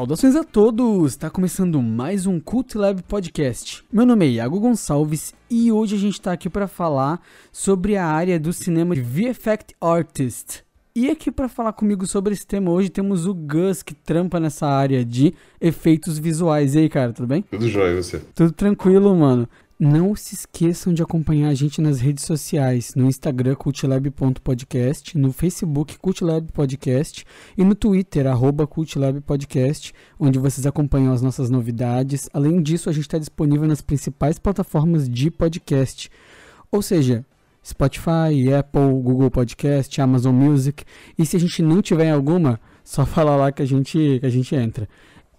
[0.00, 1.12] Saudações a todos!
[1.12, 3.84] Está começando mais um Cult Lab Podcast.
[3.92, 7.20] Meu nome é Iago Gonçalves e hoje a gente está aqui para falar
[7.52, 10.64] sobre a área do cinema de VFX Artist.
[10.96, 14.66] E aqui para falar comigo sobre esse tema hoje temos o Gus que trampa nessa
[14.66, 16.74] área de efeitos visuais.
[16.74, 17.42] E aí, cara, tudo bem?
[17.42, 18.22] Tudo jóia, e você?
[18.34, 19.46] Tudo tranquilo, mano.
[19.82, 25.98] Não se esqueçam de acompanhar a gente nas redes sociais, no Instagram cultlab.podcast, no Facebook
[25.98, 27.24] Cultlab Podcast
[27.56, 32.28] e no Twitter arroba Cultlab Podcast, onde vocês acompanham as nossas novidades.
[32.34, 36.10] Além disso, a gente está disponível nas principais plataformas de podcast,
[36.70, 37.24] ou seja,
[37.64, 40.84] Spotify, Apple, Google Podcast, Amazon Music.
[41.18, 44.30] E se a gente não tiver alguma, só fala lá que a gente, que a
[44.30, 44.86] gente entra.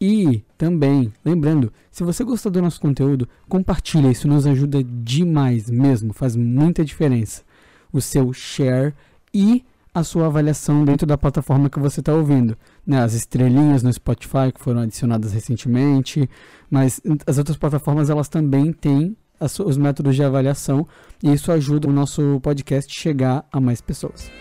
[0.01, 6.11] E também, lembrando, se você gostou do nosso conteúdo, compartilha, isso nos ajuda demais mesmo,
[6.11, 7.43] faz muita diferença.
[7.93, 8.95] O seu share
[9.31, 9.63] e
[9.93, 12.57] a sua avaliação dentro da plataforma que você está ouvindo.
[12.87, 12.99] Né?
[12.99, 16.27] As estrelinhas no Spotify que foram adicionadas recentemente,
[16.67, 20.87] mas as outras plataformas elas também têm os métodos de avaliação
[21.21, 24.31] e isso ajuda o nosso podcast chegar a mais pessoas.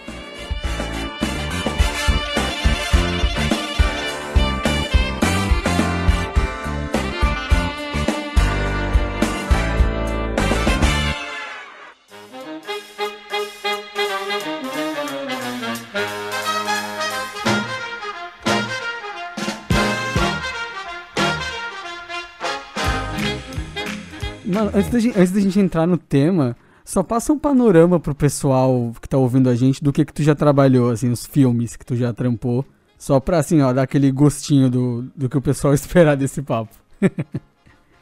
[24.61, 28.14] Mano, antes da, gente, antes da gente entrar no tema, só passa um panorama pro
[28.14, 31.77] pessoal que tá ouvindo a gente do que que tu já trabalhou, assim, os filmes
[31.77, 32.64] que tu já trampou.
[32.98, 36.75] Só pra, assim, ó, dar aquele gostinho do, do que o pessoal esperar desse papo.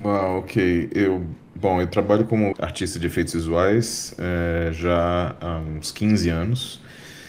[0.05, 0.91] ah, ok.
[0.93, 1.25] Eu,
[1.55, 6.81] bom, eu trabalho como artista de efeitos visuais é, já há uns 15 anos.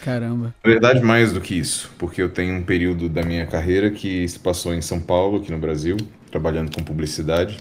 [0.02, 0.54] Caramba.
[0.64, 4.26] Na verdade, mais do que isso, porque eu tenho um período da minha carreira que
[4.26, 5.96] se passou em São Paulo, aqui no Brasil,
[6.32, 7.58] trabalhando com publicidade.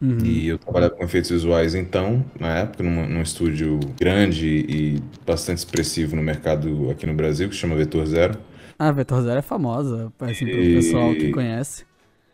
[0.00, 0.18] Uhum.
[0.24, 5.58] E eu trabalhava com efeitos visuais então, na época, num, num estúdio grande e bastante
[5.58, 8.38] expressivo no mercado aqui no Brasil, que se chama Vetor Zero.
[8.78, 11.84] Ah, Vetor Zero é famosa, assim, para o pessoal que conhece.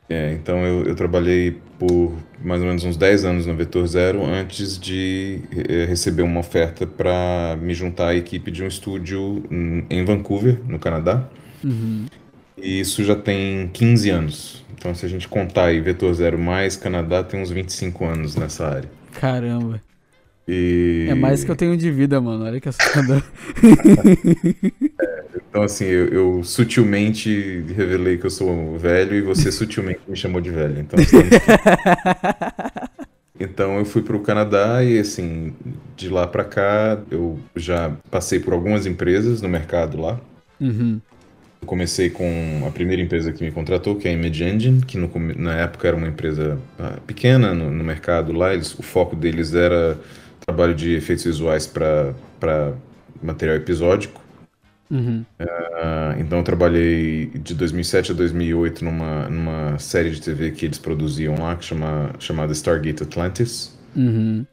[0.08, 2.12] É, então eu, eu, trabalhei por
[2.42, 6.84] mais ou menos uns 10 anos no Vetor Zero antes de eh, receber uma oferta
[6.84, 9.44] para me juntar à equipe de um estúdio
[9.88, 11.28] em Vancouver, no Canadá.
[11.62, 12.06] Uhum.
[12.62, 14.64] E isso já tem 15 anos.
[14.72, 18.66] Então, se a gente contar aí Vetor Zero mais Canadá, tem uns 25 anos nessa
[18.66, 18.90] área.
[19.12, 19.80] Caramba.
[20.48, 21.06] E...
[21.08, 22.44] É mais que eu tenho de vida, mano.
[22.44, 23.22] Olha que assustador.
[25.00, 30.16] é, então, assim, eu, eu, sutilmente revelei que eu sou velho e você sutilmente me
[30.16, 30.80] chamou de velho.
[30.80, 31.28] Então, estamos...
[33.38, 35.54] então eu fui para o Canadá e, assim,
[35.96, 40.18] de lá para cá, eu já passei por algumas empresas no mercado lá.
[40.60, 41.00] Uhum.
[41.66, 45.10] Comecei com a primeira empresa que me contratou, que é a Image Engine, que no,
[45.36, 48.54] na época era uma empresa uh, pequena no, no, mercado lá.
[48.54, 49.98] Eles, o foco deles era
[50.44, 52.74] trabalho de efeitos visuais para
[53.22, 54.20] material episódico.
[54.90, 55.24] Uhum.
[55.38, 60.78] Uh, então eu trabalhei de 2007 a 2008 numa, numa série de TV que eles
[60.78, 63.78] produziam lá, que chama, chamada Stargate Atlantis.
[63.94, 64.44] Uhum.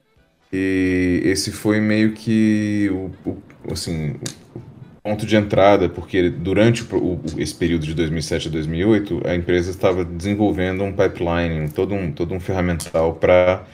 [0.52, 4.16] E esse foi meio que o, o assim,
[4.56, 4.60] o
[5.08, 10.04] ponto de entrada, porque durante o, esse período de 2007 a 2008, a empresa estava
[10.04, 13.66] desenvolvendo um pipeline, todo um, todo um ferramental para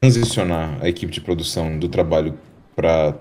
[0.00, 2.38] transicionar a equipe de produção do trabalho
[2.76, 3.16] para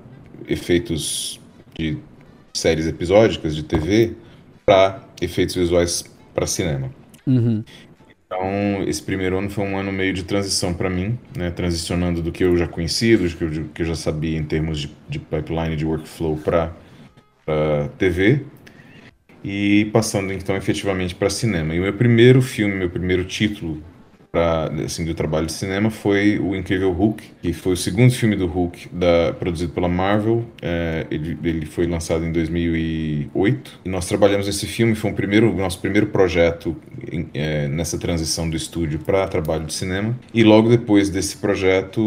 [0.48, 1.40] efeitos
[1.74, 1.98] de
[2.54, 4.14] séries episódicas de TV
[4.64, 6.92] para efeitos visuais para cinema.
[7.26, 7.64] Uhum.
[8.28, 11.50] Então, esse primeiro ano foi um ano meio de transição para mim, né?
[11.50, 14.80] transicionando do que eu já conhecia, do que eu, que eu já sabia em termos
[14.80, 16.72] de, de pipeline, de workflow para
[17.48, 18.42] para TV
[19.42, 21.74] e passando então efetivamente para cinema.
[21.74, 23.82] E o meu primeiro filme, meu primeiro título
[24.30, 28.36] pra, assim, do trabalho de cinema foi o Incrível Hulk, que foi o segundo filme
[28.36, 30.46] do Hulk da, produzido pela Marvel.
[30.62, 34.96] É, ele, ele foi lançado em 2008 e nós trabalhamos nesse filme.
[34.96, 36.76] Foi o primeiro, nosso primeiro projeto
[37.12, 40.18] em, é, nessa transição do estúdio para trabalho de cinema.
[40.34, 42.02] E logo depois desse projeto,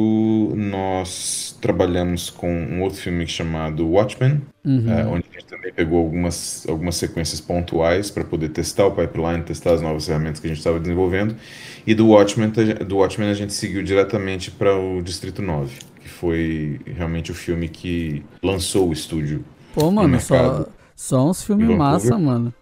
[0.54, 4.92] nós trabalhamos com um outro filme chamado Watchmen, Uhum.
[4.92, 9.42] É, onde a gente também pegou algumas, algumas sequências pontuais para poder testar o pipeline,
[9.42, 11.34] testar as novas ferramentas que a gente estava desenvolvendo.
[11.86, 12.50] E do Watchmen,
[12.86, 17.68] do Watchmen a gente seguiu diretamente para o Distrito 9, que foi realmente o filme
[17.68, 19.42] que lançou o estúdio.
[19.74, 22.52] Pô, mano, só, só uns filmes massa, mano.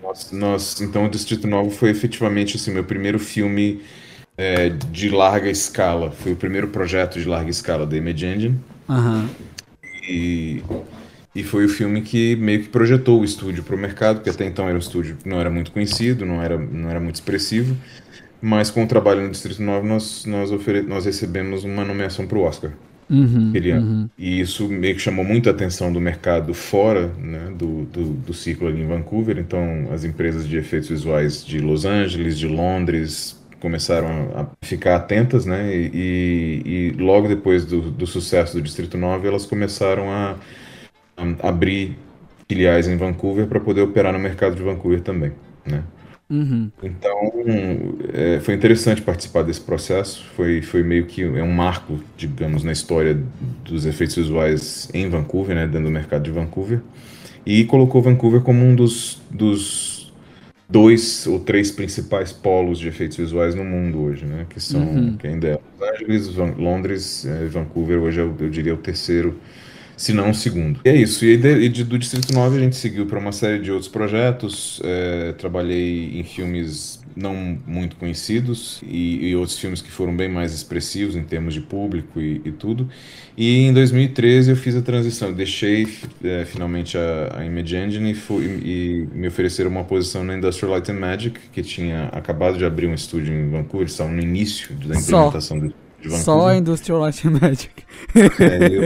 [0.00, 3.82] nós, nós, então, o Distrito 9 foi efetivamente assim, meu primeiro filme
[4.36, 6.12] é, de larga escala.
[6.12, 8.60] Foi o primeiro projeto de larga escala da Image Engine.
[8.88, 9.22] Aham.
[9.22, 9.49] Uhum.
[10.10, 10.62] E,
[11.34, 14.44] E foi o filme que meio que projetou o estúdio para o mercado, porque até
[14.46, 17.76] então era um estúdio que não era muito conhecido, não era, não era muito expressivo.
[18.42, 20.82] Mas com o trabalho no Distrito 9, nós, nós, ofere...
[20.82, 22.72] nós recebemos uma nomeação para o Oscar.
[23.08, 24.08] Uhum, uhum.
[24.16, 28.68] E isso meio que chamou muita atenção do mercado fora né, do, do, do ciclo
[28.68, 29.38] ali em Vancouver.
[29.38, 35.46] Então, as empresas de efeitos visuais de Los Angeles, de Londres, começaram a ficar atentas,
[35.46, 35.74] né?
[35.74, 40.36] E, e, logo depois do, do, sucesso do Distrito 9, elas começaram a,
[41.16, 41.96] a abrir
[42.48, 45.32] filiais em Vancouver para poder operar no mercado de Vancouver também,
[45.64, 45.84] né?
[46.30, 46.70] Uhum.
[46.80, 47.32] Então,
[48.14, 50.24] é, foi interessante participar desse processo.
[50.36, 53.20] Foi, foi meio que é um marco, digamos, na história
[53.64, 56.80] dos efeitos visuais em Vancouver, né, dentro do mercado de Vancouver.
[57.44, 59.99] E colocou Vancouver como um dos, dos
[60.70, 64.46] dois ou três principais polos de efeitos visuais no mundo hoje, né?
[64.48, 65.16] Que são, uhum.
[65.16, 69.36] que ainda é Los Angeles, Van, Londres, é, Vancouver hoje é, eu diria, o terceiro
[69.96, 70.80] se não o segundo.
[70.82, 71.26] E é isso.
[71.26, 73.88] E, de, e de, do Distrito 9 a gente seguiu para uma série de outros
[73.88, 74.80] projetos.
[74.82, 80.52] É, trabalhei em filmes não muito conhecidos e, e, outros filmes que foram bem mais
[80.52, 82.88] expressivos em termos de público e, e tudo.
[83.36, 85.86] E em 2013 eu fiz a transição, deixei
[86.24, 90.72] é, finalmente a, a Image Engine e, fui, e, me ofereceram uma posição na Industrial
[90.72, 94.74] Light and Magic, que tinha acabado de abrir um estúdio em Vancouver, estavam no início
[94.74, 95.66] da implementação Só.
[95.66, 97.70] do só a Industrial Light and Magic.
[98.14, 98.82] É, eu,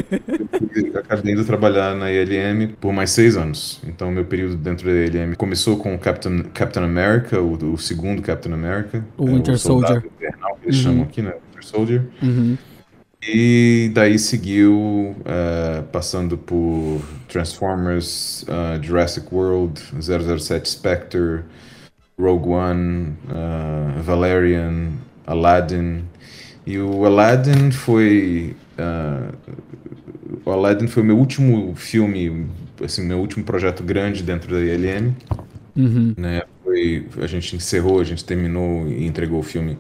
[0.93, 3.81] eu, acabei indo trabalhar na ILM por mais seis anos.
[3.87, 8.20] Então, meu período dentro da ILM começou com o Captain, Captain America, o, o segundo
[8.22, 9.05] Captain America.
[9.16, 10.02] O é, Winter o Soldier.
[10.16, 10.82] Invernal, que eles uhum.
[10.82, 11.32] chamam aqui, né?
[11.32, 12.02] Winter Soldier.
[12.22, 12.56] Uhum.
[13.26, 21.43] E daí seguiu uh, passando por Transformers, uh, Jurassic World, 007 Spectre,
[22.19, 24.93] Rogue One, uh, Valerian,
[25.26, 26.05] Aladdin.
[26.66, 28.56] E o Aladdin foi.
[28.78, 29.34] Uh,
[30.44, 32.46] o Aladdin foi o meu último filme,
[32.82, 35.14] assim, meu último projeto grande dentro da ILM.
[35.76, 36.14] Uhum.
[36.16, 36.43] Né?
[36.62, 39.78] Foi, a gente encerrou, a gente terminou e entregou o filme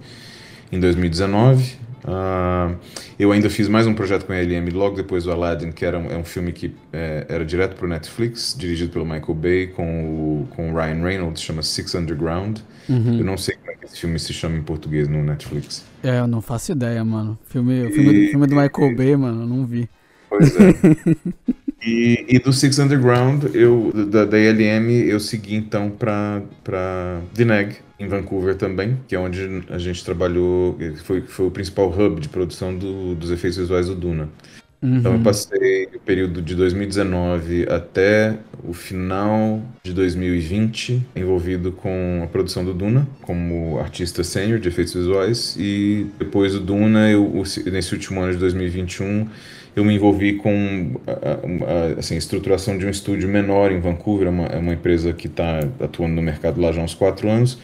[0.70, 1.76] em 2019.
[2.04, 2.76] Uh,
[3.18, 5.98] eu ainda fiz mais um projeto com a ILM logo depois do Aladdin, que era
[5.98, 9.66] um, é um filme que é, era direto para o Netflix, dirigido pelo Michael Bay
[9.68, 12.58] com o, com o Ryan Reynolds, chama Six Underground.
[12.88, 13.18] Uhum.
[13.18, 15.82] Eu não sei como é que esse filme se chama em português no Netflix.
[16.02, 17.38] É, eu não faço ideia, mano.
[17.46, 17.92] Filme, e...
[17.92, 19.88] filme, filme do Michael Bay, mano, eu não vi.
[20.28, 20.74] Pois é.
[21.82, 27.76] e, e, do Six Underground, eu, da, da ILM, eu segui então para para Vineg,
[27.98, 32.28] em Vancouver também, que é onde a gente trabalhou, foi, foi o principal hub de
[32.28, 34.28] produção do, dos efeitos visuais do Duna.
[34.84, 34.98] Uhum.
[34.98, 42.26] Então eu passei o período de 2019 até o final de 2020 envolvido com a
[42.26, 47.94] produção do Duna como artista sênior de efeitos visuais e depois do Duna, eu, nesse
[47.94, 49.26] último ano de 2021,
[49.76, 54.46] eu me envolvi com a, assim, estruturação de um estúdio menor em Vancouver, é uma,
[54.46, 57.58] é uma empresa que está atuando no mercado lá já há uns quatro anos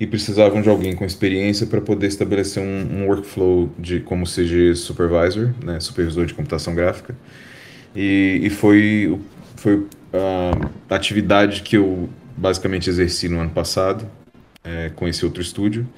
[0.00, 4.76] e precisavam de alguém com experiência para poder estabelecer um, um, workflow de como CG
[4.76, 7.16] supervisor, né, supervisor de computação gráfica.
[7.96, 9.18] E, e foi,
[9.56, 9.86] foi
[10.88, 14.08] a atividade que eu basicamente exerci no ano passado
[14.62, 15.88] é, com esse outro estúdio,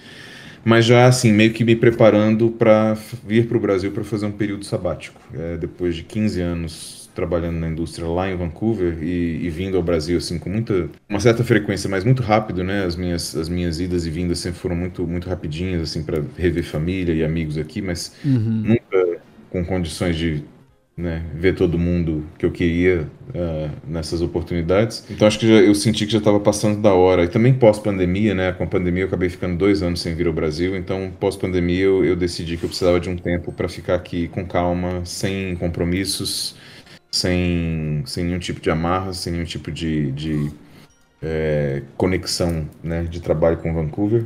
[0.64, 4.32] mas já assim meio que me preparando para vir para o Brasil para fazer um
[4.32, 5.20] período sabático.
[5.34, 9.82] É, depois de 15 anos trabalhando na indústria lá em Vancouver e, e, vindo ao
[9.82, 12.84] Brasil assim com muita uma certa frequência, mas muito rápido, né?
[12.84, 16.64] As minhas as minhas idas e vindas sempre foram muito muito rapidinhas assim para rever
[16.64, 18.62] família e amigos aqui, mas uhum.
[18.64, 20.44] nunca com condições de
[21.00, 25.04] né, ver todo mundo que eu queria uh, nessas oportunidades.
[25.10, 27.24] Então acho que já, eu senti que já estava passando da hora.
[27.24, 28.52] E também pós-pandemia, né?
[28.52, 30.76] Com a pandemia eu acabei ficando dois anos sem vir ao Brasil.
[30.76, 34.44] Então pós-pandemia eu, eu decidi que eu precisava de um tempo para ficar aqui com
[34.44, 36.56] calma, sem compromissos
[37.10, 40.50] sem, sem nenhum tipo de amarra, sem nenhum tipo de, de
[41.22, 44.24] é, conexão né, de trabalho com Vancouver,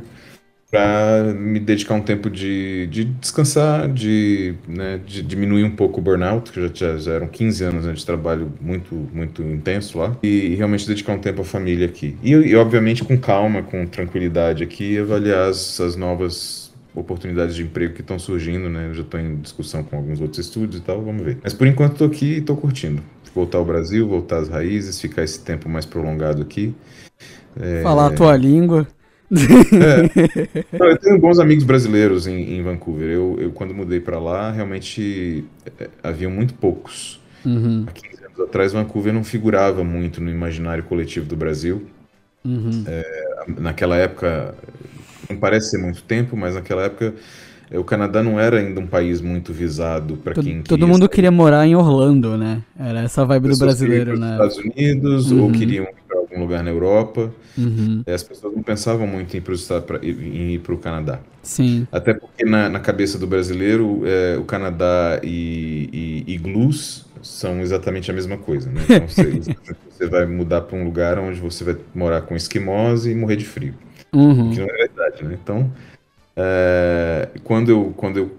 [0.75, 6.03] para me dedicar um tempo de, de descansar, de, né, de diminuir um pouco o
[6.03, 10.27] burnout, que já, já eram 15 anos né, de trabalho muito, muito intenso lá, e,
[10.27, 12.17] e realmente dedicar um tempo à família aqui.
[12.21, 17.93] E, e, obviamente, com calma, com tranquilidade aqui, avaliar as, as novas oportunidades de emprego
[17.93, 18.87] que estão surgindo, né?
[18.89, 21.37] Eu já estou em discussão com alguns outros estúdios e tal, vamos ver.
[21.41, 23.01] Mas por enquanto estou aqui e estou curtindo.
[23.33, 26.73] Voltar ao Brasil, voltar às raízes, ficar esse tempo mais prolongado aqui.
[27.59, 27.81] É...
[27.81, 28.87] Falar a tua língua.
[29.31, 30.65] É.
[30.91, 33.09] eu tenho bons amigos brasileiros em, em Vancouver.
[33.09, 35.45] Eu, eu, quando mudei para lá, realmente
[35.79, 37.19] é, havia muito poucos.
[37.45, 37.85] Uhum.
[37.87, 41.87] Há 15 anos atrás, Vancouver não figurava muito no imaginário coletivo do Brasil.
[42.43, 42.83] Uhum.
[42.87, 44.55] É, naquela época,
[45.29, 47.13] não parece ser muito tempo, mas naquela época
[47.71, 51.65] o Canadá não era ainda um país muito visado para quem Todo mundo queria morar
[51.65, 52.61] em Orlando, né?
[52.79, 54.33] Era essa vibe do brasileiro, né?
[54.33, 55.43] Estados Unidos uhum.
[55.43, 57.31] ou queriam ir para algum lugar na Europa.
[57.57, 58.03] Uhum.
[58.05, 61.19] As pessoas não pensavam muito em ir para o Canadá.
[61.41, 61.87] Sim.
[61.91, 67.59] Até porque na, na cabeça do brasileiro, é, o Canadá e, e, e Glus são
[67.61, 68.81] exatamente a mesma coisa, né?
[68.83, 69.41] Então você,
[69.89, 73.45] você vai mudar para um lugar onde você vai morar com esquimós e morrer de
[73.45, 73.73] frio.
[74.13, 74.51] Uhum.
[74.51, 75.37] Que não é verdade, né?
[75.41, 75.71] Então,
[76.35, 78.31] é, quando, eu, quando eu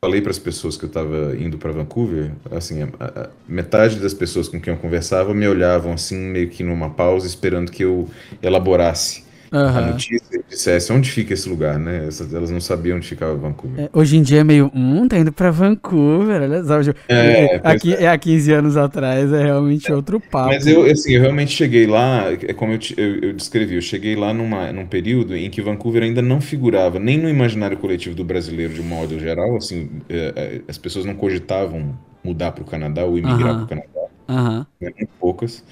[0.00, 4.14] falei para as pessoas que eu estava indo para Vancouver, assim, a, a, metade das
[4.14, 8.08] pessoas com quem eu conversava me olhavam assim, meio que numa pausa, esperando que eu
[8.42, 9.68] elaborasse uhum.
[9.68, 12.08] a notícia dissesse onde fica esse lugar, né?
[12.32, 13.84] Elas não sabiam onde ficava Vancouver.
[13.84, 16.76] É, hoje em dia é meio, hum, tá indo pra Vancouver, olha só.
[17.08, 18.08] É, aqui, é.
[18.08, 20.48] há 15 anos atrás é realmente outro papo.
[20.48, 24.16] Mas eu, assim, eu realmente cheguei lá, é como eu, eu, eu, descrevi, eu cheguei
[24.16, 28.24] lá numa, num período em que Vancouver ainda não figurava nem no imaginário coletivo do
[28.24, 33.04] brasileiro de modo geral, assim, é, é as pessoas não cogitavam mudar para o Canadá
[33.04, 33.54] ou imigrar uh -huh.
[33.54, 34.00] para o Canadá.
[34.28, 34.66] Uh -huh.
[34.80, 35.64] né, muito poucas.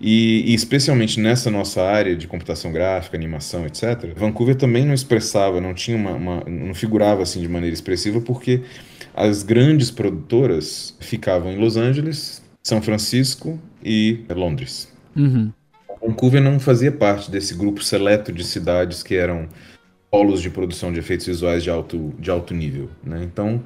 [0.00, 5.60] E, e, especialmente nessa nossa área de computação gráfica, animação, etc., Vancouver também não expressava,
[5.60, 8.62] não tinha uma, uma, não figurava assim de maneira expressiva, porque
[9.12, 14.88] as grandes produtoras ficavam em Los Angeles, São Francisco e Londres.
[15.16, 15.52] Uhum.
[16.00, 19.48] Vancouver não fazia parte desse grupo seleto de cidades que eram
[20.10, 22.88] polos de produção de efeitos visuais de alto, de alto nível.
[23.02, 23.22] Né?
[23.24, 23.62] Então,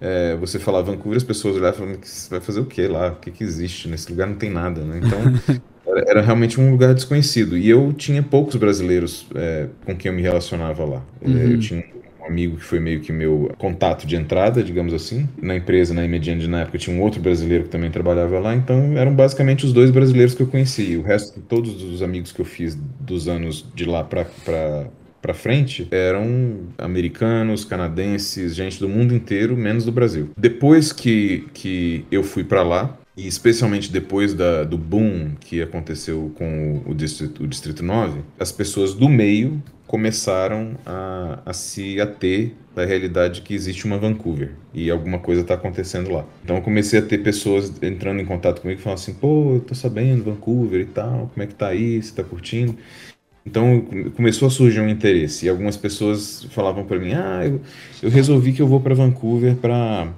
[0.00, 3.12] é, você falar Vancouver, as pessoas olhavam e falavam, você vai fazer o que lá?
[3.12, 3.88] O que, que existe?
[3.88, 4.82] Nesse lugar não tem nada.
[4.82, 5.00] Né?
[5.02, 5.62] Então,
[6.06, 7.56] era realmente um lugar desconhecido.
[7.56, 11.02] E eu tinha poucos brasileiros é, com quem eu me relacionava lá.
[11.22, 11.36] Uhum.
[11.36, 11.84] Eu tinha
[12.20, 15.28] um amigo que foi meio que meu contato de entrada, digamos assim.
[15.40, 18.54] Na empresa, na Imediane, na época, tinha um outro brasileiro que também trabalhava lá.
[18.54, 20.98] Então, eram basicamente os dois brasileiros que eu conhecia.
[20.98, 24.26] O resto, todos os amigos que eu fiz dos anos de lá para
[25.26, 30.30] para frente eram americanos, canadenses, gente do mundo inteiro, menos do Brasil.
[30.36, 36.30] Depois que, que eu fui para lá, e especialmente depois da, do boom que aconteceu
[36.34, 42.00] com o, o, Distrito, o Distrito 9, as pessoas do meio começaram a, a se
[42.00, 46.26] ater da realidade que existe uma Vancouver e alguma coisa está acontecendo lá.
[46.44, 49.74] Então eu comecei a ter pessoas entrando em contato comigo falando assim, pô, eu tô
[49.74, 52.76] sabendo Vancouver e tal, como é que tá aí, você tá curtindo?
[53.46, 57.60] Então começou a surgir um interesse e algumas pessoas falavam para mim, ah, eu,
[58.02, 60.12] eu resolvi que eu vou para Vancouver para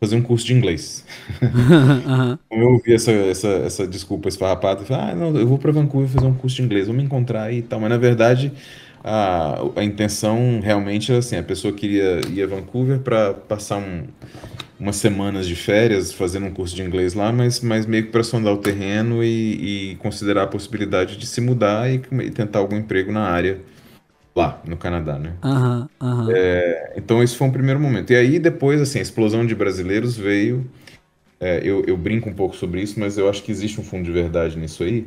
[0.00, 1.04] fazer um curso de inglês.
[1.42, 2.38] uhum.
[2.50, 6.26] Eu ouvi essa, essa, essa desculpa esfarrapada, falei, ah, não, eu vou para Vancouver fazer
[6.26, 7.78] um curso de inglês, vamos encontrar aí e tal.
[7.80, 8.52] Mas na verdade,
[9.02, 14.04] a, a intenção realmente era assim: a pessoa queria ir a Vancouver para passar um,
[14.78, 18.22] umas semanas de férias fazendo um curso de inglês lá, mas, mas meio que para
[18.22, 22.76] sondar o terreno e, e, considerar a possibilidade de se mudar e, e tentar algum
[22.76, 23.60] emprego na área
[24.38, 25.34] lá no Canadá, né?
[25.42, 26.30] Aham, aham.
[26.30, 28.12] É, então esse foi um primeiro momento.
[28.12, 30.64] E aí depois, assim, a explosão de brasileiros veio.
[31.40, 34.04] é, eu, eu brinco um pouco sobre isso, mas eu acho que existe um fundo
[34.04, 35.06] de verdade nisso aí.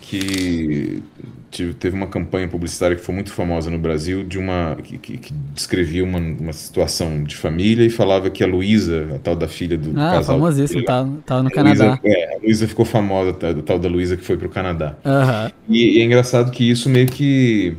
[0.00, 1.02] Que
[1.50, 5.18] tive- teve uma campanha publicitária que foi muito famosa no Brasil de uma que, que-
[5.18, 9.46] que descrevia uma, uma situação de família e falava que a Luísa, a tal da
[9.48, 12.00] filha do Ah, casal, famosíssimo, tá, tá no a Luísa, Canadá.
[12.04, 14.96] é, a Luísa ficou famosa, a tal da Luísa que foi pro Canadá.
[15.04, 15.50] Aham.
[15.68, 17.76] E, e é engraçado que isso meio que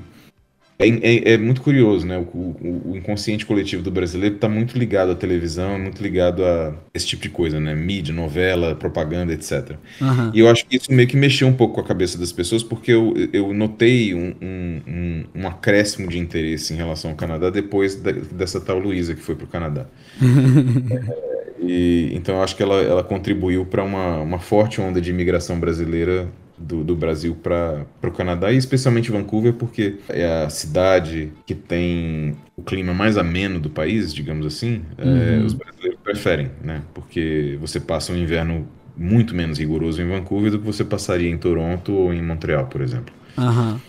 [0.82, 2.18] é, é, é muito curioso, né?
[2.18, 6.74] O, o, o, inconsciente coletivo do brasileiro está muito ligado à televisão, muito ligado a
[6.94, 7.76] esse tipo de coisa, né?
[7.76, 9.76] Mídia, novela, propaganda, etc.
[10.02, 10.32] Uhum.
[10.34, 12.64] E eu acho que isso meio que mexeu um pouco com a cabeça das pessoas,
[12.64, 17.96] porque eu, eu notei um, um, um, acréscimo de interesse em relação ao Canadá depois
[17.96, 19.86] da, dessa tal Luísa que foi para o Canadá.
[20.20, 25.12] é, e, então eu acho que ela, ela contribuiu para uma, uma forte onda de
[25.12, 26.28] imigração brasileira
[26.62, 32.36] do, do Brasil para o Canadá, e especialmente Vancouver, porque é a cidade que tem
[32.56, 35.18] o clima mais ameno do país, digamos assim, é, uhum.
[35.18, 36.82] é, os brasileiros preferem, né?
[36.94, 41.38] Porque você passa um inverno muito menos rigoroso em Vancouver do que você passaria em
[41.38, 43.14] Toronto ou em Montreal, por exemplo.
[43.38, 43.80] Uhum.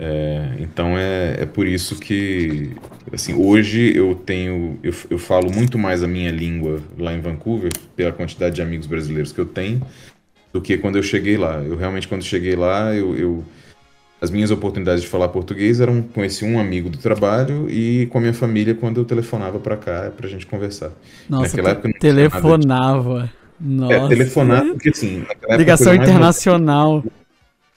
[0.00, 2.70] É, então é, é por isso que,
[3.12, 7.72] assim, hoje eu tenho, eu, eu falo muito mais a minha língua lá em Vancouver,
[7.96, 9.82] pela quantidade de amigos brasileiros que eu tenho,
[10.52, 11.62] do que quando eu cheguei lá.
[11.62, 13.44] Eu realmente, quando cheguei lá, eu, eu
[14.20, 18.18] as minhas oportunidades de falar português eram com esse um amigo do trabalho e com
[18.18, 20.90] a minha família quando eu telefonava para cá para a gente conversar.
[21.28, 23.30] Nossa, naquela época não telefonava.
[23.60, 23.74] De...
[23.74, 23.94] Nossa.
[23.94, 25.24] É, telefonar, porque assim.
[25.56, 26.94] Ligação internacional.
[26.94, 27.12] Mais...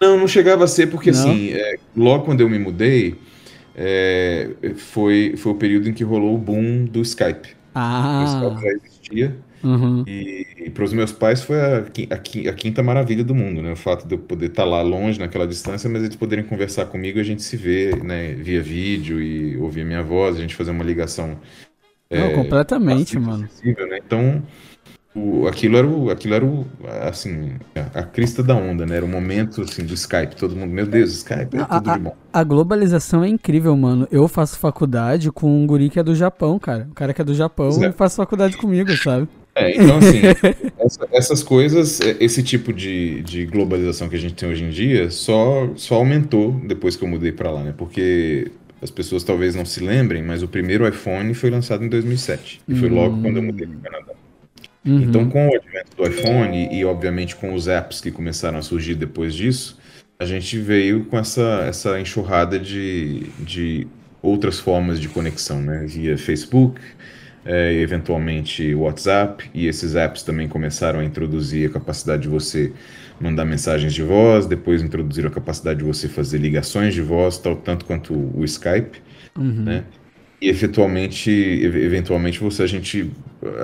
[0.02, 1.20] Não, não chegava a ser, porque não.
[1.20, 3.16] assim, é, logo quando eu me mudei,
[3.76, 7.50] é, foi, foi o período em que rolou o boom do Skype.
[7.76, 8.24] Ah.
[8.24, 9.38] O Skype já existia.
[9.64, 10.04] Uhum.
[10.08, 12.16] E, e para os meus pais foi a, a,
[12.50, 13.74] a, quinta maravilha do mundo, né?
[13.74, 16.86] O fato de eu poder estar tá lá longe, naquela distância, mas eles poderem conversar
[16.86, 18.34] comigo e a gente se ver, né?
[18.34, 21.40] Via vídeo e ouvir a minha voz, a gente fazer uma ligação
[22.10, 23.48] Não, é, completamente, mano.
[23.64, 24.00] né?
[24.04, 24.42] Então,
[25.14, 26.66] o, aquilo era o, aquilo era o,
[27.08, 28.96] assim, a, a crista da onda, né?
[28.96, 30.36] Era o momento, assim, do Skype.
[30.38, 32.16] Todo mundo, meu Deus, Skype é A- tudo de bom.
[32.32, 34.08] A globalização é incrível, mano.
[34.10, 36.88] Eu faço faculdade com um guri que é do Japão, cara.
[36.90, 37.88] O cara que é do Japão é.
[37.88, 39.28] e faz faculdade comigo, sabe?
[39.54, 40.22] É, então, assim,
[40.80, 45.10] essa- essas coisas, esse tipo de, de globalização que a gente tem hoje em dia
[45.12, 47.74] só, só aumentou depois que eu mudei pra lá, né?
[47.78, 48.50] Porque
[48.82, 52.62] as pessoas talvez não se lembrem, mas o primeiro iPhone foi lançado em 2007.
[52.68, 54.14] E foi logo quando eu mudei pro Canadá.
[54.86, 55.02] Uhum.
[55.04, 58.96] Então, com o advento do iPhone e, obviamente, com os apps que começaram a surgir
[58.96, 59.78] depois disso,
[60.18, 63.88] a gente veio com essa, essa enxurrada de, de
[64.22, 65.86] outras formas de conexão, né?
[65.88, 66.80] Via Facebook,
[67.46, 72.72] é, eventualmente WhatsApp, e esses apps também começaram a introduzir a capacidade de você
[73.20, 77.56] mandar mensagens de voz, depois introduziram a capacidade de você fazer ligações de voz, tal,
[77.56, 79.00] tanto quanto o Skype,
[79.38, 79.64] Uhum.
[79.64, 79.84] né?
[80.42, 83.12] E eventualmente, ev- eventualmente você a gente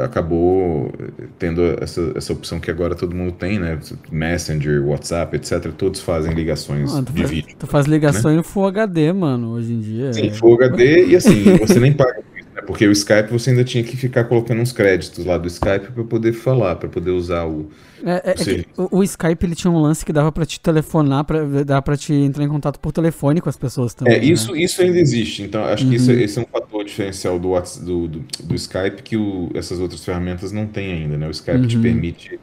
[0.03, 0.91] acabou
[1.39, 3.79] tendo essa, essa opção que agora todo mundo tem, né?
[4.11, 5.71] Messenger, WhatsApp, etc.
[5.75, 7.55] Todos fazem ligações Ah, de faz, vídeo.
[7.57, 10.13] tu faz ligação em Full HD, mano, hoje em dia.
[10.13, 12.21] Sim, Full HD e assim, você nem paga
[12.57, 12.67] isso, né?
[12.67, 16.03] Porque o Skype você ainda tinha que ficar colocando uns créditos lá do Skype para
[16.03, 17.69] poder falar, para poder usar o.
[18.03, 21.23] É, é- é o, o Skype ele tinha um lance que dava pra te telefonar,
[21.23, 24.13] pra, dava pra te entrar em contato por telefone com as pessoas também.
[24.15, 24.25] É, né?
[24.25, 25.41] isso, isso ainda existe.
[25.43, 26.19] Então, acho que isso, Uhum.
[26.19, 30.51] esse é um fator diferencial do, do, do, do Skype que o- essas outras ferramentas
[30.51, 31.27] não têm ainda, né?
[31.27, 31.81] O Skype te Uhum.
[31.81, 32.39] permite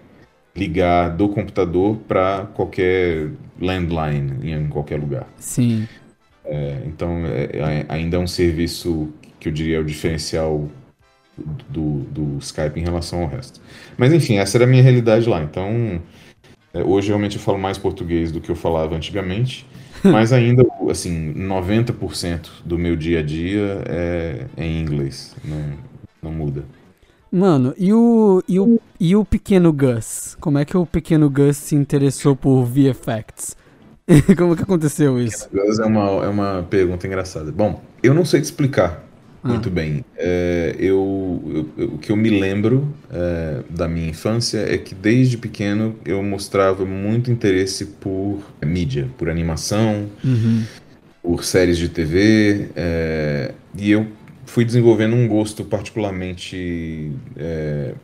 [0.56, 3.28] ligar do computador para qualquer
[3.60, 5.26] landline em qualquer lugar.
[5.38, 5.88] Sim.
[6.44, 9.08] É, então, é, é- ainda é um serviço
[9.44, 10.70] que eu diria é o diferencial
[11.68, 13.60] do, do Skype em relação ao resto.
[13.98, 15.42] Mas, enfim, essa era a minha realidade lá.
[15.42, 16.00] Então,
[16.72, 19.66] é, hoje realmente eu falo mais português do que eu falava antigamente.
[20.02, 25.36] Mas ainda, assim, 90% do meu dia a dia é, em inglês.
[25.44, 25.72] Não,
[26.22, 26.64] não muda.
[27.30, 30.36] Mano, e o, e, o, e o pequeno Gus?
[30.40, 33.56] Como é que o pequeno Gus se interessou por VFX?
[34.38, 35.48] Como que aconteceu isso?
[35.52, 37.52] É uma, é uma pergunta engraçada.
[37.52, 39.03] Bom, eu não sei te explicar.
[39.46, 40.04] Muito bem.
[40.16, 44.94] É, eu, eu- eu- o que eu me lembro é, da minha infância é que
[44.94, 50.68] desde pequeno eu mostrava muito interesse por mídia, por animação, Uhum.
[51.22, 54.06] por séries de TV, é, e eu
[54.46, 57.94] fui desenvolvendo um gosto particularmente é,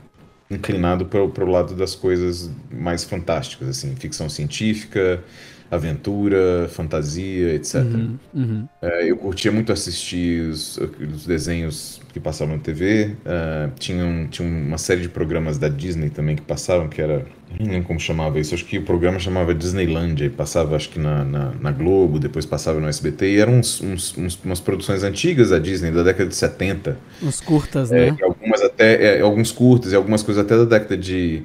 [0.51, 5.23] inclinado para o lado das coisas mais fantásticas, assim, ficção científica,
[5.71, 7.85] aventura, fantasia, etc.
[7.85, 8.19] Uhum.
[8.35, 8.69] Uhum.
[8.83, 13.17] É, eu curtia muito assistir os, os desenhos que passavam na TV.
[13.25, 17.25] é, tinha, um- tinha uma série de programas da Disney também que passavam, que era.
[17.59, 18.55] Não lembro como chamava isso.
[18.55, 20.27] Acho que o programa chamava Disneylandia.
[20.27, 23.27] E passava, acho que na, na, na Globo, depois passava no SBT.
[23.35, 26.97] E eram uns, uns- uns- umas produções antigas da Disney, da década de 70.
[27.23, 28.17] Os curtas, É, né?
[28.23, 31.43] algumas até, é, alguns curtos e algumas coisas até da década de,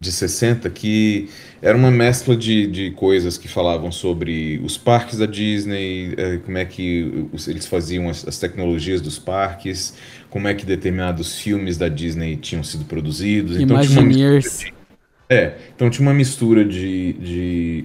[0.00, 1.28] de 60, que
[1.62, 6.58] era uma mescla de, de coisas que falavam sobre os parques da Disney, é, como
[6.58, 9.96] é que eles faziam as, as tecnologias dos parques,
[10.28, 13.56] como é que determinados filmes da Disney tinham sido produzidos.
[13.56, 14.58] Então tinha uma mistura Imagineers.
[14.58, 14.74] de-
[15.30, 17.84] é, então tinha uma mistura de, de,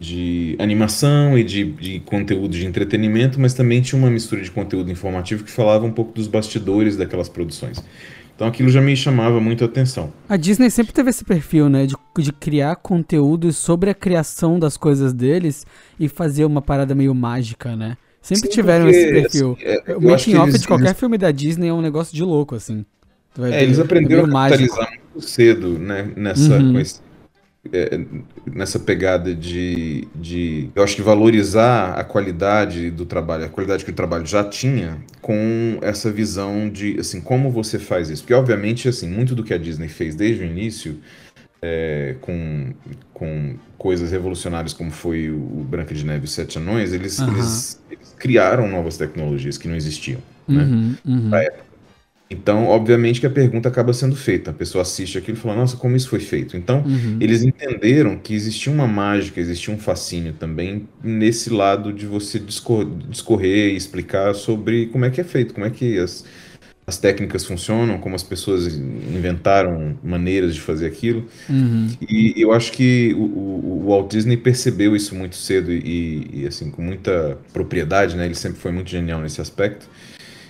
[0.00, 4.90] de animação e de, de conteúdo de entretenimento, mas também tinha uma mistura de conteúdo
[4.90, 7.82] informativo que falava um pouco dos bastidores daquelas produções.
[8.38, 10.12] Então aquilo já me chamava muito a atenção.
[10.28, 11.86] A Disney sempre teve esse perfil, né?
[11.86, 15.66] De, de criar conteúdos sobre a criação das coisas deles
[15.98, 17.96] e fazer uma parada meio mágica, né?
[18.22, 19.56] Sempre Sim, tiveram porque, esse perfil.
[19.58, 22.14] assim, é, o making off eles- de qualquer eles- filme da Disney é um negócio
[22.14, 22.84] de louco, assim.
[23.34, 24.68] Tu vai É, ver, eles aprenderam meio a mágico.
[24.76, 26.72] capitalizar muito cedo, né, nessa, Uhum.
[26.74, 27.00] com esse-
[27.72, 28.00] é,
[28.46, 33.90] nessa pegada de, de, eu acho que valorizar a qualidade do trabalho, a qualidade que
[33.90, 38.22] o trabalho já tinha, com essa visão de, assim, como você faz isso.
[38.22, 40.98] Porque, obviamente, assim, muito do que a Disney fez desde o início,
[41.60, 42.72] é, com,
[43.12, 47.32] com coisas revolucionárias como foi o Branca de Neve e os Sete Anões, eles, Aham.
[47.32, 50.20] eles, eles criaram novas tecnologias que não existiam.
[50.46, 50.62] né?
[50.62, 51.30] Uhum, uhum.
[52.30, 54.50] Então, obviamente que a pergunta acaba sendo feita.
[54.50, 56.56] A pessoa assiste aquilo e fala, nossa, como isso foi feito?
[56.58, 57.16] Então, Uhum.
[57.20, 62.84] eles entenderam que existia uma mágica, existia um fascínio também nesse lado de você discor-
[63.08, 66.22] discorrer e explicar sobre como é que é feito, como é que as,
[66.86, 71.26] as técnicas funcionam, como as pessoas inventaram maneiras de fazer aquilo.
[71.48, 71.96] Uhum.
[72.00, 76.46] E eu acho que o, o- o Walt Disney percebeu isso muito cedo e, e,
[76.46, 78.26] assim, com muita propriedade, né?
[78.26, 79.88] Ele sempre foi muito genial nesse aspecto.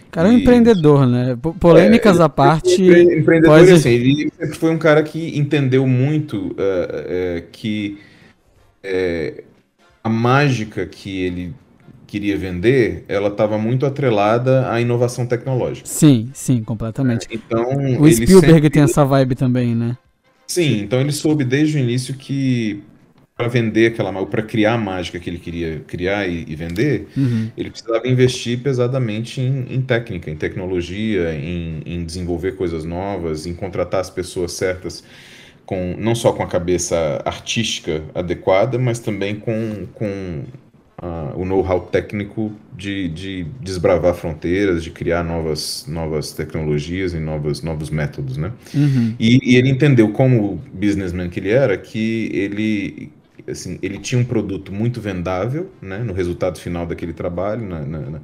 [0.08, 1.36] O cara é um E- empreendedor, né?
[1.40, 2.82] Po- Polêmicas É, à parte.
[2.82, 7.04] Empre- Empreendedor, pode- assim, ele sempre foi um cara que entendeu muito eh,
[7.38, 7.98] eh, que
[8.82, 9.44] eh,
[10.02, 11.54] a mágica que ele
[12.06, 15.86] queria vender, ela estava muito atrelada à inovação tecnológica.
[15.86, 17.26] Sim, sim, completamente.
[17.30, 17.66] Então,
[18.00, 19.94] o Spielberg sempre- tem essa vibe também, né?
[20.46, 22.82] Sim, então ele soube desde o início que
[23.38, 27.48] para vender aquela para criar a mágica que ele queria criar e, e vender, Uhum.
[27.56, 33.54] ele precisava investir pesadamente em, em técnica, em tecnologia, em, em desenvolver coisas novas, em
[33.54, 35.04] contratar as pessoas certas,
[35.64, 40.42] com, não só com a cabeça artística adequada, mas também com, com
[41.00, 47.62] ah, o know-how técnico de, de desbravar fronteiras, de criar novas, novas tecnologias e novas,
[47.62, 48.52] novos métodos, né?
[48.74, 49.14] Uhum.
[49.18, 53.12] E, e ele entendeu como businessman que ele era, que ele,
[53.48, 58.00] assim, ele tinha um produto muito vendável, né, no resultado final daquele trabalho, na- na-
[58.10, 58.20] na-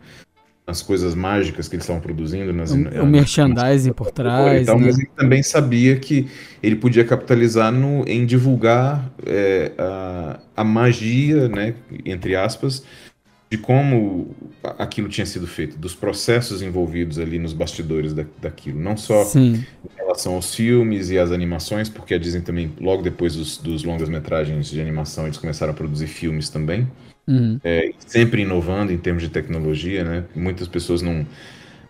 [0.66, 4.78] nas coisas mágicas que eles estavam produzindo, nas, O, o merchandising por e trás, tal,
[4.78, 4.86] né?
[4.86, 6.26] mas ele também sabia que
[6.62, 11.74] ele podia capitalizar no, em divulgar é, a, a magia, né,
[12.06, 12.82] entre aspas,
[13.50, 14.34] de como
[14.78, 19.64] aquilo tinha sido feito, dos processos envolvidos ali nos bastidores da, daquilo, não só Sim.
[19.84, 23.84] em relação aos filmes e às animações, porque a Disney também, logo depois dos, dos
[23.84, 26.88] longas-metragens de animação, eles começaram a produzir filmes também,
[27.26, 27.60] Uhum.
[27.64, 30.24] é, sempre inovando em termos de tecnologia, né?
[30.34, 31.26] Muitas pessoas não,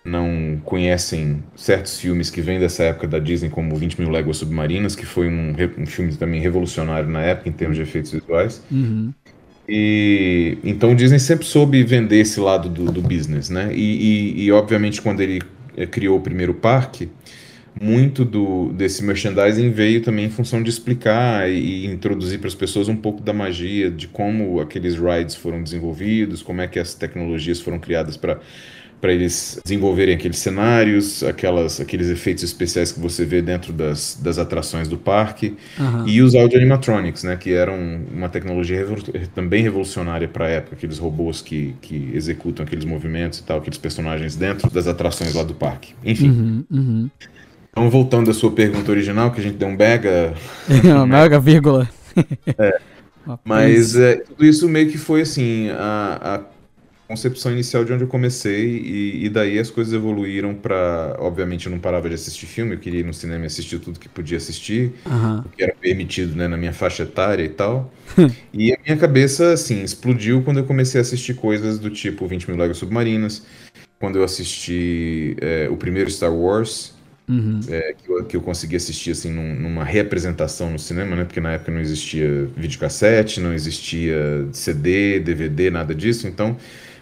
[0.05, 4.95] não conhecem certos filmes que vêm dessa época da Disney, como 20 Mil Léguas Submarinas,
[4.97, 8.62] que foi um, um filme também revolucionário na época em termos de efeitos visuais.
[8.71, 9.12] Uhum.
[9.68, 13.70] E então o Disney sempre soube vender esse lado do, do business, né?
[13.74, 15.40] E, e- e, obviamente quando ele
[15.77, 17.09] eh, criou o primeiro parque,
[17.81, 22.55] muito do desse merchandising veio também em função de explicar e, e introduzir para as
[22.55, 26.94] pessoas um pouco da magia de como aqueles rides foram desenvolvidos, como é que as
[26.94, 28.40] tecnologias foram criadas para
[29.05, 34.38] para eles desenvolverem aqueles cenários, aquelas, aqueles efeitos especiais que você vê dentro das, das
[34.38, 35.59] atrações do parque.
[35.79, 36.07] Aham.
[36.09, 37.77] E os audio animatronics, né, que eram
[38.11, 39.03] uma tecnologia revolu-
[39.35, 43.77] também revolucionária para a época, aqueles robôs que, que executam aqueles movimentos e tal, aqueles
[43.77, 45.93] personagens dentro das atrações lá do parque.
[46.03, 46.64] Enfim, Uhum.
[46.71, 47.11] Uhum.
[47.71, 50.33] então voltando à sua pergunta original, que a gente deu um bega,
[50.83, 51.87] Uma mega vírgula.
[53.27, 56.54] Uma mas é, tudo isso meio que foi assim, a, a
[57.07, 61.17] concepção inicial de onde eu comecei, e, e daí as coisas evoluíram para.
[61.19, 63.99] Obviamente eu não parava de assistir filme, eu queria ir no cinema e assistir tudo
[64.01, 64.93] que podia assistir.
[65.07, 65.45] Aham.
[65.57, 67.93] que era permitido, né, na minha faixa etária e tal.
[68.53, 72.49] e a minha cabeça, assim, explodiu quando eu comecei a assistir coisas do tipo 20
[72.49, 73.43] mil léguas submarinas,
[73.99, 76.93] quando eu assisti é, o primeiro Star Wars,
[77.27, 77.59] Uhum.
[77.71, 81.40] é, que, eu, que eu consegui assistir, assim, num- numa reapresentação no cinema, né, porque
[81.40, 86.57] na época não existia videocassete, não existia CD, DVD, nada disso, então...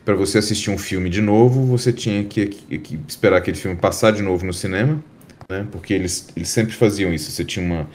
[0.05, 3.77] Para você assistir um filme de novo, você tinha que, que- que esperar aquele filme
[3.77, 5.03] passar de novo no cinema,
[5.49, 5.67] né?
[5.71, 7.31] Porque eles, eles sempre faziam isso.
[7.31, 7.89] Você tinha uma,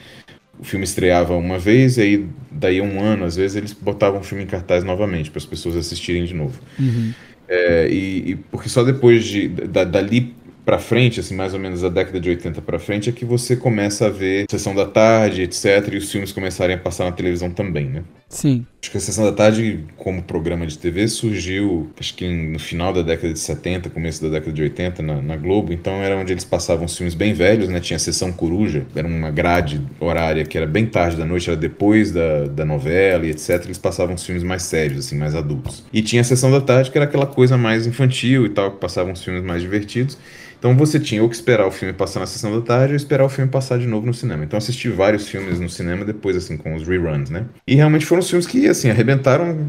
[0.58, 4.20] o filme estreava uma vez, e aí daí a um ano, às vezes, eles botavam
[4.20, 6.60] o filme em cartaz novamente para as pessoas assistirem de novo.
[6.78, 7.14] Uhum.
[7.48, 11.80] É, e, e porque só depois de da- dali para frente, assim, mais ou menos
[11.80, 15.42] da década de 80 para frente, é que você começa a ver Sessão da Tarde,
[15.42, 18.04] etc, e os filmes começarem a passar na televisão também, né?
[18.28, 18.66] Sim.
[18.82, 22.92] Acho que a Sessão da Tarde, como programa de TV, surgiu, acho que no final
[22.92, 25.72] da década de 70, começo da década de 80, na, na Globo.
[25.72, 27.80] Então era onde eles passavam os filmes bem velhos, né?
[27.80, 31.58] Tinha a Sessão Coruja, era uma grade horária que era bem tarde da noite, era
[31.58, 33.64] depois da, da novela e etc.
[33.64, 35.84] Eles passavam os filmes mais sérios, assim, mais adultos.
[35.92, 38.78] E tinha a Sessão da Tarde, que era aquela coisa mais infantil e tal, que
[38.78, 40.18] passavam os filmes mais divertidos.
[40.58, 43.24] Então você tinha ou que esperar o filme passar na sessão da tarde ou esperar
[43.24, 44.44] o filme passar de novo no cinema.
[44.44, 47.46] Então assisti vários filmes no cinema depois, assim, com os reruns, né?
[47.66, 49.68] E realmente foram os filmes que, assim, arrebentaram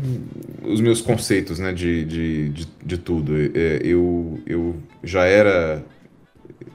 [0.64, 3.34] os meus conceitos, né, de, de, de, de tudo.
[3.56, 5.84] É, Eu, eu já era...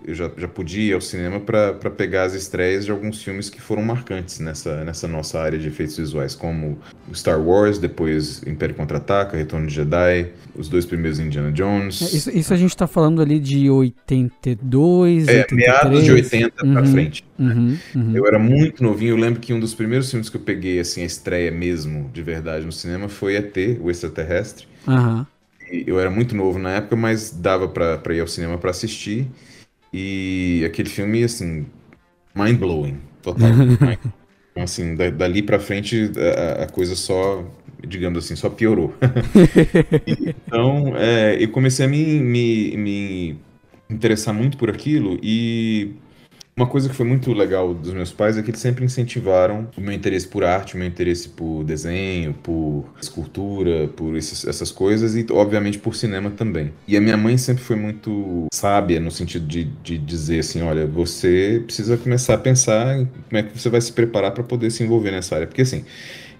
[0.06, 3.60] Eu já, já podia ir ao cinema para pegar as estreias de alguns filmes que
[3.60, 6.78] foram marcantes nessa, nessa nossa área de efeitos visuais, como
[7.12, 12.00] Star Wars, depois Império Contra-Ataca, Retorno de Jedi, os dois primeiros Indiana Jones.
[12.00, 15.56] É, Isso, isso a gente tá falando ali de 82, É, 83.
[15.56, 16.86] meados de 80 pra Uhum.
[16.86, 17.24] frente.
[17.38, 18.12] Uhum, uhum.
[18.16, 21.02] Eu era muito novinho, eu lembro que um dos primeiros filmes que eu peguei, assim,
[21.02, 24.66] a estreia mesmo, de verdade, no cinema, foi ET, o Extraterrestre.
[25.86, 29.26] Eu era muito novo na época, mas dava pra ir ao cinema pra assistir.
[29.94, 31.66] E aquele filme, assim,
[32.34, 33.60] mind-blowing, total.
[34.52, 36.12] Então, assim, da- dali pra frente,
[36.58, 37.44] a, a coisa só,
[37.86, 38.94] digamos assim, só piorou.
[40.06, 43.38] Então, é, eu comecei a me, me, me
[43.90, 45.92] interessar muito por aquilo e
[46.56, 49.80] uma coisa que foi muito legal dos meus pais é que eles sempre incentivaram o
[49.80, 55.16] meu interesse por arte, o meu interesse por desenho, por escultura, por esses- essas coisas
[55.16, 56.72] e, obviamente, por cinema também.
[56.86, 60.86] E a minha mãe sempre foi muito sábia no sentido de, de dizer assim: olha,
[60.86, 64.82] você precisa começar a pensar como é que você vai se preparar para poder se
[64.84, 65.46] envolver nessa área.
[65.48, 65.84] Porque, assim,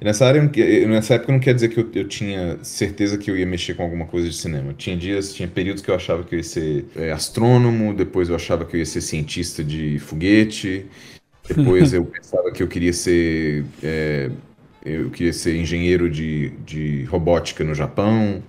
[0.05, 0.43] nessa área,
[0.87, 3.83] nessa época não quer dizer que eu, eu, tinha certeza que eu ia mexer com
[3.83, 4.75] alguma coisa de cinema.
[4.75, 8.37] Tinha dias, tinha períodos que eu achava que eu ia ser é, astrônomo, depois eu
[8.37, 10.85] achava que eu ia ser cientista de foguete,
[11.49, 14.31] depois eu pensava que eu queria ser é,
[14.85, 18.43] eu queria ser engenheiro de, de robótica no Japão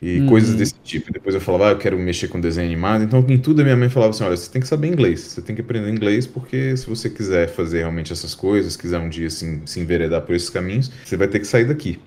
[0.00, 0.26] e uhum.
[0.26, 1.12] coisas desse tipo.
[1.12, 3.04] Depois eu falava, ah, eu quero mexer com desenho animado.
[3.04, 5.42] Então, em tudo a minha mãe falava assim: olha, você tem que saber inglês, você
[5.42, 9.26] tem que aprender inglês, porque se você quiser fazer realmente essas coisas, quiser um dia
[9.26, 11.98] assim, se enveredar por esses caminhos, você vai ter que sair daqui.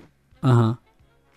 [0.44, 0.76] Uhum.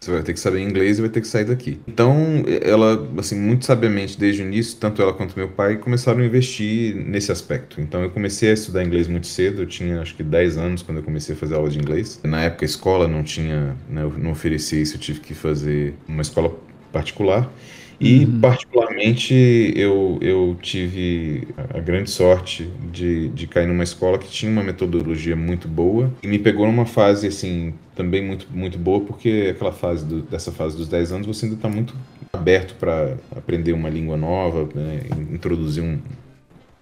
[0.00, 1.80] Você vai ter que saber inglês e vai ter que sair daqui.
[1.88, 6.24] Então, ela, assim, muito sabiamente, desde o início, tanto ela quanto meu pai começaram a
[6.24, 7.80] investir nesse aspecto.
[7.80, 9.62] Então, eu comecei a estudar inglês muito cedo.
[9.62, 12.20] Eu tinha, acho que, 10 anos quando eu comecei a fazer aula de inglês.
[12.22, 14.96] Na época, a escola não tinha, né, não oferecia isso.
[14.96, 16.54] Eu tive que fazer uma escola
[16.92, 17.50] particular.
[17.98, 18.40] E, uhum.
[18.40, 19.34] particularmente,
[19.74, 25.34] eu, eu tive a grande sorte de, de cair numa escola que tinha uma metodologia
[25.34, 30.04] muito boa e me pegou numa fase, assim, também muito, muito boa, porque aquela fase
[30.04, 31.94] do, dessa fase dos 10 anos você ainda está muito
[32.32, 35.00] aberto para aprender uma língua nova, né,
[35.32, 35.98] introduzir um,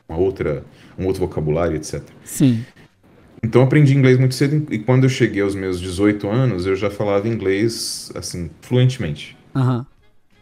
[0.09, 0.65] uma outra,
[0.99, 2.03] um outro vocabulário, etc.
[2.25, 2.65] Sim.
[3.43, 6.91] Então aprendi inglês muito cedo e quando eu cheguei aos meus 18 anos eu já
[6.91, 9.37] falava inglês assim fluentemente.
[9.55, 9.85] Uhum.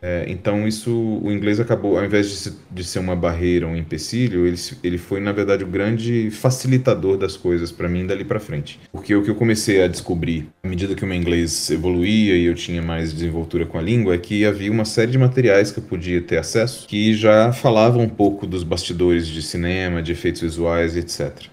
[0.05, 0.91] É, então isso,
[1.23, 4.99] o inglês acabou, ao invés de, se, de ser uma barreira, um empecilho, ele, ele
[4.99, 8.81] foi na verdade o grande facilitador das coisas para mim dali para frente.
[8.91, 12.47] Porque o que eu comecei a descobrir, à medida que o meu inglês evoluía e
[12.47, 15.79] eu tinha mais desenvoltura com a língua, é que havia uma série de materiais que
[15.79, 20.41] eu podia ter acesso que já falavam um pouco dos bastidores de cinema, de efeitos
[20.41, 21.47] visuais, etc.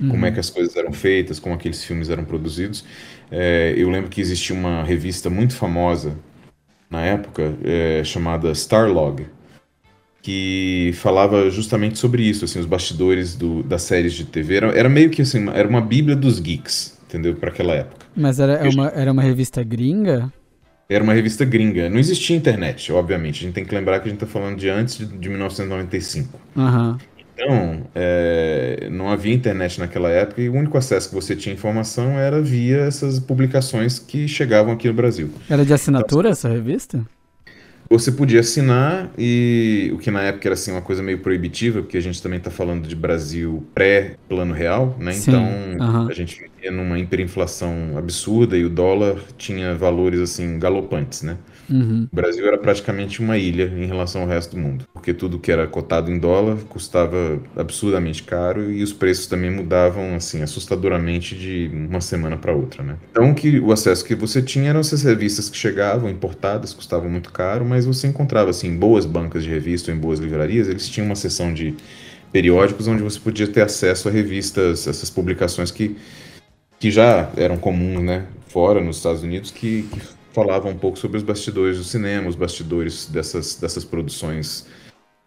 [0.00, 0.10] Uhum.
[0.10, 2.84] Como é que as coisas eram feitas, como aqueles filmes eram produzidos.
[3.28, 6.16] É, eu lembro que existia uma revista muito famosa
[6.90, 9.26] na época, é, chamada Starlog,
[10.22, 14.56] que falava justamente sobre isso, assim, os bastidores do, das séries de TV.
[14.56, 17.34] Era, era meio que assim, era uma bíblia dos geeks, entendeu?
[17.34, 18.06] Para aquela época.
[18.16, 20.32] Mas era, é uma, era uma revista gringa?
[20.88, 21.90] Era uma revista gringa.
[21.90, 23.40] Não existia internet, obviamente.
[23.40, 26.40] A gente tem que lembrar que a gente está falando de antes de, de 1995.
[26.56, 26.98] Uhum.
[27.40, 32.18] Então, é, não havia internet naquela época e o único acesso que você tinha informação
[32.18, 35.30] era via essas publicações que chegavam aqui no Brasil.
[35.48, 37.00] Era de assinatura então, essa revista?
[37.88, 41.96] Você podia assinar e o que na época era assim uma coisa meio proibitiva, porque
[41.96, 45.12] a gente também está falando de Brasil pré-plano real, né?
[45.12, 51.22] Sim, então a gente vivia numa hiperinflação absurda e o dólar tinha valores assim galopantes,
[51.22, 51.38] né?
[51.70, 52.08] Uhum.
[52.10, 55.52] O Brasil era praticamente uma ilha em relação ao resto do mundo, porque tudo que
[55.52, 61.70] era cotado em dólar custava absurdamente caro e os preços também mudavam assim assustadoramente de
[61.72, 62.96] uma semana para outra, né?
[63.10, 67.30] Então que o acesso que você tinha eram essas revistas que chegavam importadas, custavam muito
[67.32, 71.06] caro, mas você encontrava assim boas bancas de revista ou em boas livrarias, eles tinham
[71.06, 71.74] uma seção de
[72.32, 75.96] periódicos onde você podia ter acesso a revistas, essas publicações que
[76.78, 80.00] que já eram comuns, né, fora nos Estados Unidos, que, que
[80.32, 84.66] falava um pouco sobre os bastidores do cinema, os bastidores dessas, dessas produções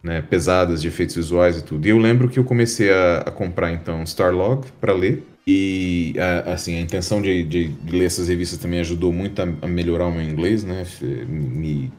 [0.02, 1.86] né, pesadas de efeitos visuais e tudo.
[1.86, 5.24] E eu lembro que eu comecei a, a comprar então Starlog para ler.
[5.46, 9.48] E a, assim, a intenção de, de, de, ler essas revistas também ajudou muito a,
[9.62, 10.86] a melhorar o meu inglês, né?
[11.28, 11.92] Me,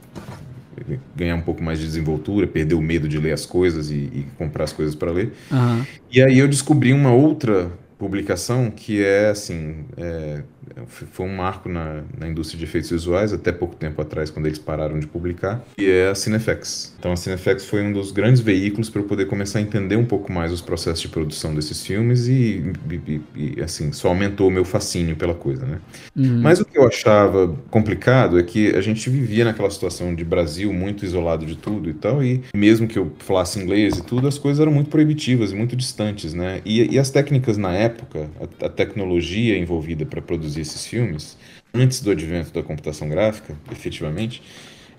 [1.16, 4.26] ganhar um pouco mais de desenvoltura, perder o medo de ler as coisas e, e
[4.38, 5.34] comprar as coisas para ler.
[5.52, 5.86] Uhum.
[6.12, 10.44] E aí eu descobri uma outra publicação que é assim é,
[10.88, 14.60] foi um marco na, na indústria de efeitos visuais até pouco tempo atrás quando eles
[14.60, 18.90] pararam de publicar e é a Cinefx então a Cinefx foi um dos grandes veículos
[18.90, 22.28] para eu poder começar a entender um pouco mais os processos de produção desses filmes
[22.28, 25.80] e, e, e assim só aumentou o meu fascínio pela coisa né?
[26.16, 26.42] Uhum.
[26.42, 30.74] mas o que eu achava complicado é que a gente vivia naquela situação de Brasil
[30.74, 34.38] muito isolado de tudo e tal e mesmo que eu falasse inglês e tudo as
[34.38, 36.62] coisas eram muito proibitivas e muito distantes né?
[36.66, 41.38] E, e as técnicas na época época, a, a tecnologia envolvida para produzir esses filmes,
[41.74, 44.42] antes do advento da computação gráfica, efetivamente,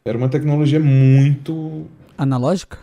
[0.05, 1.87] era uma tecnologia muito.
[2.17, 2.79] Analógica?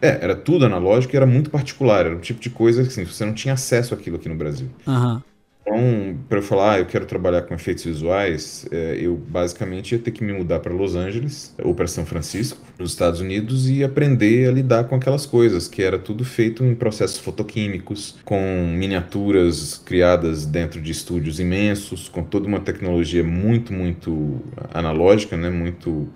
[0.00, 2.06] É, era tudo analógico e era muito particular.
[2.06, 4.68] Era um tipo de coisa que assim, você não tinha acesso àquilo aqui no Brasil.
[4.86, 5.14] Aham.
[5.14, 5.33] Uhum.
[5.66, 9.98] Então, para eu falar, ah, eu quero trabalhar com efeitos visuais, é, eu basicamente ia
[9.98, 13.82] ter que me mudar para Los Angeles ou para São Francisco, nos Estados Unidos, e
[13.82, 18.38] aprender a lidar com aquelas coisas, que era tudo feito em processos fotoquímicos, com
[18.76, 26.08] miniaturas criadas dentro de estúdios imensos, com toda uma tecnologia muito, muito analógica, né, muito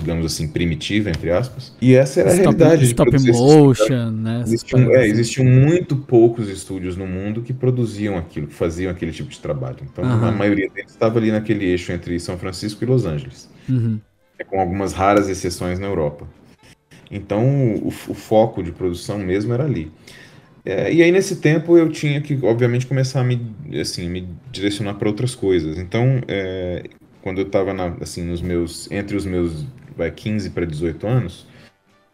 [0.00, 1.72] digamos assim, primitiva, entre aspas.
[1.80, 2.84] E essa era a stop, realidade.
[2.86, 4.42] Stop motion, né?
[4.44, 9.30] Existiam, é, existiam muito poucos estúdios no mundo que produziam aquilo, que faziam aquele tipo
[9.30, 9.78] de trabalho.
[9.82, 10.24] Então, uhum.
[10.26, 13.48] a maioria deles estava ali naquele eixo entre São Francisco e Los Angeles.
[13.68, 14.00] Uhum.
[14.48, 16.26] Com algumas raras exceções na Europa.
[17.10, 19.92] Então, o, o foco de produção mesmo era ali.
[20.64, 23.40] É, e aí nesse tempo eu tinha que, obviamente, começar a me,
[23.80, 25.78] assim, me direcionar para outras coisas.
[25.78, 26.84] Então, é,
[27.22, 29.66] quando eu estava assim, nos meus, entre os meus
[30.00, 31.46] vai, 15 para 18 anos,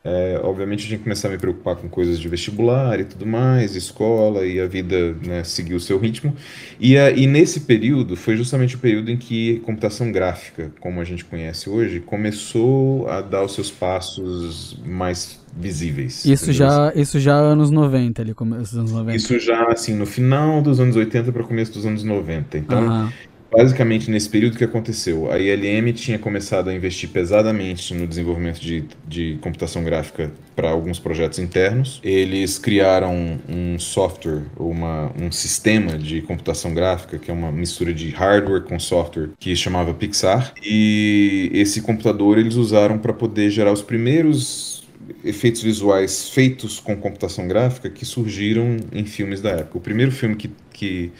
[0.08, 3.26] é, obviamente eu tinha que começar a me preocupar com coisas de vestibular e tudo
[3.26, 6.32] mais, escola e a vida né, seguiu o seu ritmo.
[6.78, 11.04] E, a, e nesse período foi justamente o período em que computação gráfica, como a
[11.04, 16.24] gente conhece hoje, começou a dar os seus passos mais visíveis.
[16.24, 19.16] Isso já, isso já anos 90, ali, começo anos 90.
[19.16, 22.58] Isso já, assim, no final dos anos 80 para começo dos anos 90.
[22.58, 23.10] Então,
[23.56, 28.84] basicamente nesse período que aconteceu, a ILM tinha começado a investir pesadamente no desenvolvimento de,
[29.08, 31.98] de computação gráfica para alguns projetos internos.
[32.04, 38.10] Eles criaram um software, uma, um sistema de computação gráfica, que é uma mistura de
[38.10, 40.52] hardware com software, que chamava Pixar.
[40.62, 44.86] E esse computador eles usaram para poder gerar os primeiros
[45.24, 49.78] efeitos visuais feitos com computação gráfica que surgiram em filmes da época.
[49.78, 51.12] O primeiro filme que, que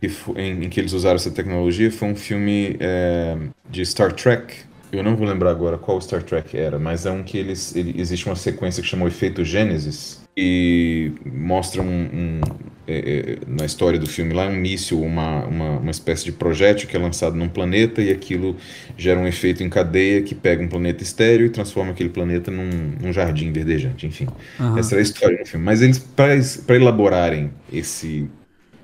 [0.00, 3.36] que em, em, que eles usaram essa tecnologia foi um filme é,
[3.68, 4.54] de Star Trek.
[4.90, 8.00] Eu não vou lembrar agora qual Star Trek era, mas é um que eles, ele,
[8.00, 12.40] existe uma sequência que chama o efeito Gênesis e mostra um, um
[12.86, 16.88] é, é, na história do filme lá um míssil, uma, uma, uma espécie de projétil
[16.88, 18.56] que é lançado num planeta e aquilo
[18.96, 22.70] gera um efeito em cadeia que pega um planeta estéreo e transforma aquele planeta num,
[22.98, 24.26] num jardim verdejante, enfim.
[24.58, 24.78] Uhum.
[24.78, 25.66] Essa é a história do filme.
[25.66, 28.30] Mas eles, para elaborarem esse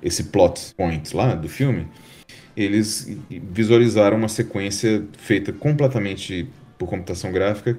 [0.05, 1.87] esse plot point lá do filme,
[2.55, 7.77] eles visualizaram uma sequência feita completamente por computação gráfica,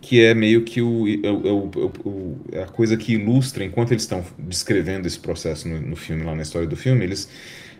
[0.00, 1.70] que é meio que o, o,
[2.04, 6.34] o, a coisa que ilustra, enquanto eles estão descrevendo esse processo no, no filme, lá
[6.34, 7.28] na história do filme, eles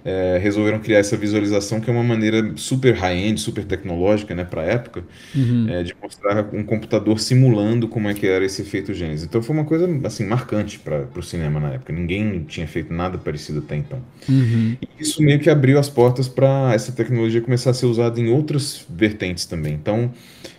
[0.08, 4.62] é, resolveram criar essa visualização que é uma maneira super high-end, super tecnológica, né, para
[4.62, 5.66] a época, uhum.
[5.68, 9.26] é, de mostrar um computador simulando como é que era esse efeito Gênesis.
[9.26, 11.92] Então foi uma coisa assim marcante para o cinema na época.
[11.92, 14.02] Ninguém tinha feito nada parecido até então.
[14.26, 14.76] Uhum.
[14.80, 18.28] E isso meio que abriu as portas para essa tecnologia começar a ser usada em
[18.28, 19.74] outras vertentes também.
[19.74, 20.10] Então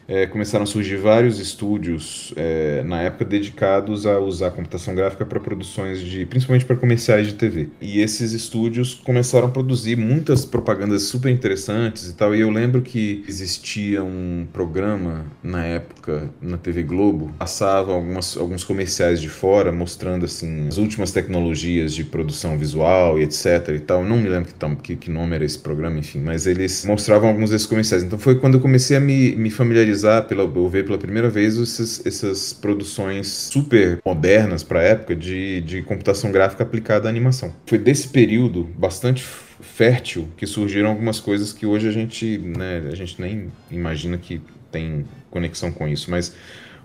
[0.09, 5.39] é, começaram a surgir vários estúdios é, na época dedicados a usar computação gráfica para
[5.39, 7.69] produções de, principalmente para comerciais de TV.
[7.79, 12.35] E esses estúdios começaram a produzir muitas propagandas super interessantes e tal.
[12.35, 18.63] E eu lembro que existia um programa na época na TV Globo, passava algumas, alguns
[18.63, 24.03] comerciais de fora mostrando assim as últimas tecnologias de produção visual e etc e tal.
[24.03, 27.51] Não me lembro que, que, que nome era esse programa, enfim, mas eles mostravam alguns
[27.51, 28.01] desses comerciais.
[28.03, 31.29] Então foi quando eu comecei a me, me familiarizar analisar, pela, ou ver pela primeira
[31.29, 37.09] vez esses, essas produções super modernas para a época de, de computação gráfica aplicada à
[37.09, 37.53] animação.
[37.65, 42.95] Foi desse período bastante fértil que surgiram algumas coisas que hoje a gente, né, a
[42.95, 46.33] gente nem imagina que tem conexão com isso, mas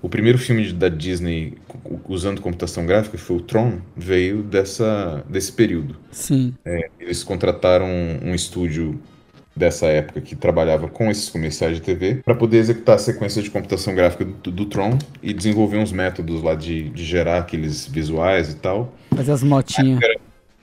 [0.03, 1.55] o primeiro filme da Disney
[2.09, 5.97] usando computação gráfica, foi o Tron, veio dessa, desse período.
[6.11, 6.55] Sim.
[6.65, 7.89] É, eles contrataram
[8.23, 9.01] um estúdio
[9.57, 13.51] dessa época que trabalhava com esses comerciais de TV para poder executar a sequência de
[13.51, 18.51] computação gráfica do, do, Tron e desenvolver uns métodos lá de, de gerar aqueles visuais
[18.51, 18.93] e tal.
[19.15, 20.01] Fazer as motinhas.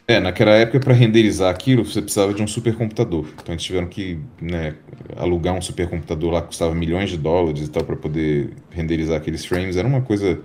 [0.07, 3.27] É, naquela época, para renderizar aquilo, você precisava de um supercomputador.
[3.41, 4.75] Então, eles tiveram que né,
[5.15, 9.45] alugar um supercomputador lá que custava milhões de dólares e tal, para poder renderizar aqueles
[9.45, 9.77] frames.
[9.77, 10.37] Era uma coisa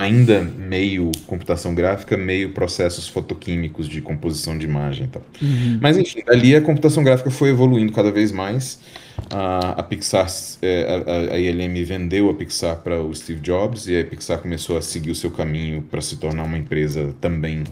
[0.00, 5.22] ainda meio computação gráfica, meio processos fotoquímicos de composição de imagem e tal.
[5.42, 5.78] Uhum.
[5.78, 8.80] Mas enfim, dali a computação gráfica foi evoluindo cada vez mais.
[9.30, 10.26] A, a Pixar,
[10.62, 14.78] é, a, a, ILM vendeu a Pixar para o Steve Jobs e a Pixar começou
[14.78, 17.64] a seguir o seu caminho para se tornar uma empresa também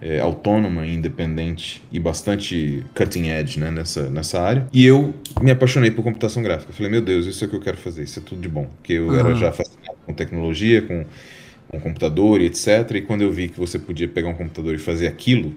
[0.00, 4.66] é, autônoma, independente e bastante cutting edge né, nessa, nessa área.
[4.72, 6.72] E eu me apaixonei por computação gráfica.
[6.72, 8.70] Falei, meu Deus, isso é o que eu quero fazer, isso é tudo de bom.
[8.76, 9.18] Porque eu uhum.
[9.18, 11.04] era já fascinado com tecnologia, com
[11.72, 12.90] um computador e etc.
[12.94, 15.54] E quando eu vi que você podia pegar um computador e fazer aquilo,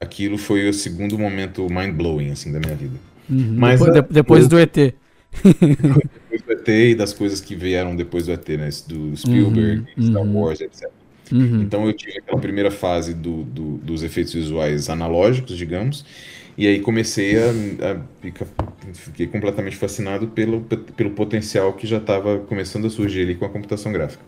[0.00, 2.96] aquilo foi o segundo momento mind-blowing, assim, da minha vida.
[3.28, 3.54] Uhum.
[3.56, 4.74] Mas, depois, a, depois do ET.
[4.74, 8.68] depois do ET e das coisas que vieram depois do ET, né?
[8.86, 10.06] Do Spielberg, uhum.
[10.06, 10.40] Star uhum.
[10.40, 10.90] Wars, etc.
[11.30, 11.62] Uhum.
[11.62, 16.04] Então eu tive aquela primeira fase do, do, dos efeitos visuais analógicos, digamos,
[16.58, 17.48] e aí comecei a,
[17.92, 20.60] a fiquei completamente fascinado pelo,
[20.94, 24.22] pelo potencial que já estava começando a surgir ali com a computação gráfica.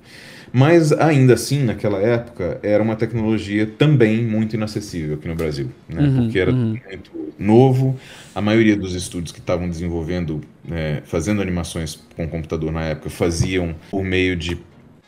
[0.57, 6.03] Mas ainda assim, naquela época, era uma tecnologia também muito inacessível aqui no Brasil, né?
[6.03, 6.79] Uhum, porque era uhum.
[6.89, 7.99] muito novo.
[8.33, 13.75] A maioria dos estúdios que estavam desenvolvendo, né, fazendo animações com computador na época, faziam
[13.91, 14.57] por meio de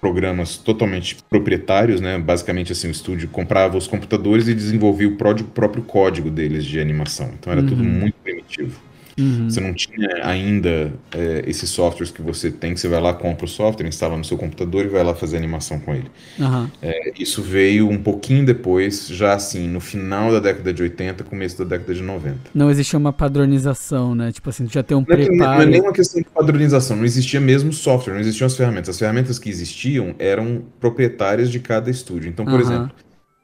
[0.01, 2.19] programas totalmente proprietários, né?
[2.19, 7.31] Basicamente, assim, o estúdio comprava os computadores e desenvolvia o próprio código deles de animação.
[7.39, 7.69] Então era uhum.
[7.69, 8.81] tudo muito primitivo.
[9.19, 9.49] Uhum.
[9.49, 13.47] Você não tinha ainda é, esses softwares que você tem, que você vai lá, compra
[13.47, 16.11] o software, instala no seu computador e vai lá fazer animação com ele.
[16.39, 16.71] Uhum.
[16.83, 21.59] É, isso veio um pouquinho depois, já assim, no final da década de 80, começo
[21.59, 22.37] da década de 90.
[22.55, 24.31] Não existia uma padronização, né?
[24.33, 25.33] Tipo assim, já tem um não preparo...
[25.33, 28.57] É não é nem uma questão de padronização, não existia mesmo software, não existiam as
[28.57, 28.91] ferramentas.
[28.91, 32.29] As ferramentas que existiam eram proprietárias de cada estúdio.
[32.29, 32.61] Então, por uhum.
[32.61, 32.93] exemplo,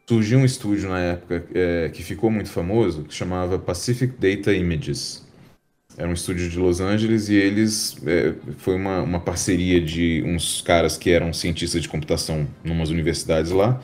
[0.06, 5.21] surgiu um estúdio na época é, que ficou muito famoso, que chamava Pacific Data Images.
[5.96, 10.62] Era um estúdio de Los Angeles e eles é, foi uma, uma parceria de uns
[10.62, 13.80] caras que eram cientistas de computação em umas universidades lá,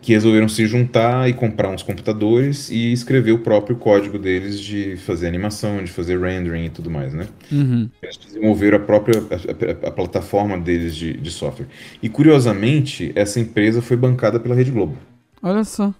[0.00, 4.96] que resolveram se juntar e comprar uns computadores e escrever o próprio código deles de
[4.96, 7.28] fazer animação, de fazer rendering e tudo mais, né?
[7.52, 7.88] Uhum.
[8.02, 11.68] Eles desenvolveram a própria a, a, a plataforma deles de, de software.
[12.02, 14.96] E curiosamente, essa empresa foi bancada pela Rede Globo.
[15.40, 15.94] Olha só.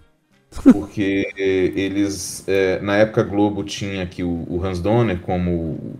[0.73, 5.51] Porque eles, é, na época Globo tinha aqui o, o Hans Donner como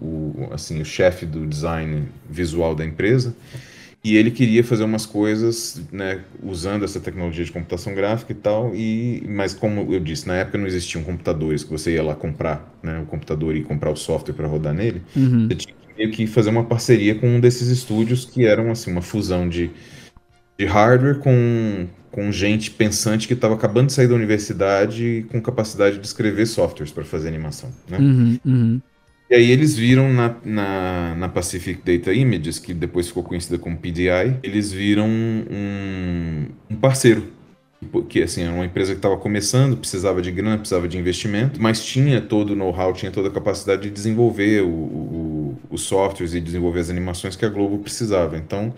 [0.01, 3.35] o, assim, o chefe do design visual da empresa,
[4.05, 8.75] e ele queria fazer umas coisas, né, usando essa tecnologia de computação gráfica e tal,
[8.75, 12.69] e, mas como eu disse, na época não existiam computadores que você ia lá comprar,
[12.83, 15.47] né, o computador e comprar o software para rodar nele, uhum.
[15.47, 18.91] você tinha que meio que fazer uma parceria com um desses estúdios que eram assim
[18.91, 19.71] uma fusão de,
[20.59, 25.99] de hardware com com gente pensante que estava acabando de sair da universidade com capacidade
[25.99, 27.71] de escrever softwares para fazer animação.
[27.89, 27.99] Né?
[27.99, 28.81] Uhum, uhum.
[29.31, 33.79] E aí eles viram na, na, na, Pacific Data Images, que depois ficou conhecida como
[33.79, 37.33] PDI, eles viram um, um parceiro.
[38.11, 41.83] Que assim, era uma empresa que estava começando, precisava de grana, precisava de investimento, mas
[41.83, 46.41] tinha todo o know-how, tinha toda a capacidade de desenvolver o, o, os softwares e
[46.41, 48.37] desenvolver as animações que a Globo precisava.
[48.37, 48.75] Então,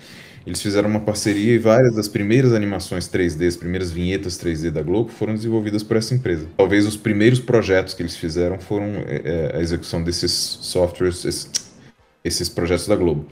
[0.47, 4.83] eles fizeram uma parceria e várias das primeiras animações 3D, as primeiras vinhetas 3D da
[4.83, 6.47] Globo foram desenvolvidas por essa empresa.
[6.57, 11.51] Talvez os primeiros projetos que eles fizeram foram é, é a execução desses softwares, esses,
[12.23, 13.27] esses, projetos da Globo.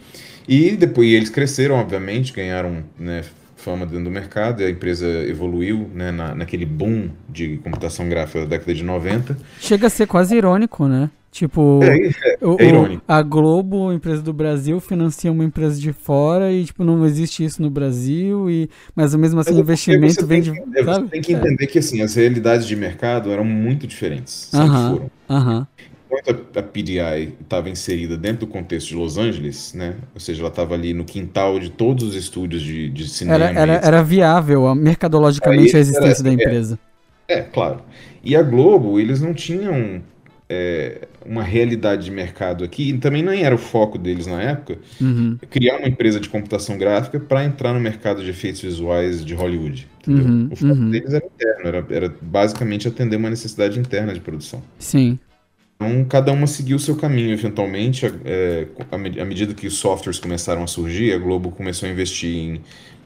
[0.48, 3.22] E depois eles cresceram, obviamente, ganharam né,
[3.62, 8.40] fama dentro do mercado e a empresa evoluiu né, na, naquele boom de computação gráfica
[8.40, 9.36] da década de 90.
[9.60, 11.08] Chega a ser quase irônico, né?
[11.30, 16.52] Tipo, é, é, é o, a Globo, empresa do Brasil, financia uma empresa de fora
[16.52, 20.42] e, tipo, não existe isso no Brasil, e, mas mesmo assim o é investimento vem
[20.42, 20.52] de.
[20.52, 24.50] Que, você tem que entender que, assim, as realidades de mercado eram muito diferentes.
[24.50, 25.10] Sempre uh -huh, foram.
[25.30, 25.66] Uh -huh.
[26.12, 29.94] Enquanto a PDI estava inserida dentro do contexto de Los Angeles, né?
[30.14, 33.44] Ou seja, ela estava ali no quintal de todos os estúdios de, de cinema.
[33.44, 36.78] Era, era, era viável, mercadologicamente, Aí, a existência era, da empresa.
[37.26, 37.80] É, é, claro.
[38.22, 40.02] E a Globo, eles não tinham
[40.48, 44.78] é, uma realidade de mercado aqui, e também nem era o foco deles na época,
[45.00, 45.38] uhum.
[45.48, 49.88] criar uma empresa de computação gráfica para entrar no mercado de efeitos visuais de Hollywood.
[50.06, 50.90] Uhum, o foco uhum.
[50.90, 54.62] deles era interno, era, era basicamente atender uma necessidade interna de produção.
[54.78, 55.18] Sim.
[55.82, 60.62] Então, cada uma seguiu o seu caminho, eventualmente, é, à medida que os softwares começaram
[60.62, 62.60] a surgir, a Globo começou a investir em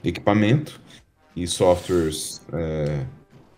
[0.04, 0.80] equipamento
[1.34, 3.00] e softwares é,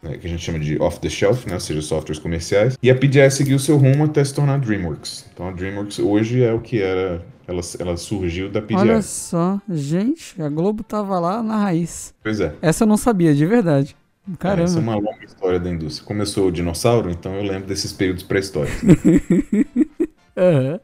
[0.03, 2.77] né, que a gente chama de off-the-shelf, né, ou seja, softwares comerciais.
[2.83, 5.27] E a PDI seguiu seu rumo até se tornar a DreamWorks.
[5.33, 8.77] Então a DreamWorks hoje é o que era, ela, ela surgiu da PDI.
[8.77, 12.15] Olha só, gente, a Globo tava lá na raiz.
[12.23, 12.55] Pois é.
[12.63, 13.97] Essa eu não sabia, de verdade.
[14.39, 14.63] Caramba.
[14.63, 16.07] É, essa é uma longa história da indústria.
[16.07, 18.83] Começou o dinossauro, então eu lembro desses períodos pré-históricos.
[20.37, 20.81] uhum.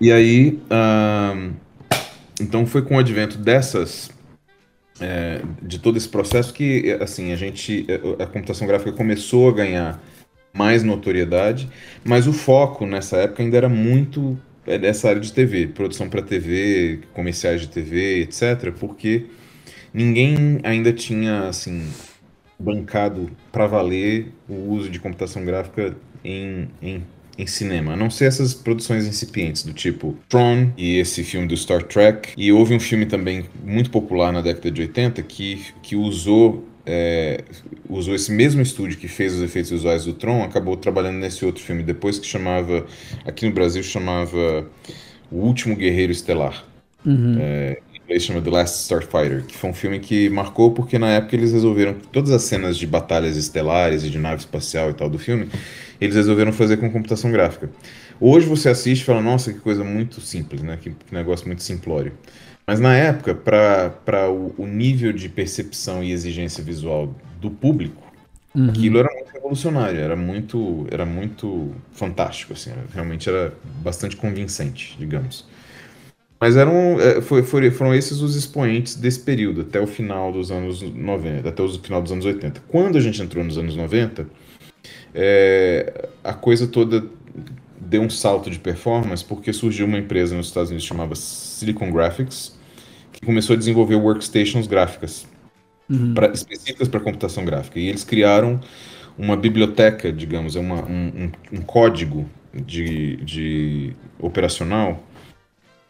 [0.00, 0.58] E aí,
[2.40, 4.10] então foi com o advento dessas
[5.00, 7.86] é, de todo esse processo que assim a gente
[8.18, 10.02] a computação gráfica começou a ganhar
[10.52, 11.68] mais notoriedade,
[12.04, 16.22] mas o foco nessa época ainda era muito é, dessa área de TV, produção para
[16.22, 19.26] TV, comerciais de TV, etc, porque
[19.92, 21.88] ninguém ainda tinha assim
[22.60, 27.02] bancado para valer o uso de computação gráfica em, em
[27.38, 31.56] em cinema, a não ser essas produções incipientes do tipo Tron e esse filme do
[31.56, 32.34] Star Trek.
[32.36, 37.44] E houve um filme também muito popular na década de 80 que, que usou é,
[37.88, 41.62] usou esse mesmo estúdio que fez os efeitos visuais do Tron, acabou trabalhando nesse outro
[41.62, 42.86] filme depois que chamava,
[43.24, 44.66] aqui no Brasil chamava
[45.30, 46.64] O Último Guerreiro Estelar.
[47.04, 47.36] Uhum.
[47.38, 47.80] É,
[48.10, 51.52] inglês chama The Last Starfighter, que foi um filme que marcou porque na época eles
[51.52, 55.48] resolveram todas as cenas de batalhas estelares e de nave espacial e tal do filme,
[56.00, 57.70] eles resolveram fazer com computação gráfica.
[58.20, 60.76] Hoje você assiste e fala, nossa, que coisa muito simples, né?
[60.80, 62.12] Que, que negócio muito simplório.
[62.66, 68.02] Mas na época, para o, o, nível de percepção e exigência visual do público,
[68.54, 68.68] uhum.
[68.68, 73.52] aquilo era muito revolucionário, era muito, era muito fantástico, assim, realmente era
[73.82, 75.46] bastante convincente, digamos.
[76.40, 80.80] Mas eram, é, foi, foram esses os expoentes desse período, até o final dos anos
[80.80, 82.62] 90, até o final dos anos 80.
[82.66, 84.26] Quando a gente entrou nos anos 90,
[85.14, 87.04] é, a coisa toda
[87.78, 92.58] deu um salto de performance porque surgiu uma empresa nos Estados Unidos chamada Silicon Graphics,
[93.12, 95.26] que começou a desenvolver workstations gráficas
[95.90, 96.14] uhum.
[96.14, 97.78] pra, específicas para computação gráfica.
[97.78, 98.58] E eles criaram
[99.18, 101.06] uma biblioteca, digamos, é uma, um,
[101.52, 105.04] um, um código de, de operacional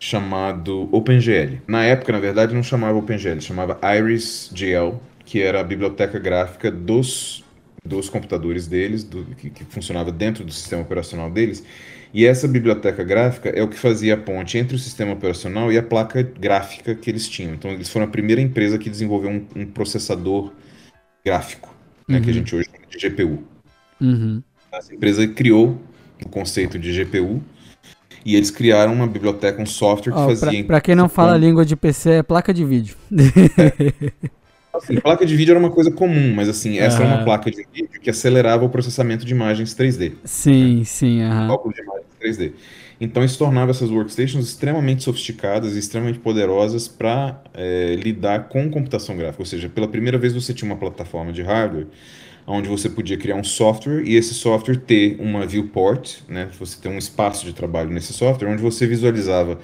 [0.01, 1.61] chamado OpenGL.
[1.69, 7.45] Na época, na verdade, não chamava OpenGL, chamava IrisGL, que era a biblioteca gráfica dos,
[7.85, 11.63] dos computadores deles, do, que, que funcionava dentro do sistema operacional deles.
[12.15, 15.77] E essa biblioteca gráfica é o que fazia a ponte entre o sistema operacional e
[15.77, 17.53] a placa gráfica que eles tinham.
[17.53, 20.51] Então, eles foram a primeira empresa que desenvolveu um, um processador
[21.25, 21.73] gráfico,
[22.09, 22.33] né, que a uhum.
[22.33, 23.45] gente hoje chama de GPU.
[24.01, 24.43] Uhum.
[24.73, 25.79] Essa empresa criou
[26.25, 27.43] o conceito de GPU
[28.25, 30.65] e eles criaram uma biblioteca, um software que oh, fazia.
[30.65, 32.97] Para quem não fala a língua de PC, é placa de vídeo.
[33.13, 34.31] É.
[34.73, 37.67] Assim, placa de vídeo era uma coisa comum, mas assim, essa era uma placa de
[37.73, 40.13] vídeo que acelerava o processamento de imagens 3D.
[40.25, 40.85] Sim, né?
[40.85, 41.23] sim.
[41.23, 41.49] Uhum.
[41.49, 42.53] Cálculo de imagens 3D.
[43.01, 49.17] Então isso tornava essas workstations extremamente sofisticadas e extremamente poderosas para é, lidar com computação
[49.17, 49.43] gráfica.
[49.43, 51.87] Ou seja, pela primeira vez você tinha uma plataforma de hardware
[52.51, 56.49] onde você podia criar um software e esse software ter uma viewport, né?
[56.59, 59.59] Você ter um espaço de trabalho nesse software onde você visualizava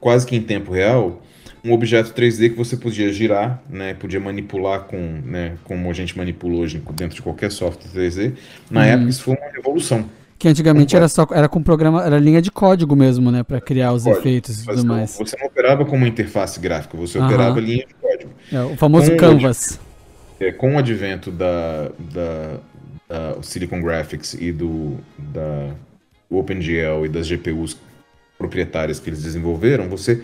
[0.00, 1.22] quase que em tempo real
[1.64, 6.16] um objeto 3D que você podia girar, né, podia manipular com, né, como a gente
[6.16, 8.34] manipula hoje dentro de qualquer software 3D.
[8.70, 8.86] Na uhum.
[8.86, 10.04] época isso foi uma revolução.
[10.38, 13.94] Que antigamente era só era com programa, era linha de código mesmo, né, para criar
[13.94, 14.20] os código.
[14.20, 15.16] efeitos e tudo mais.
[15.16, 17.24] Você não operava como interface gráfica, você uhum.
[17.24, 18.30] operava linha de código.
[18.52, 19.80] É, o famoso com Canvas.
[20.44, 22.60] É, com o advento da, da,
[23.08, 25.70] da Silicon Graphics e do da
[26.28, 27.78] OpenGL e das GPUs
[28.36, 30.22] proprietárias que eles desenvolveram, você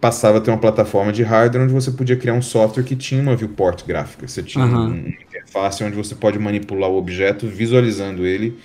[0.00, 3.22] passava a ter uma plataforma de hardware onde você podia criar um software que tinha
[3.22, 4.26] uma viewport gráfica.
[4.26, 4.86] Você tinha uhum.
[4.86, 8.58] uma interface onde você pode manipular o objeto visualizando ele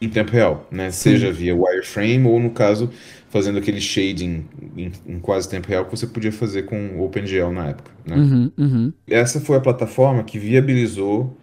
[0.00, 0.90] em tempo real, né?
[0.90, 2.90] Seja via wireframe ou, no caso,
[3.28, 4.46] fazendo aquele shading
[4.76, 7.90] em, em, quase tempo real que você podia fazer com o OpenGL na época.
[8.06, 8.16] Né?
[8.16, 8.92] Uhum, uhum.
[9.06, 11.36] Essa foi a plataforma que viabilizou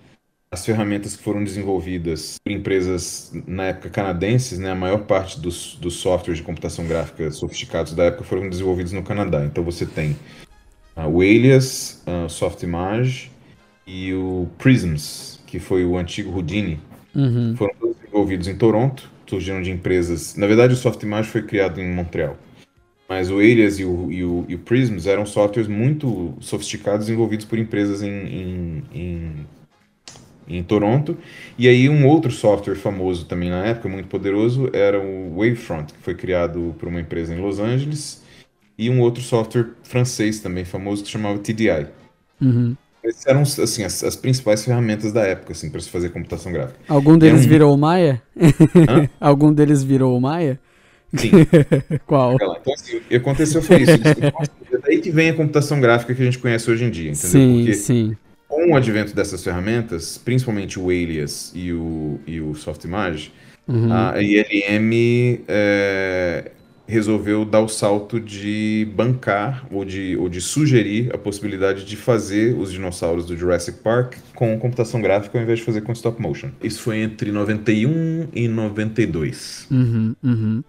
[0.54, 5.76] as ferramentas que foram desenvolvidas por empresas na época canadenses, né, a maior parte dos,
[5.82, 9.44] dos softwares de computação gráfica sofisticados da época foram desenvolvidos no Canadá.
[9.44, 10.16] Então você tem
[10.96, 13.32] uh, o Alias, uh, Softimage
[13.88, 16.80] e o Prisms, que foi o antigo Houdini,
[17.16, 17.56] uhum.
[17.58, 20.36] foram desenvolvidos em Toronto, surgiram de empresas.
[20.36, 22.38] Na verdade, o Softimage foi criado em Montreal.
[23.08, 27.46] Mas o Alias e o, e o, e o Prisms eram softwares muito sofisticados desenvolvidos
[27.46, 29.46] por empresas em, em, em
[30.48, 31.18] em Toronto.
[31.58, 36.00] E aí um outro software famoso também na época, muito poderoso, era o Wavefront, que
[36.00, 38.24] foi criado por uma empresa em Los Angeles,
[38.78, 41.88] e um outro software francês também famoso que chamava TDI.
[42.42, 42.76] Uhum.
[43.04, 46.80] Esses eram assim, as, as, principais ferramentas da época assim, para se fazer computação gráfica.
[46.88, 47.50] Algum deles um...
[47.50, 48.22] virou o Maia?
[49.20, 50.60] Algum deles virou o Maia?
[51.14, 51.32] Sim.
[52.08, 52.36] Qual?
[52.36, 53.92] Então, assim, o que aconteceu foi isso.
[53.92, 57.30] É daí que vem a computação gráfica que a gente conhece hoje em dia, entendeu?
[57.30, 58.16] Sim, Porque sim
[58.54, 63.34] com o advento dessas ferramentas, principalmente o Alias e o, e o Softimage,
[63.68, 63.92] uhum.
[63.92, 66.52] a ILM é,
[66.94, 72.56] resolveu dar o salto de bancar ou de, ou de sugerir a possibilidade de fazer
[72.56, 76.50] os dinossauros do Jurassic Park com computação gráfica ao invés de fazer com stop motion.
[76.64, 79.68] Isso foi entre 91 e 92.
[79.72, 80.64] Uhum, uhum.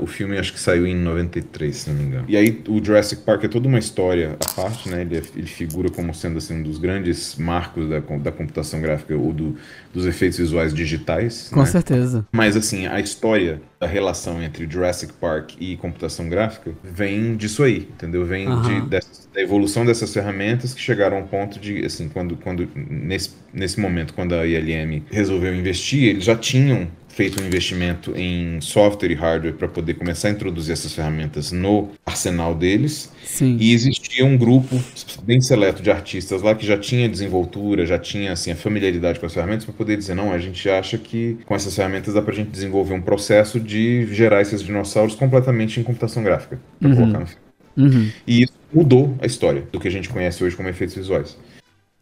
[0.00, 2.24] O filme acho que saiu em 93, se não me engano.
[2.28, 5.02] E aí o Jurassic Park é toda uma história à parte, né?
[5.02, 9.16] Ele, é, ele figura como sendo assim, um dos grandes marcos da, da computação gráfica
[9.16, 9.56] ou do,
[9.92, 11.48] dos efeitos visuais digitais.
[11.52, 11.66] Com né?
[11.66, 12.26] certeza.
[12.32, 17.88] Mas assim, a história da relação entre Jurassic Park e computação gráfica vem disso aí,
[17.92, 18.24] entendeu?
[18.24, 18.62] Vem uhum.
[18.62, 23.30] de, dessa, da evolução dessas ferramentas que chegaram ao ponto de, assim, quando, quando nesse,
[23.52, 29.10] nesse momento, quando a ILM resolveu investir, eles já tinham feito um investimento em software
[29.10, 33.12] e hardware para poder começar a introduzir essas ferramentas no arsenal deles.
[33.22, 33.56] Sim.
[33.60, 34.82] E existia um grupo
[35.22, 39.26] bem seleto de artistas lá que já tinha desenvoltura, já tinha assim a familiaridade com
[39.26, 42.32] as ferramentas para poder dizer não, a gente acha que com essas ferramentas dá para
[42.32, 46.96] a gente desenvolver um processo de gerar esses dinossauros completamente em computação gráfica para uhum.
[46.96, 47.42] colocar no filme.
[47.76, 48.10] Uhum.
[48.26, 51.36] E isso mudou a história do que a gente conhece hoje como efeitos visuais.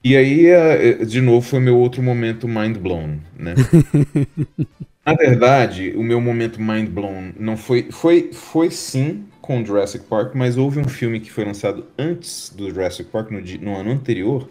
[0.03, 3.55] E aí, é, é, de novo, foi meu outro momento mind blown, né?
[5.05, 7.89] Na verdade, o meu momento mind blown não foi.
[7.91, 12.71] Foi, foi sim com Jurassic Park, mas houve um filme que foi lançado antes do
[12.71, 14.49] Jurassic Park, no, no ano anterior,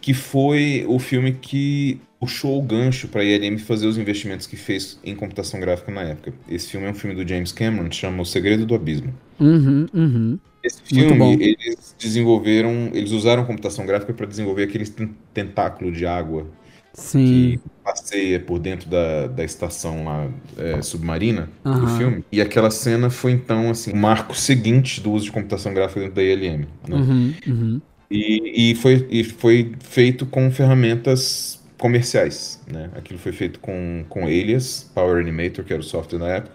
[0.00, 4.56] que foi o filme que puxou o gancho para a ILM fazer os investimentos que
[4.56, 6.32] fez em computação gráfica na época.
[6.48, 9.14] Esse filme é um filme do James Cameron, chama O Segredo do Abismo.
[9.38, 10.38] Uhum, uhum.
[10.62, 14.86] Esse filme, eles desenvolveram, eles usaram computação gráfica para desenvolver aquele
[15.34, 16.46] tentáculo de água
[16.94, 17.58] Sim.
[17.58, 21.88] que passeia por dentro da, da estação lá é, submarina do Aham.
[21.88, 22.24] filme.
[22.32, 26.14] E aquela cena foi então assim o marco seguinte do uso de computação gráfica dentro
[26.16, 26.66] da ILM.
[26.88, 26.96] né?
[26.96, 27.82] Uhum, uhum.
[28.10, 32.90] E, e foi, e foi feito com ferramentas comerciais, né?
[32.94, 36.54] Aquilo foi feito com, com Alias, Power Animator, que era o software na época,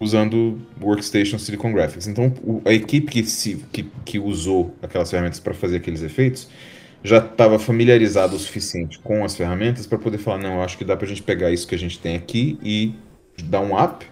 [0.00, 2.06] usando Workstation Silicon Graphics.
[2.06, 6.48] Então, o- a equipe que, se, que, que usou aquelas ferramentas para fazer aqueles efeitos
[7.02, 10.84] já estava familiarizada o suficiente com as ferramentas para poder falar, não, eu acho que
[10.84, 12.94] dá para a gente pegar isso que a gente tem aqui e
[13.44, 14.06] dar um up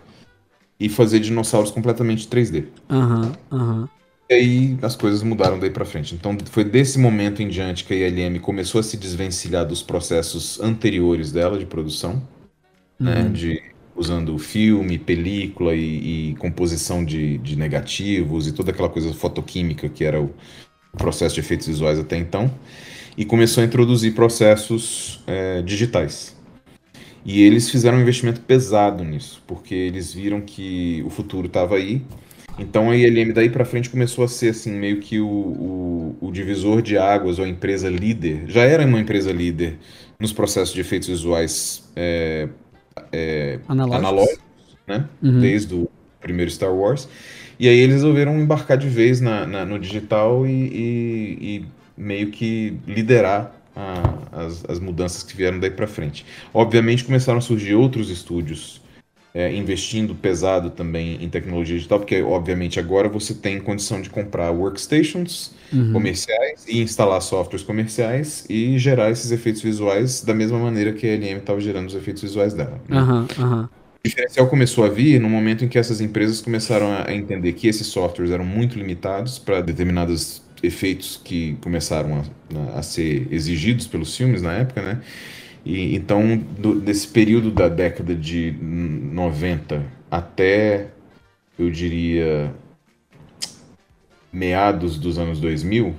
[0.80, 2.66] e fazer dinossauros completamente 3D.
[2.89, 3.89] Aham, aham.
[4.30, 6.14] E aí as coisas mudaram daí pra frente.
[6.14, 10.61] Então foi desse momento em diante que a ILM começou a se desvencilhar dos processos
[10.61, 12.22] anteriores dela de produção,
[13.01, 13.28] né?
[13.28, 13.62] De
[13.97, 20.05] usando filme, película e, e composição de, de negativos e toda aquela coisa fotoquímica que
[20.05, 20.32] era o
[20.97, 22.51] processo de efeitos visuais até então,
[23.16, 26.36] e começou a introduzir processos eh, digitais.
[27.24, 32.03] E eles fizeram um investimento pesado nisso, porque eles viram que o futuro estava aí.
[32.59, 36.32] Então a ILM daí para frente começou a ser assim meio que o, o, o
[36.32, 38.45] divisor de águas ou a empresa líder.
[38.47, 39.78] Já era uma empresa líder
[40.18, 42.49] nos processos de efeitos visuais é,
[43.12, 44.09] é, Analógicos.
[44.09, 44.45] analógicos,
[44.86, 45.09] né?
[45.22, 45.41] Uhum.
[45.41, 45.89] Desde o
[46.20, 47.09] primeiro Star Wars.
[47.59, 52.31] E aí eles resolveram embarcar de vez na, na- no digital e, e- e meio
[52.31, 56.25] que liderar a- as, as mudanças que vieram daí para frente.
[56.55, 58.81] Obviamente começaram a surgir outros estúdios
[59.35, 64.51] é, investindo pesado também em tecnologia digital, porque obviamente agora você tem condição de comprar
[64.51, 65.93] workstations Uhum.
[65.93, 71.11] comerciais e instalar softwares comerciais e gerar esses efeitos visuais da mesma maneira que a
[71.13, 72.81] LM estava gerando os efeitos visuais dela.
[72.89, 72.97] né?
[72.99, 73.69] Aham, aham.
[74.05, 77.67] O diferencial começou a vir no momento em que essas empresas começaram a entender que
[77.69, 82.23] esses softwares eram muito limitados para determinados efeitos que começaram
[82.75, 85.01] a, a ser exigidos pelos filmes na época, né?
[85.65, 90.89] E então, do- desse período da década de 90 até,
[91.59, 92.55] eu diria,
[94.33, 95.95] meados dos anos 2000,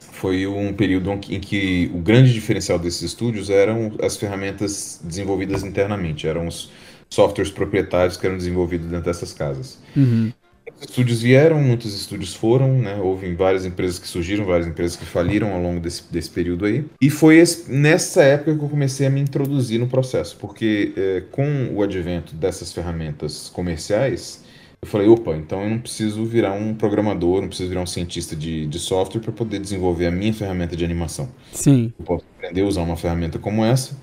[0.00, 6.26] foi um período em que o grande diferencial desses estúdios eram as ferramentas desenvolvidas internamente,
[6.26, 6.70] eram os
[7.12, 9.78] softwares proprietários que eram desenvolvidos dentro dessas casas.
[9.94, 10.32] Uhum.
[10.66, 12.96] Muitos estúdios vieram, muitos estúdios foram, né?
[12.96, 16.86] Houve várias empresas que surgiram, várias empresas que faliram ao longo desse, desse período aí.
[17.00, 21.22] E foi esse- nessa época que eu comecei a me introduzir no processo, porque eh,
[21.30, 24.42] com o advento dessas ferramentas comerciais,
[24.80, 28.34] eu falei, opa, então eu não preciso virar um programador, não preciso virar um cientista
[28.34, 31.28] de, de software para poder desenvolver a minha ferramenta de animação.
[31.52, 31.92] Sim.
[31.98, 33.96] Eu posso aprender a usar uma ferramenta como essa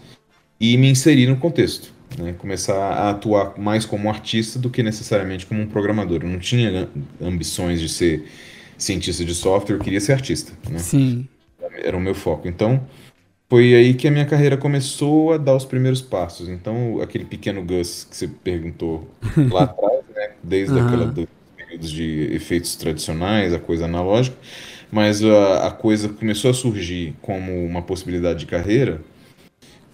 [0.60, 1.98] e me inserir no contexto.
[2.18, 2.34] Né?
[2.38, 6.20] Começar a atuar mais como artista do que necessariamente como um programador.
[6.24, 6.90] Eu não tinha
[7.22, 8.26] ambições de ser
[8.78, 10.52] cientista de software, eu queria ser artista.
[10.70, 10.80] Né?
[10.80, 11.28] Sim.
[11.84, 12.48] Era o meu foco.
[12.48, 12.82] Então,
[13.50, 16.48] foi aí que a minha carreira começou a dar os primeiros passos.
[16.48, 19.10] Então, aquele pequeno Gus que você perguntou
[19.52, 20.32] lá atrás, né?
[20.44, 20.88] desde Aham.
[20.88, 24.38] aquela dos períodos de efeitos tradicionais, a coisa analógica,
[24.92, 29.02] mas a, a coisa começou a surgir como uma possibilidade de carreira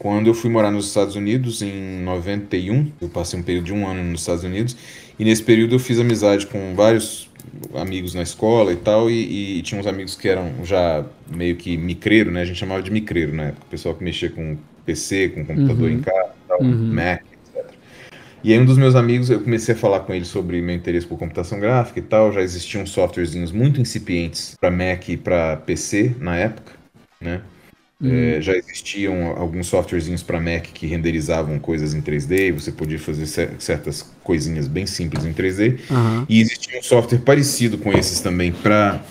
[0.05, 2.91] quando eu fui morar nos Estados Unidos em 91.
[3.01, 4.77] Eu passei um período de um ano nos Estados Unidos
[5.17, 7.27] e nesse período eu fiz amizade com vários
[7.73, 11.75] amigos na escola e tal, e, e tinha uns amigos que eram já meio que
[11.75, 12.43] micreiro, né?
[12.43, 13.55] A gente chamava de micreiro, né?
[13.63, 15.95] O pessoal que mexia com PC, com computador Uhum.
[15.95, 16.93] em casa, e tal, Uhum.
[16.93, 17.71] Mac, etc.
[18.43, 21.07] E aí um dos meus amigos, eu comecei a falar com ele sobre meu interesse
[21.07, 26.15] por computação gráfica e tal, já existiam softwarezinhos muito incipientes para Mac e para PC
[26.19, 26.73] na época,
[27.19, 27.41] né?
[28.07, 33.25] É, já existiam alguns softwarezinhos para Mac que renderizavam coisas em 3D, você podia fazer
[33.25, 35.77] cer- certas coisinhas bem simples em 3D.
[35.89, 36.27] Aham.
[36.29, 39.03] E existia um software parecido com esses também para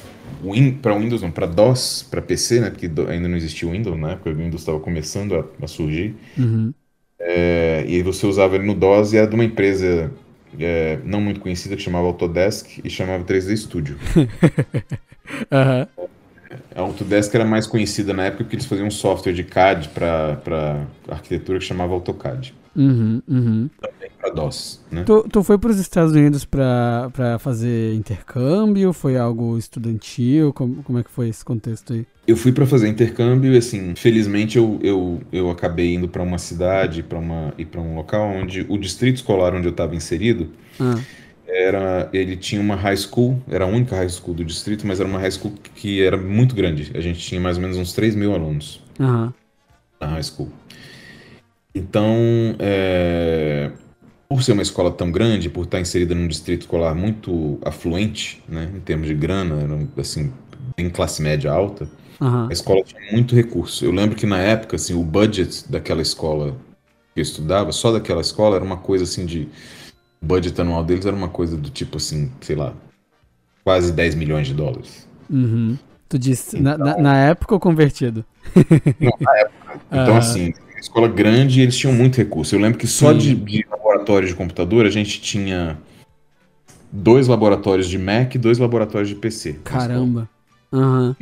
[0.43, 2.71] Win, Windows, não, para DOS, para PC, né?
[2.71, 6.15] Porque ainda não existia o Windows na época, o Windows estava começando a, a surgir.
[6.37, 6.75] Uhum.
[7.19, 10.13] É, e aí você usava ele no DOS e era de uma empresa
[10.59, 13.99] é, não muito conhecida que chamava Autodesk e chamava 3D Studio.
[15.53, 15.89] Aham.
[16.75, 20.87] A Autodesk era mais conhecida na época porque eles faziam um software de CAD para
[21.09, 23.23] arquitetura que chamava AutoCAD, Uhum.
[23.29, 23.71] Uhum.
[24.21, 25.05] para DOS, né?
[25.05, 28.93] Tu, tu foi para os Estados Unidos pra, pra fazer intercâmbio?
[28.93, 30.53] Foi algo estudantil?
[30.53, 32.05] Como, como é que foi esse contexto aí?
[32.27, 36.39] Eu fui para fazer intercâmbio e assim, felizmente eu, eu, eu acabei indo para uma
[36.39, 40.49] cidade, para uma e para um local onde o distrito escolar onde eu estava inserido
[40.81, 40.99] Ah,
[41.55, 45.09] era ele tinha uma high school, era a única high school do distrito, mas era
[45.09, 46.91] uma high school que era muito grande.
[46.95, 48.83] A gente tinha mais ou menos uns 3 mil alunos.
[49.01, 49.33] aham.
[50.01, 50.51] na high school.
[51.75, 53.71] Então, é,
[54.29, 58.71] por ser uma escola tão grande, por estar inserida num distrito escolar muito afluente, né,
[58.75, 59.57] em termos de grana,
[59.99, 60.33] assim
[60.79, 61.89] em classe média alta,
[62.21, 62.49] Aham.
[62.49, 63.85] a escola tinha muito recurso.
[63.85, 66.57] Eu lembro que na época, assim, o budget daquela escola
[67.15, 69.49] que eu estudava, só daquela escola, era uma coisa assim de.
[70.25, 72.73] O budget anual deles era uma coisa do tipo assim, sei lá,
[73.63, 75.07] quase 10 milhões de dólares.
[75.29, 75.77] Uhum.
[76.09, 78.25] Tu disse, na, na, na época ou convertido?
[79.93, 80.19] Então, Ah.
[80.19, 82.55] assim, escola grande eles tinham muito recurso.
[82.55, 85.77] Eu lembro que só de, de laboratório de computador a gente tinha
[86.91, 89.53] dois laboratórios de Mac e dois laboratórios de PC.
[89.53, 89.59] na.
[89.63, 90.31] Caramba.
[90.73, 91.15] Aham.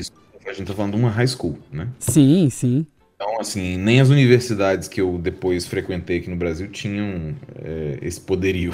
[0.47, 1.89] A gente tá falando de uma high school, né?
[1.99, 2.87] Sim, sim.
[3.25, 8.21] Então, assim, nem as universidades que eu depois frequentei aqui no Brasil tinham é, esse
[8.21, 8.73] poderio.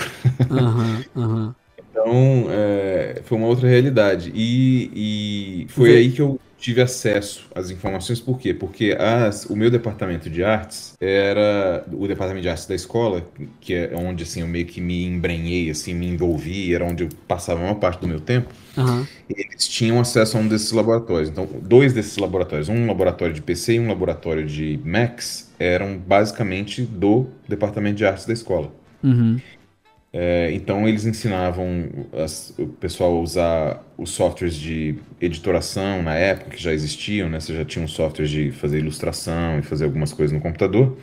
[0.50, 1.56] Aham, aham.
[1.76, 4.30] Então, é, foi uma outra realidade.
[4.34, 8.20] E, e foi Vê- aí que eu tive acesso às informações.
[8.20, 8.52] Por quê?
[8.52, 13.24] Porque as, o meu departamento de artes era o departamento de artes da escola,
[13.60, 17.08] que é onde assim, eu meio que me embrenhei, assim, me envolvi, era onde eu
[17.26, 18.52] passava a maior parte do meu tempo.
[18.76, 19.06] Aham.
[19.30, 21.30] Eles tinham acesso a um desses laboratórios.
[21.30, 26.82] Então, dois desses laboratórios, um laboratório de PC e um laboratório de Macs, eram basicamente
[26.82, 28.72] do departamento de artes da escola.
[29.02, 29.40] Uhum.
[30.12, 36.50] É, então eles ensinavam as- o pessoal a usar os softwares de editoração na época
[36.50, 37.38] que já existiam, né?
[37.40, 40.96] Você já tinha um software de fazer ilustração e fazer algumas coisas no computador,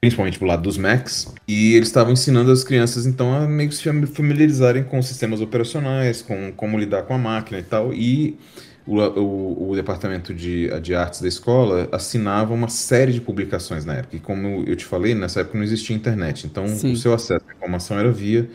[0.00, 1.32] principalmente pro lado dos Macs.
[1.48, 5.40] E eles estavam ensinando as crianças então a meio que se fami- familiarizarem com sistemas
[5.40, 7.92] operacionais, com como lidar com a máquina e tal.
[7.94, 8.38] E
[8.86, 13.94] o, o- o departamento de, de artes da escola assinava uma série de publicações na
[13.94, 14.16] época.
[14.16, 16.46] E como eu te falei, nessa época não existia internet.
[16.46, 16.92] Então Sim.
[16.92, 18.48] o seu acesso à informação era via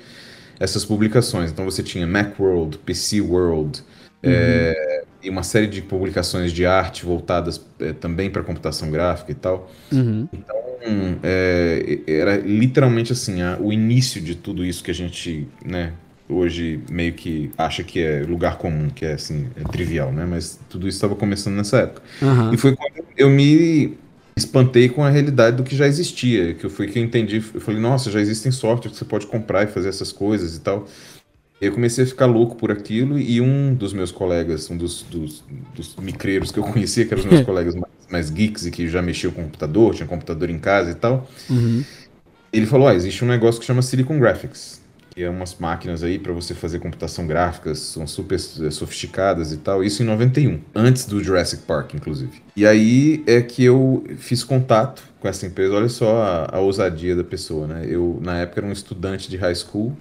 [0.59, 1.51] essas publicações.
[1.51, 3.83] Então você tinha Macworld, PC World,
[4.23, 9.35] é, e uma série de publicações de arte voltadas é, também para computação gráfica e
[9.35, 9.69] tal.
[9.91, 10.29] Uhum.
[10.85, 15.93] Hum, é, era literalmente assim, a- o início de tudo isso que a gente, né,
[16.29, 20.25] hoje meio que acha que é lugar comum, que é assim, é trivial, né?
[20.25, 22.01] Mas tudo isso estava começando nessa época.
[22.21, 22.53] Aham.
[22.53, 23.97] E foi quando eu me
[24.37, 27.81] espantei com a realidade do que já existia, que foi que eu entendi, eu falei,
[27.81, 30.87] nossa, já existem softwares que você pode comprar e fazer essas coisas e tal.
[31.59, 35.43] Eu comecei a ficar louco por aquilo e um dos meus colegas, um dos, dos,
[35.75, 38.87] dos micreiros que eu conhecia, que eram os meus colegas mais, mais geeks e que
[38.87, 41.83] já mexiam com computador, tinha computador em casa e tal, Uhum.
[42.53, 46.19] ele falou, ah, existe um negócio que chama Silicon Graphics, que é umas máquinas aí
[46.19, 51.05] para você fazer computação gráfica, são super eh, sofisticadas e tal, isso em 91, antes
[51.05, 52.41] do Jurassic Park, inclusive.
[52.55, 57.15] E aí é que eu fiz contato com essa empresa, olha só a, a ousadia
[57.15, 57.85] da pessoa, né?
[57.87, 59.95] Eu, na época, era um estudante de high school,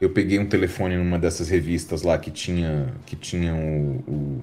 [0.00, 4.42] eu peguei um telefone numa dessas revistas lá que tinha, que tinha o, o,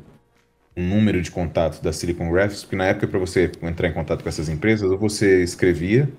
[0.77, 4.23] o número de contato da Silicon Graphics, porque na época para você entrar em contato
[4.23, 6.09] com essas empresas, ou você escrevia,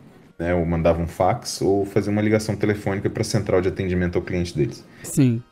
[0.40, 4.16] né, ou mandava um fax, ou fazia uma ligação telefônica para a central de atendimento
[4.16, 4.82] ao cliente deles.
[5.02, 5.42] Sim.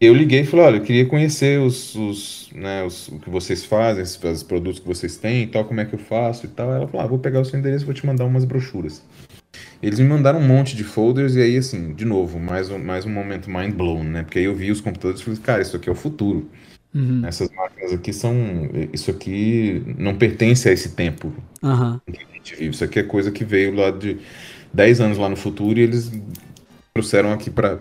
[0.00, 3.64] Eu liguei e falei, olha, eu queria conhecer os, os, né, os- o que vocês
[3.64, 6.48] fazem, os, os produtos que vocês têm e tal, como é que eu faço e
[6.48, 6.72] tal.
[6.72, 9.02] Ela falou, ah, vou pegar o seu endereço e vou te mandar umas brochuras.
[9.82, 13.04] Eles me mandaram um monte de folders e aí, assim, de novo, mais um, mais
[13.04, 14.22] um momento mind blown, né?
[14.22, 16.48] Porque aí eu vi os computadores e falei, cara, isso aqui é o futuro.
[16.94, 17.24] Uhum.
[17.24, 18.34] Essas máquinas aqui são...
[18.92, 21.32] Isso aqui não pertence a esse tempo
[22.06, 22.74] que a gente vive.
[22.74, 24.18] Isso aqui é coisa que veio lá de
[24.72, 26.10] 10 anos lá no futuro e eles
[26.94, 27.74] trouxeram aqui para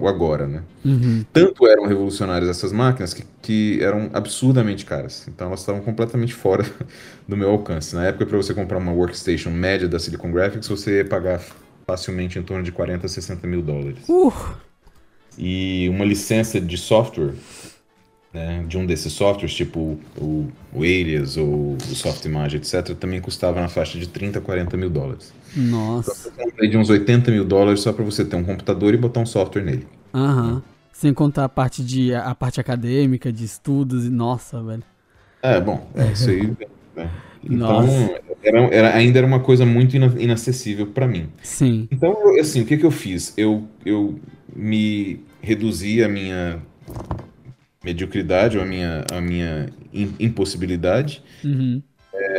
[0.00, 0.64] o agora, né?
[0.84, 1.24] Uhum.
[1.32, 5.26] Tanto eram revolucionárias essas máquinas que, que eram absurdamente caras.
[5.28, 6.64] Então elas estavam completamente fora
[7.28, 7.94] do meu alcance.
[7.94, 11.40] Na época, para você comprar uma workstation média da Silicon Graphics, você ia pagar
[11.86, 14.02] facilmente em torno de 40 a 60 mil dólares.
[14.08, 14.32] Uh,
[15.38, 17.34] E uma licença de software,
[18.38, 23.60] né, de um desses softwares, tipo o, o Alias ou o Softimage, etc., também custava
[23.60, 25.32] na faixa de 30 a 40 mil dólares.
[25.56, 26.30] nossa.
[26.36, 29.26] Então, de uns 80 mil dólares só para você ter um computador e botar um
[29.26, 29.86] software nele.
[30.14, 30.62] Aham.
[30.92, 34.82] Sem contar a parte de a parte acadêmica, de estudos e nossa, velho.
[35.42, 36.46] É, bom, é isso aí.
[36.96, 37.10] né?
[37.44, 37.84] Então,
[38.42, 41.28] era, era- ainda era uma coisa muito ina- inacessível para mim.
[41.42, 41.88] Sim.
[41.90, 43.32] Então, eu- assim, o que que eu fiz?
[43.36, 44.18] Eu, eu
[44.54, 46.60] me reduzi a minha
[47.88, 51.22] mediocridade ou a minha, a minha im- impossibilidade.
[51.42, 51.87] Uhum.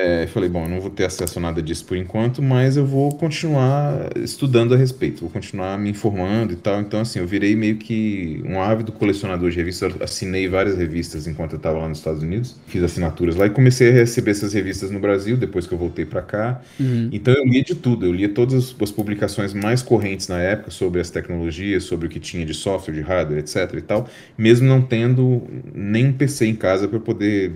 [0.02, 2.86] É, falei, bom, eu não vou ter acesso a nada disso por enquanto, mas eu
[2.86, 6.80] vou continuar estudando a respeito, vou continuar me informando e tal.
[6.80, 11.54] Então, assim, eu virei meio que um ávido colecionador de revistas, assinei várias revistas enquanto
[11.54, 14.90] eu estava lá nos Estados Unidos, fiz assinaturas lá e comecei a receber essas revistas
[14.90, 16.62] no Brasil depois que eu voltei para cá.
[16.80, 17.10] Uhum.
[17.12, 21.00] Então, eu lia de tudo, eu lia todas as- publicações mais correntes na época sobre
[21.02, 24.82] as tecnologias, sobre o que tinha de software, de hardware, etc e tal, mesmo não
[24.82, 25.44] tendo
[25.74, 27.54] nem um PC em casa para poder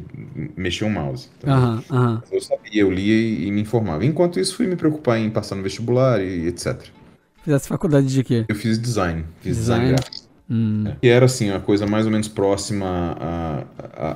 [0.55, 1.29] mexer um mouse.
[1.37, 2.21] Então, Aham, aham.
[2.35, 4.05] Eu sabia, eu lia e, e me informava.
[4.05, 6.81] Enquanto isso, fui me preocupar em passar no vestibular e etc.
[7.43, 8.45] Fizesse faculdade de quê?
[8.47, 9.85] Eu fiz design, fiz Design.
[9.85, 10.23] design, gráfico.
[10.49, 10.83] Hum.
[11.01, 13.17] Que era, assim, a coisa mais ou menos próxima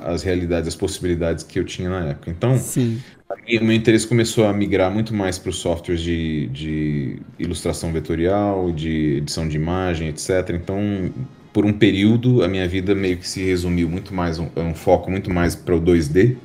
[0.04, 2.30] às realidades, às possibilidades que eu tinha na época.
[2.30, 3.00] Então, Sim.
[3.30, 8.70] o meu interesse começou a migrar muito mais para os softwares de, de ilustração vetorial,
[8.72, 10.50] de edição de imagem, etc.
[10.54, 11.10] Então,
[11.52, 15.10] por um período, a minha vida meio que se resumiu muito mais, um, um foco
[15.10, 16.36] muito mais para o 2D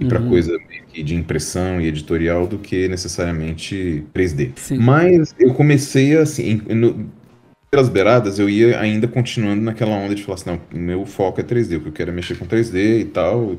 [0.00, 0.28] e para Uhum.
[0.28, 4.52] coisa meio que de impressão e editorial do que necessariamente 3D.
[4.56, 4.78] Sim.
[4.78, 7.10] Mas eu comecei assim, em- no-
[7.70, 11.44] pelas beiradas, eu ia ainda continuando naquela onda de falar assim, não, meu foco é
[11.44, 13.56] 3D, o que eu quero é mexer com 3D e tal.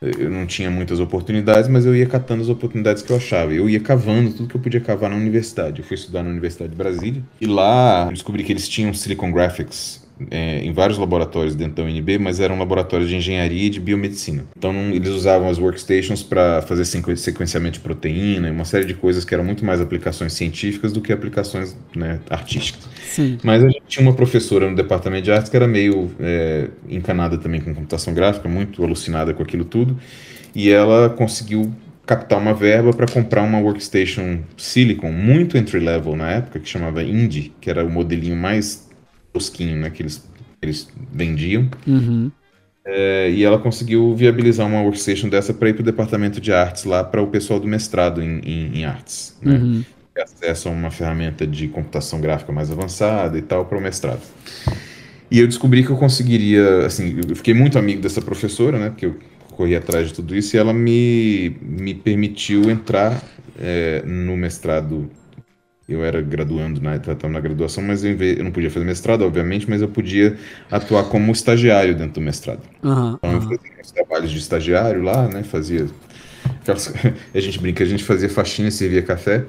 [0.00, 3.52] Eu não tinha muitas oportunidades, mas eu ia catando as oportunidades que eu achava.
[3.54, 5.80] Eu ia cavando tudo que eu podia cavar na universidade.
[5.80, 9.30] Eu fui estudar na Universidade de Brasília e lá eu descobri que eles tinham Silicon
[9.30, 13.80] Graphics é, em vários laboratórios dentro da UNB, mas eram laboratórios de engenharia e de
[13.80, 14.44] biomedicina.
[14.56, 18.84] Então não- eles usavam as workstations para fazer sequen- sequenciamento de proteína e uma série
[18.84, 22.88] de coisas que eram muito mais aplicações científicas do que aplicações né, artísticas.
[23.02, 23.38] Sim.
[23.42, 27.36] Mas a gente tinha uma professora no departamento de artes que era meio é, encanada
[27.38, 29.98] também com computação gráfica, muito alucinada com aquilo tudo,
[30.54, 31.72] e ela conseguiu
[32.06, 37.02] captar uma verba para comprar uma workstation Silicon muito entry level na época, que chamava
[37.02, 38.88] Indie, que era o modelinho mais
[39.32, 40.22] tosquinho né, que eles,
[40.60, 41.68] eles vendiam.
[41.86, 42.30] Uhum.
[42.84, 46.84] É, e ela conseguiu viabilizar uma workstation dessa para ir para o departamento de artes
[46.84, 49.36] lá para o pessoal do mestrado em, em, em artes.
[49.40, 49.54] Né?
[49.54, 49.84] Uhum.
[50.16, 54.22] a uma ferramenta de computação gráfica mais avançada e tal para o mestrado.
[55.30, 59.06] E eu descobri que eu conseguiria, assim, eu fiquei muito amigo dessa professora, né, porque
[59.06, 59.16] eu
[59.52, 63.22] corri atrás de tudo isso, e ela me, me permitiu entrar
[63.58, 65.08] é, no mestrado.
[65.92, 69.68] Eu era graduando, né, estava na graduação, mas eu, eu não podia fazer mestrado, obviamente,
[69.68, 70.36] mas eu podia
[70.70, 72.60] atuar como estagiário dentro do mestrado.
[72.82, 73.14] Aham.
[73.18, 75.86] Então eu fazia uns trabalhos de estagiário lá, né, fazia...
[77.34, 79.44] A gente brinca, a gente fazia faxina e servia café.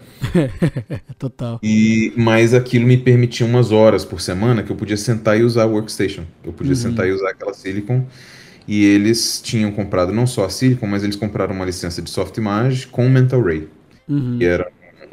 [1.18, 1.60] Total.
[1.62, 5.64] E, mas aquilo me permitia umas horas por semana que eu podia sentar e usar
[5.64, 6.24] a workstation.
[6.44, 6.76] Eu podia Uhum.
[6.76, 8.06] sentar e usar aquela Silicon.
[8.68, 12.88] E eles tinham comprado não só a Silicon, mas eles compraram uma licença de Softimage
[12.88, 13.68] com Mental Ray,
[14.08, 14.38] Uhum.
[14.40, 14.68] que era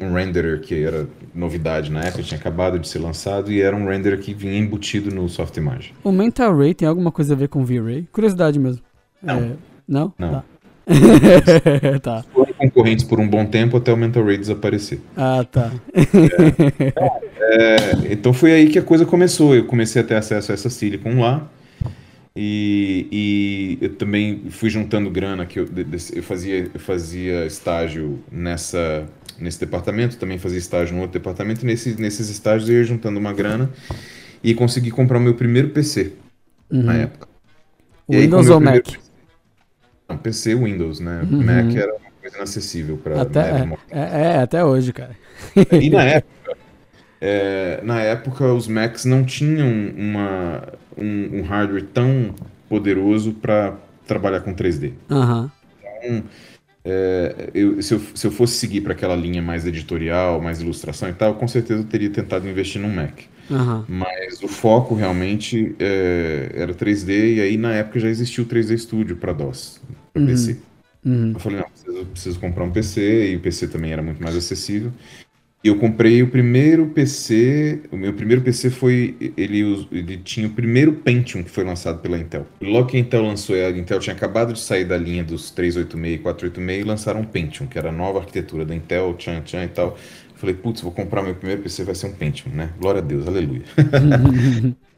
[0.05, 3.87] um renderer que era novidade na época, tinha acabado de ser lançado, e era um
[3.87, 5.93] renderer que vinha embutido no Softimage.
[6.03, 8.07] O Mental Ray tem alguma coisa a ver com V-Ray?
[8.11, 8.81] Curiosidade mesmo.
[9.21, 9.37] Não.
[9.37, 9.51] É,
[9.87, 10.13] não?
[10.17, 10.31] Não.
[10.31, 10.43] Tá.
[12.01, 12.25] tá.
[12.33, 14.99] Foram concorrentes por um bom tempo até o Mental Ray desaparecer.
[15.15, 15.71] Ah, tá.
[17.53, 19.55] É, então foi aí que a coisa começou.
[19.55, 21.47] Eu comecei a ter acesso a essa Silicon lá.
[22.35, 25.67] E, e eu também fui juntando grana que eu,
[26.15, 29.05] eu fazia eu fazia estágio nessa
[29.41, 31.63] nesse departamento, também fazia estágio no outro departamento.
[31.63, 33.69] E nesses nesses estágios eu ia juntando uma grana
[34.43, 36.13] e consegui comprar o meu primeiro PC
[36.69, 36.99] na Uhum.
[37.01, 37.27] época.
[38.09, 38.83] E aí, Windows o ou Mac?
[38.83, 39.01] primeiro-
[40.09, 41.21] Não, PC Windows, né?
[41.29, 41.43] Uhum.
[41.43, 45.15] Mac era uma coisa inacessível para Até, é, é, é, até hoje, cara.
[45.71, 46.57] e na época,
[47.21, 50.63] é, na época os Macs não tinham uma,
[50.97, 52.33] um, um hardware tão
[52.67, 53.75] poderoso para
[54.07, 54.93] trabalhar com 3D.
[55.09, 55.51] Aham.
[56.83, 61.09] É, eu- se, eu, se eu fosse seguir para aquela linha mais editorial, mais ilustração
[61.09, 63.19] e tal, com certeza eu teria tentado investir num Mac.
[63.51, 63.85] Aham.
[63.87, 68.77] Mas o foco realmente é, era 3D, e aí na época já existia o 3D
[68.77, 69.79] Studio para DOS,
[70.13, 70.27] para Uhum.
[70.27, 70.57] PC.
[71.05, 71.31] Uhum.
[71.33, 74.35] Eu falei, não, preciso, preciso comprar um PC, e o PC também era muito mais
[74.35, 74.91] acessível.
[75.63, 80.91] Eu comprei o primeiro PC, o meu primeiro PC foi, ele, ele tinha o primeiro
[80.91, 82.47] Pentium que foi lançado pela Intel.
[82.59, 86.15] Logo que a Intel lançou, a Intel tinha acabado de sair da linha dos 386
[86.15, 89.65] e 486 e lançaram um Pentium, que era a nova arquitetura da Intel, tchan, tchan
[89.65, 89.95] e tal.
[90.35, 92.71] Falei, putz, vou comprar meu primeiro PC, vai ser um Pentium, né?
[92.79, 93.61] Glória a Deus, aleluia.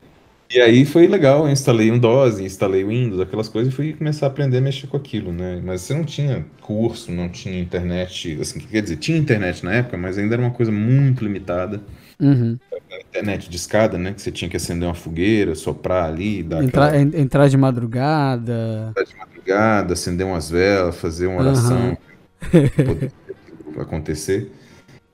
[0.49, 3.93] E aí foi legal, eu instalei um DOS, instalei o Windows, aquelas coisas, e fui
[3.93, 5.59] começar a aprender a mexer com aquilo, né?
[5.63, 9.97] Mas você não tinha curso, não tinha internet, assim, quer dizer, tinha internet na época,
[9.97, 11.81] mas ainda era uma coisa muito limitada.
[12.19, 12.59] Uhum.
[13.09, 14.13] Internet de escada, né?
[14.13, 17.57] Que você tinha que acender uma fogueira, soprar ali, dar Entrar, aquela en- entrar de
[17.57, 18.93] madrugada.
[18.95, 21.97] de madrugada, acender umas velas, fazer uma oração,
[22.41, 24.51] aquilo acontecer.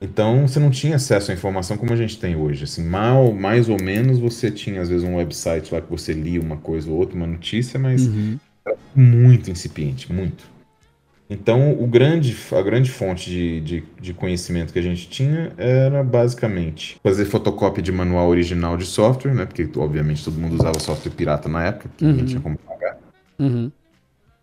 [0.00, 2.64] Então você não tinha acesso à informação como a gente tem hoje.
[2.64, 6.40] Assim, mal, mais ou menos você tinha às vezes um website lá que você lia
[6.40, 8.38] uma coisa ou outra, uma notícia, mas Uhum.
[8.94, 10.48] muito incipiente, muito.
[11.32, 16.02] Então, o grande, a grande fonte de, de, de conhecimento que a gente tinha era
[16.02, 19.46] basicamente fazer fotocópia de manual original de software, né?
[19.46, 22.26] Porque, obviamente, todo mundo usava software pirata na época, ninguém Uhum.
[22.26, 22.98] tinha como pagar.
[23.38, 23.70] Uhum.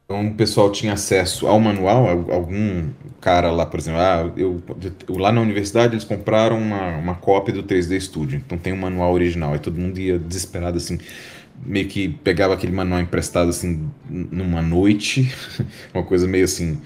[0.10, 2.90] Então, o pessoal tinha acesso ao manual, al- algum
[3.20, 4.64] cara lá, por exemplo, ah, eu,
[5.10, 9.12] lá na universidade eles compraram uma, uma cópia do 3D Studio, então tem um manual
[9.14, 10.98] original, aí todo mundo ia desesperado, assim,
[11.66, 15.30] meio que pegava aquele manual emprestado, assim, numa noite,
[15.94, 16.80] uma coisa meio assim,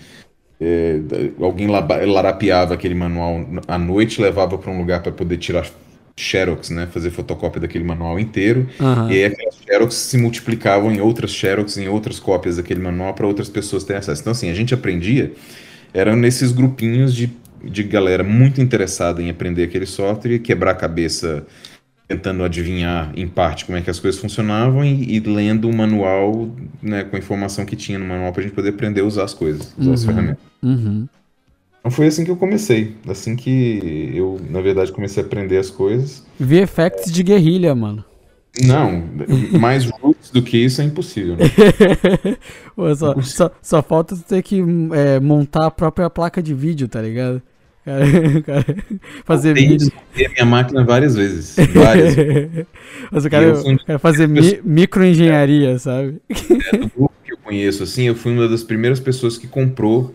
[0.60, 1.00] é,
[1.42, 5.66] alguém larapeava aquele manual à noite, levava para um lugar para poder tirar
[6.18, 6.88] Xerox, né?
[6.92, 8.68] Fazer fotocópia daquele manual inteiro.
[8.80, 9.12] Aham.
[9.12, 13.26] E aí aquelas Xerox se multiplicavam em outras Xerox, em outras cópias daquele manual para
[13.28, 14.22] outras pessoas terem acesso.
[14.22, 15.32] Então, assim, a gente aprendia,
[15.94, 17.32] eram nesses grupinhos de,
[17.64, 21.46] de galera muito interessada em aprender aquele software quebrar a cabeça
[22.08, 26.50] tentando adivinhar em parte como é que as coisas funcionavam e, e lendo o manual,
[26.84, 29.24] né, com a informação que tinha no manual para a gente poder aprender a usar
[29.24, 30.08] as coisas, usar as Uhum.
[30.10, 30.44] ferramentas.
[30.62, 31.08] Uhum.
[31.82, 35.72] Então foi assim que eu comecei, assim que eu, na verdade, comecei a aprender as
[35.72, 36.24] coisas.
[36.40, 38.06] VFX de guerrilha, mano.
[38.64, 39.04] Não,
[39.60, 41.46] mais roots do que isso é impossível, né?
[42.76, 44.62] Pô, só, só, só falta ter que
[44.94, 47.42] é, montar a própria placa de vídeo, tá ligado?
[47.84, 48.06] Cara,
[48.46, 48.66] cara,
[49.26, 49.92] fazer vídeo.
[50.14, 52.68] a minha máquina várias vezes, várias vezes.
[53.12, 56.22] Mas o cara, eu fui o cara fazer mi, microengenharia, sabe?
[56.74, 60.14] do grupo que eu conheço, assim, eu fui uma das primeiras pessoas que comprou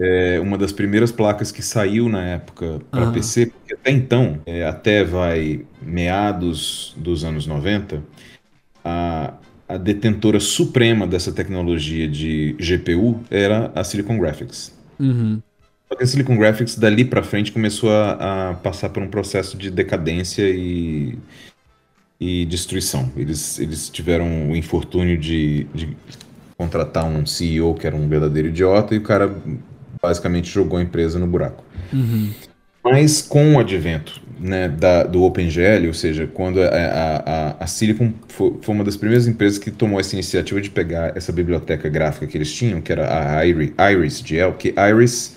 [0.00, 3.12] é, uma das primeiras placas que saiu na época para Aham.
[3.12, 8.02] PC, porque até então, é, até vai meados dos anos 90,
[8.82, 9.34] a,
[9.68, 14.74] a detentora suprema dessa tecnologia de GPU era a Silicon Graphics.
[14.98, 15.42] Uhum.
[15.86, 19.58] Só que a Silicon Graphics dali para frente começou a, a passar por um processo
[19.58, 21.18] de decadência e,
[22.18, 23.12] e destruição.
[23.14, 25.94] Eles, eles tiveram o infortúnio de, de
[26.56, 29.34] contratar um CEO que era um verdadeiro idiota e o cara
[30.02, 31.64] basicamente jogou a empresa no buraco.
[31.92, 32.30] Uhum.
[32.82, 38.12] Mas com o advento né, da, do OpenGL, ou seja, quando a, a, a- Silicon
[38.28, 42.26] foi, foi uma das primeiras empresas que tomou essa iniciativa de pegar essa biblioteca gráfica
[42.26, 45.36] que eles tinham, que era a Iris, Iris GL, que Iris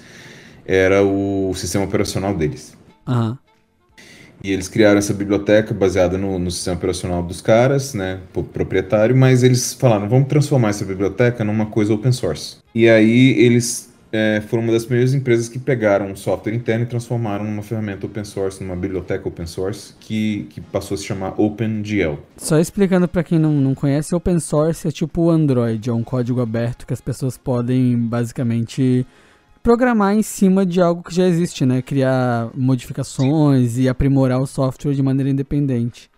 [0.65, 2.77] era o sistema operacional deles.
[3.05, 3.37] Aham.
[4.43, 9.15] E eles criaram essa biblioteca baseada no, no sistema operacional dos caras, né, pro- proprietário,
[9.15, 12.57] mas eles falaram, vamos transformar essa biblioteca numa coisa open source.
[12.75, 16.87] E aí eles é, foram uma das primeiras empresas que pegaram um software interno e
[16.87, 21.33] transformaram numa ferramenta open source, numa biblioteca open source, que, que passou a se chamar
[21.35, 22.19] OpenGL.
[22.37, 26.03] Só explicando pra quem não, não conhece, open source é tipo o Android, é um
[26.03, 29.03] código aberto que as pessoas podem basicamente
[29.63, 31.81] programar em cima de algo que já existe, né?
[31.81, 36.11] Criar modificações e aprimorar o software de maneira independente.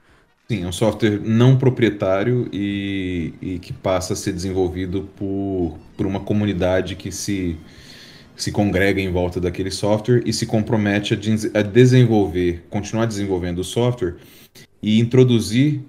[0.50, 6.06] Sim, é um software não proprietário e, e que passa a ser desenvolvido por, por
[6.06, 7.58] uma comunidade que se,
[8.36, 13.60] se congrega em volta daquele software e se compromete a, des- a desenvolver, continuar desenvolvendo
[13.60, 14.16] o software
[14.82, 15.82] e introduzir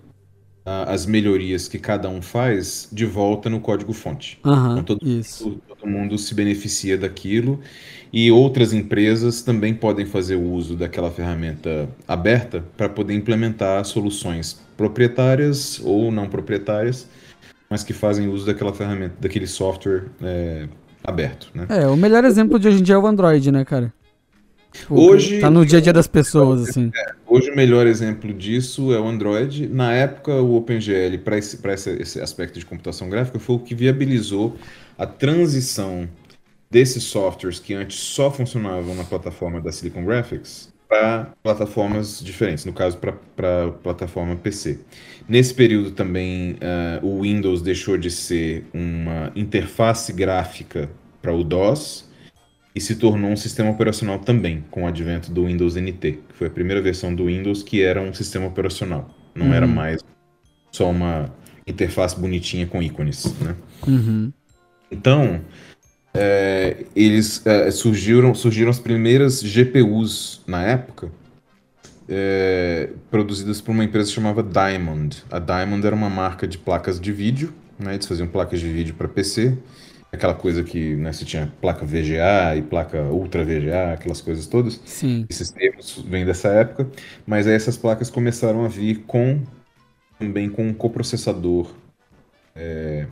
[0.65, 4.39] ah, as melhorias que cada um faz de volta no código-fonte.
[4.45, 5.59] Aham, Então, todo isso.
[5.69, 7.61] todo mundo se beneficia daquilo
[8.13, 14.61] e outras empresas também podem fazer o uso daquela ferramenta aberta para poder implementar soluções
[14.77, 17.09] proprietárias ou não proprietárias,
[17.71, 20.69] mas que fazem uso daquela ferramenta, daquele software é,
[21.07, 21.67] aberto, né?
[21.69, 23.93] É, o melhor exemplo de hoje em dia é o Android, né, cara?
[24.73, 26.91] Tipo, Hoje- Tá no dia a dia das pessoas, assim.
[27.27, 29.67] Hoje o melhor exemplo disso é o Android.
[29.69, 33.59] Na época, o OpenGL, para esse, pra esse, esse aspecto de computação gráfica, foi o
[33.59, 34.57] que viabilizou
[34.99, 36.07] a transição
[36.71, 42.73] desses softwares que antes só funcionavam na plataforma da Silicon Graphics para plataformas diferentes, no
[42.73, 44.79] caso para plataforma PC.
[45.29, 50.89] Nesse período também eh, o Windows deixou de ser uma interface gráfica
[51.21, 52.09] para o DOS
[52.75, 56.47] e se tornou um sistema operacional também, com o advento do Windows NT, que foi
[56.47, 59.73] a primeira versão do Windows que era um sistema operacional, não era Uhum.
[59.73, 60.01] mais
[60.73, 61.35] só uma
[61.67, 63.57] interface bonitinha com ícones, né?
[63.87, 64.33] Uhum.
[64.91, 65.41] Então,
[66.17, 71.11] é, eles é, surgiram, surgiram as primeiras GPUs na época,
[72.09, 75.25] é, produzidas por uma empresa que chamava Diamond.
[75.31, 77.95] A Diamond era uma marca de placas de vídeo, né?
[77.95, 79.57] Eles faziam placas de vídeo para PC,
[80.13, 84.81] aquela coisa que né, você tinha placa VGA e placa Ultra VGA, aquelas coisas todas.
[84.85, 85.27] Sim.
[85.29, 86.89] Esses termos vêm dessa época,
[87.27, 89.43] mas aí essas placas começaram a vir com
[90.19, 91.71] também com um coprocessador
[92.55, 93.07] é,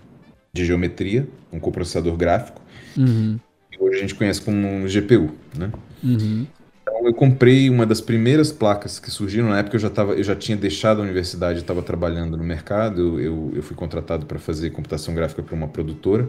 [0.52, 2.62] de geometria, um coprocessador gráfico,
[2.96, 3.38] Uhum.
[3.70, 5.70] que hoje a gente conhece como um GPU, né?
[6.02, 6.46] Uhum.
[6.82, 10.22] Então eu comprei uma das primeiras placas que surgiram na época eu já tava, eu
[10.22, 14.70] já tinha deixado a universidade, estava trabalhando no mercado, eu, eu fui contratado para fazer
[14.70, 16.28] computação gráfica para uma produtora,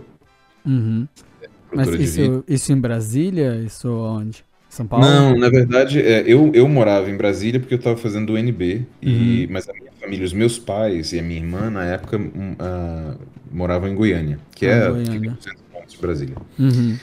[0.65, 1.07] Uhum.
[1.73, 3.55] Mas isso, isso em Brasília?
[3.63, 4.43] Isso onde?
[4.69, 5.05] São Paulo?
[5.05, 8.85] Não, na verdade, é, eu, eu morava em Brasília porque eu estava fazendo o NB,
[9.01, 9.47] e, Uhum.
[9.53, 13.15] mas a minha família, os meus pais e a minha irmã, na época, hum, ah,
[13.51, 15.05] moravam em Goiânia, que Ah, é Goiânia.
[15.11, 16.35] fica a 200 quilômetros de Brasília.
[16.57, 16.97] Uhum.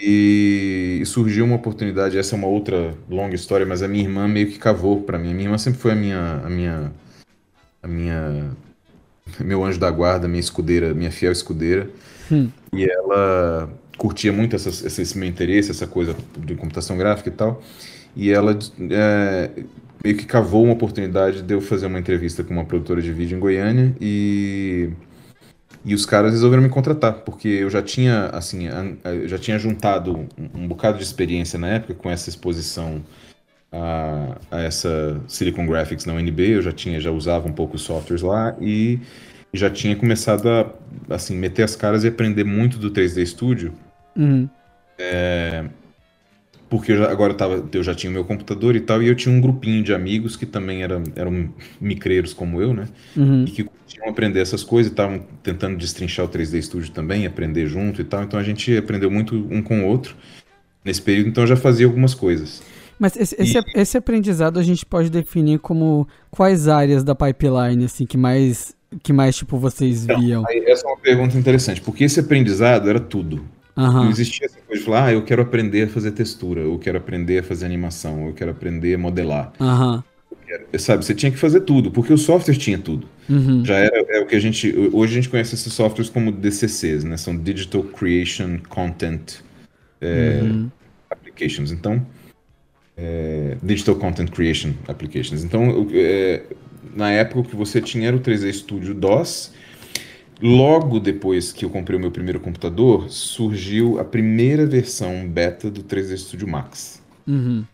[0.00, 4.46] E surgiu uma oportunidade, essa é uma outra longa história, mas a minha irmã meio
[4.46, 5.30] que cavou para mim.
[5.30, 6.92] A minha irmã sempre foi a minha, a minha,
[7.82, 8.50] a minha,
[9.40, 11.90] meu anjo da guarda, minha escudeira, minha fiel escudeira.
[12.30, 12.48] Hum.
[12.72, 17.60] E ela curtia muito esse, esse meu interesse, essa coisa de computação gráfica e tal.
[18.14, 18.56] E ela
[18.90, 19.50] é,
[20.02, 23.36] meio que cavou uma oportunidade de eu fazer uma entrevista com uma produtora de vídeo
[23.36, 24.90] em Goiânia e
[25.84, 28.68] e os caras resolveram me contratar, porque eu já tinha, assim,
[29.04, 33.02] eu já tinha juntado um, um bocado de experiência na época com essa exposição
[33.72, 37.82] a, a, essa Silicon Graphics na UNB, eu já tinha, já usava um pouco os
[37.82, 38.98] softwares lá e
[39.52, 40.70] já tinha começado a,
[41.14, 43.72] assim, meter as caras e aprender muito do 3D Studio.
[44.16, 44.48] Uhum.
[44.98, 45.64] É,
[46.68, 49.08] porque eu já, agora eu, tava, eu já tinha o meu computador e tal, e
[49.08, 52.86] eu tinha um grupinho de amigos que também eram, eram micreiros como eu, né?
[53.16, 53.44] Uhum.
[53.44, 57.66] E que curtiam aprender essas coisas e estavam tentando destrinchar o 3D Studio também, aprender
[57.66, 58.22] junto e tal.
[58.22, 60.14] Então a gente aprendeu muito um com o outro
[60.84, 62.62] nesse período, então já fazia algumas coisas.
[62.98, 63.42] Mas esse, e...
[63.42, 68.74] esse, esse, aprendizado a gente pode definir como quais áreas da pipeline, assim, que mais,
[69.02, 70.44] que mais tipo, vocês então, viam?
[70.66, 73.44] essa é uma pergunta interessante, porque esse aprendizado era tudo.
[73.76, 73.92] Uhum.
[73.92, 76.98] Não existia essa coisa de falar, ah, eu quero aprender a fazer textura, eu quero
[76.98, 79.52] aprender a fazer animação, eu quero aprender a modelar.
[79.60, 80.02] Uhum.
[80.78, 83.08] Sabe, você tinha que fazer tudo, porque o software tinha tudo.
[83.28, 83.64] Uhum.
[83.64, 84.74] Já era é o que a gente.
[84.92, 87.16] Hoje a gente conhece esses softwares como DCCs, né?
[87.16, 89.40] São Digital Creation Content
[90.00, 90.70] é, uhum.
[91.10, 91.72] Applications.
[91.72, 92.06] Então,
[92.96, 95.44] é, Digital Content Creation Applications.
[95.44, 96.42] Então, é,
[96.94, 99.52] na época o que você tinha era o 3D Studio DOS
[100.40, 105.82] Logo depois que eu comprei o meu primeiro computador, surgiu a primeira versão beta do
[105.82, 107.02] 3D Studio Max.
[107.26, 107.64] Uhum.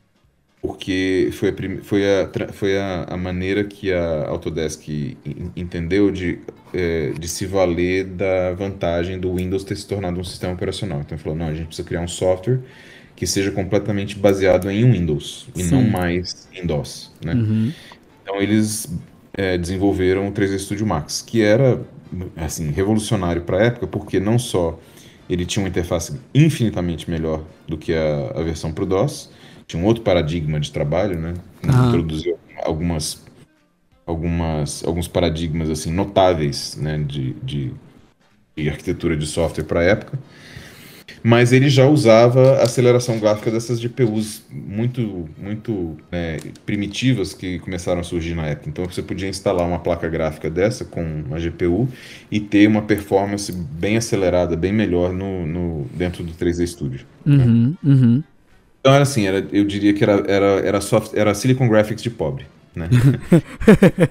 [0.64, 4.88] Porque foi, a, foi, a, foi a, a, maneira que a Autodesk
[5.54, 6.38] entendeu de,
[6.72, 11.02] é, de se valer da vantagem do Windows ter se tornado um sistema operacional.
[11.02, 12.60] Então, falou: não, a gente precisa criar um software
[13.14, 17.12] que seja completamente baseado em Windows e não mais em DOS.
[17.22, 17.34] Né?
[17.34, 17.70] Uhum.
[18.22, 18.90] Então, eles
[19.34, 21.78] é, desenvolveram o 3D Studio Max, que era
[22.36, 24.80] assim, revolucionário para a época, porque não só
[25.28, 29.30] ele tinha uma interface infinitamente melhor do que a, a versão para o DOS,
[29.66, 31.34] tinha um outro paradigma de trabalho, né?
[31.62, 33.22] Introduziu algumas,
[34.06, 36.98] algumas, alguns paradigmas assim notáveis, né?
[36.98, 37.72] De, de,
[38.56, 40.18] de arquitetura de software para a época
[41.26, 46.36] mas ele já usava aceleração gráfica dessas GPUs muito, muito né,
[46.66, 48.68] primitivas que começaram a surgir na época.
[48.68, 51.88] Então você podia instalar uma placa gráfica dessa com uma GPU
[52.30, 57.06] e ter uma performance bem acelerada, bem melhor no, no dentro do 3D Studio.
[57.24, 57.74] Uhum, né?
[57.82, 58.22] uhum.
[58.84, 62.10] Então era assim, era, eu diria que era, era, era, soft, era Silicon Graphics de
[62.10, 62.44] pobre.
[62.76, 62.90] Né?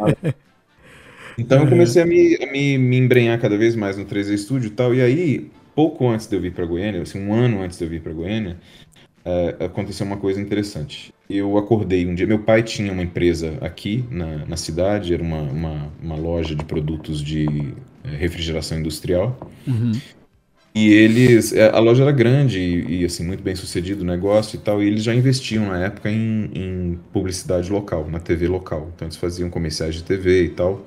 [1.38, 4.69] então eu comecei a me, a me, me embrenhar cada vez mais no 3D Studio
[4.69, 7.78] e tal, e aí pouco antes de eu vir para Goiânia, assim, um ano antes
[7.78, 8.57] de eu vir para Goiânia,
[9.24, 11.13] uh, aconteceu uma coisa interessante.
[11.30, 15.41] Eu acordei um dia, meu pai tinha uma empresa aqui na, na cidade, era uma,
[15.43, 19.39] uma, uma loja de produtos de uh, refrigeração industrial.
[19.67, 19.91] Uhum.
[20.76, 24.57] E eles, eh, a loja era grande e, e, assim muito bem sucedido o negócio
[24.57, 28.91] e tal, e eles já investiam na época em, em publicidade local, na TV local.
[28.95, 30.84] Então eles faziam comerciais de TV e tal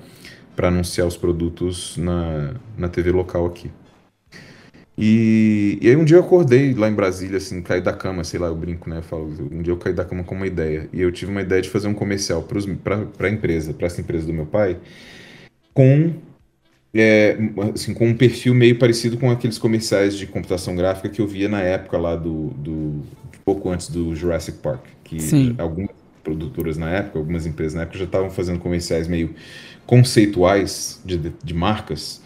[0.55, 3.71] para anunciar os produtos na, na TV local aqui.
[4.97, 8.39] E, e aí um dia eu acordei lá em Brasília, assim, caí da cama, sei
[8.39, 8.97] lá, eu brinco, né?
[8.97, 10.89] Eu falo, um dia eu caí da cama com uma ideia.
[10.91, 14.25] E eu tive uma ideia de fazer um comercial para a empresa, para essa empresa
[14.25, 14.77] do meu pai,
[15.73, 16.13] com,
[16.97, 17.37] é,
[17.73, 21.47] assim, com um perfil meio parecido com aqueles comerciais de computação gráfica que eu via
[21.47, 23.03] na época lá do, do
[23.45, 24.85] pouco antes do Jurassic Park.
[25.03, 25.55] Que Sim.
[25.57, 25.91] algumas
[26.23, 29.33] produtoras na época, algumas empresas na época já estavam fazendo comerciais meio
[29.85, 32.21] conceituais de, de marcas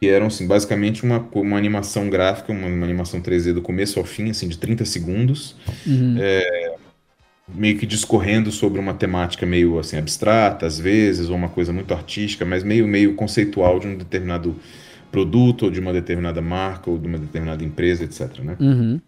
[0.00, 4.04] que eram assim, basicamente uma, uma animação gráfica, uma, uma, animação 3D do começo ao
[4.04, 6.16] fim, assim, de 30 segundos, uhum.
[6.20, 6.67] é,
[7.54, 11.92] meio que discorrendo sobre uma temática meio assim abstrata, às vezes, ou uma coisa muito
[11.94, 14.54] artística, mas meio, meio conceitual de um determinado
[15.10, 18.38] produto, ou de uma determinada marca, ou de uma determinada empresa, etc.
[18.40, 18.56] Né?
[18.60, 19.00] Uhum.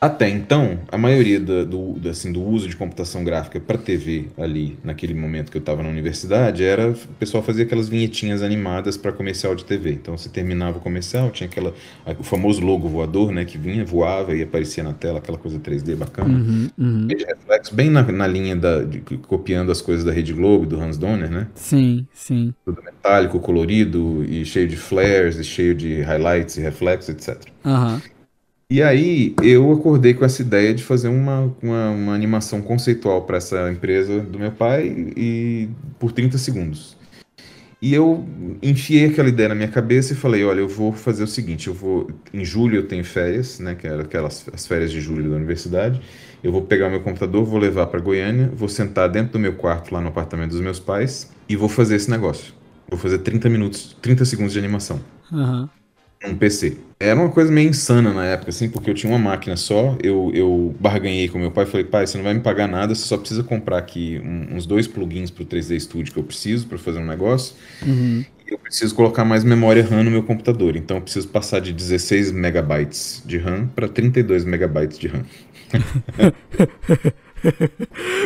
[0.00, 4.78] Até então, a maioria do, do, assim, do uso de computação gráfica para TV ali,
[4.84, 9.10] naquele momento que eu estava na universidade, era o pessoal fazia aquelas vinhetinhas animadas para
[9.10, 9.92] comercial de TV.
[9.92, 11.74] Então você terminava o comercial, tinha aquela,
[12.18, 15.96] o famoso logo voador, né, que vinha, voava e aparecia na tela, aquela coisa 3D
[15.96, 16.28] bacana.
[16.28, 17.08] Uhum, uhum.
[17.08, 20.98] reflexo bem na, na linha da, de, copiando as coisas da Rede Globo, do Hans
[20.98, 21.48] Donner, né?
[21.54, 22.52] Sim, sim.
[22.66, 27.40] Tudo metálico, colorido e cheio de flares e cheio de highlights e reflexos, etc.
[27.64, 27.94] Aham.
[27.94, 28.15] Uhum.
[28.68, 33.36] E aí eu acordei com essa ideia de fazer uma, uma, uma animação conceitual para
[33.36, 35.68] essa empresa do meu pai e
[36.00, 36.96] por 30 segundos.
[37.80, 38.26] E eu
[38.60, 41.74] enfiei aquela ideia na minha cabeça e falei, olha, eu vou fazer o seguinte, eu
[41.74, 45.36] vou em julho eu tenho férias, né, que eram aquelas as férias de julho da
[45.36, 46.00] universidade.
[46.42, 49.94] Eu vou pegar meu computador, vou levar para Goiânia, vou sentar dentro do meu quarto
[49.94, 52.52] lá no apartamento dos meus pais e vou fazer esse negócio.
[52.88, 55.00] Vou fazer 30 minutos, 30 segundos de animação.
[55.30, 55.68] Uhum
[56.28, 56.76] um PC.
[56.98, 60.30] Era uma coisa meio insana na época, assim, porque eu tinha uma máquina só, eu,
[60.34, 63.18] eu barganhei com meu pai, falei, pai, você não vai me pagar nada, você só
[63.18, 66.98] precisa comprar aqui um, uns dois plugins pro 3D Studio que eu preciso para fazer
[66.98, 67.54] um negócio,
[67.84, 68.24] Uhum.
[68.48, 71.70] e eu preciso colocar mais memória RAM no meu computador, então eu preciso passar de
[71.72, 75.24] 16 megabytes de RAM para 32 megabytes de RAM.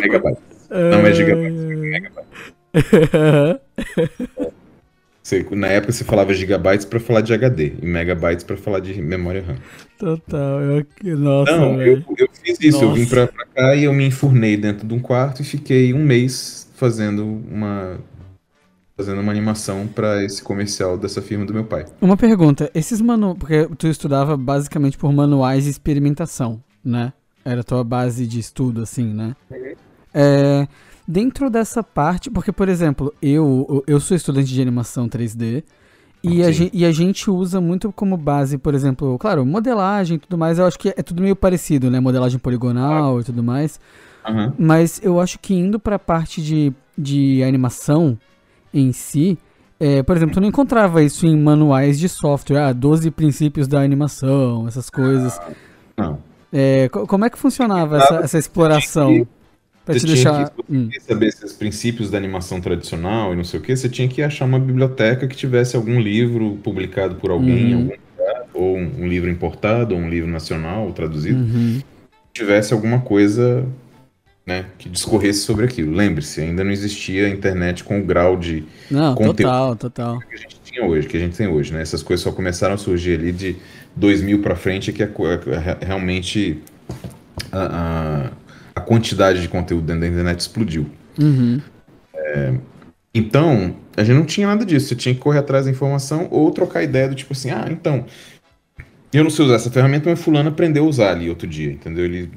[0.00, 0.42] megabytes.
[0.70, 2.30] Não é gigabytes, é megabytes.
[5.30, 9.00] Você- na época você falava gigabytes para falar de HD e megabytes para falar de
[9.00, 9.56] memória RAM.
[9.96, 10.60] Total.
[11.04, 12.82] Eu, nossa, Não, eu, eu fiz isso.
[12.82, 13.14] Eu vim Nossa.
[13.14, 16.68] pra, pra cá e eu me enfurnei dentro de um quarto e fiquei um mês
[16.74, 17.98] fazendo uma
[18.96, 21.86] fazendo uma animação pra esse comercial dessa firma do meu pai.
[22.02, 22.70] Uma pergunta.
[22.74, 23.34] Esses manu...
[23.34, 27.12] Porque tu estudava basicamente por manuais de experimentação, né?
[27.42, 29.34] Era a tua base de estudo, assim, né?
[30.12, 30.68] É,
[31.06, 32.30] dentro dessa parte...
[32.30, 35.62] Porque, por exemplo, eu, eu sou estudante de animação 3D
[36.22, 40.18] e a, gente, e a gente usa muito como base, por exemplo, claro, modelagem e
[40.18, 40.58] tudo mais.
[40.58, 41.98] Eu acho que é tudo meio parecido, né?
[41.98, 43.80] Modelagem poligonal e tudo mais.
[44.26, 44.52] Aham.
[44.58, 48.18] Mas eu acho que indo pra parte de, de animação
[48.72, 49.38] em si,
[49.80, 53.80] é, por exemplo, tu não encontrava isso em manuais de software, ah, 12 princípios da
[53.80, 55.40] animação, essas coisas.
[55.96, 56.18] Não.
[56.52, 59.26] É, co- como é que funcionava essa, essa exploração?
[59.84, 60.50] Pra Você te tinha deixar.
[60.50, 64.06] que, Hum, saber esses princípios da animação tradicional e não sei o que, você tinha
[64.08, 67.80] que achar uma biblioteca que tivesse algum livro publicado por alguém, em Uhum.
[67.80, 71.38] algum lugar, ou um, um livro importado, ou um livro nacional, traduzido.
[71.40, 71.80] uhum,
[72.32, 73.66] tivesse alguma coisa
[74.46, 75.92] né, que discorresse sobre aquilo.
[75.94, 79.36] Lembre-se, ainda não existia a internet com o grau de Não, Conteúdo.
[79.36, 80.20] total, total.
[80.28, 81.82] que a gente tinha hoje, que a gente tem hoje, né?
[81.82, 83.56] Essas coisas só começaram a surgir ali de
[83.96, 86.58] 2000 para frente, que a co- a- realmente
[87.52, 88.30] a, a,
[88.80, 90.86] a quantidade de conteúdo dentro da internet explodiu.
[91.18, 91.60] Uhum,
[93.14, 94.88] Então, a gente não tinha nada disso.
[94.88, 98.04] Você tinha que correr atrás da informação ou trocar ideia do tipo assim, ah, então,
[99.12, 102.04] eu não sei usar essa ferramenta, mas fulano aprendeu a usar ali outro dia, entendeu?
[102.04, 102.30] Ele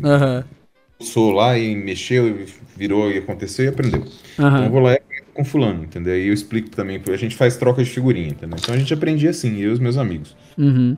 [1.00, 4.06] usou lá e mexeu, e virou e aconteceu e aprendeu.
[4.54, 5.02] Então eu vou lá e
[5.34, 6.14] com fulano, entendeu?
[6.14, 8.58] Aí eu explico também, a gente faz troca de figurinha, entendeu?
[8.60, 10.36] Então a gente aprendia assim, eu e os meus amigos.
[10.58, 10.98] Uhum,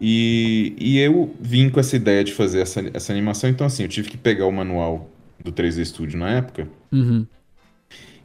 [0.00, 3.88] E, e eu vim com essa ideia de fazer essa, essa animação, então assim, eu
[3.88, 5.10] tive que pegar o manual
[5.44, 7.26] do 3D Studio na época, uhum.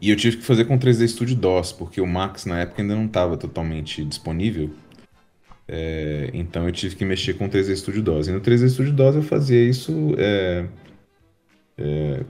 [0.02, 2.82] e eu tive que fazer com o 3D Studio DOS, porque o Max na época
[2.82, 4.70] ainda não estava totalmente disponível.
[5.68, 8.28] É, então eu tive que mexer com o 3D Studio DOS.
[8.28, 10.14] E no 3D Studio DOS eu fazia isso.
[10.18, 10.66] É,
[11.78, 12.24] é,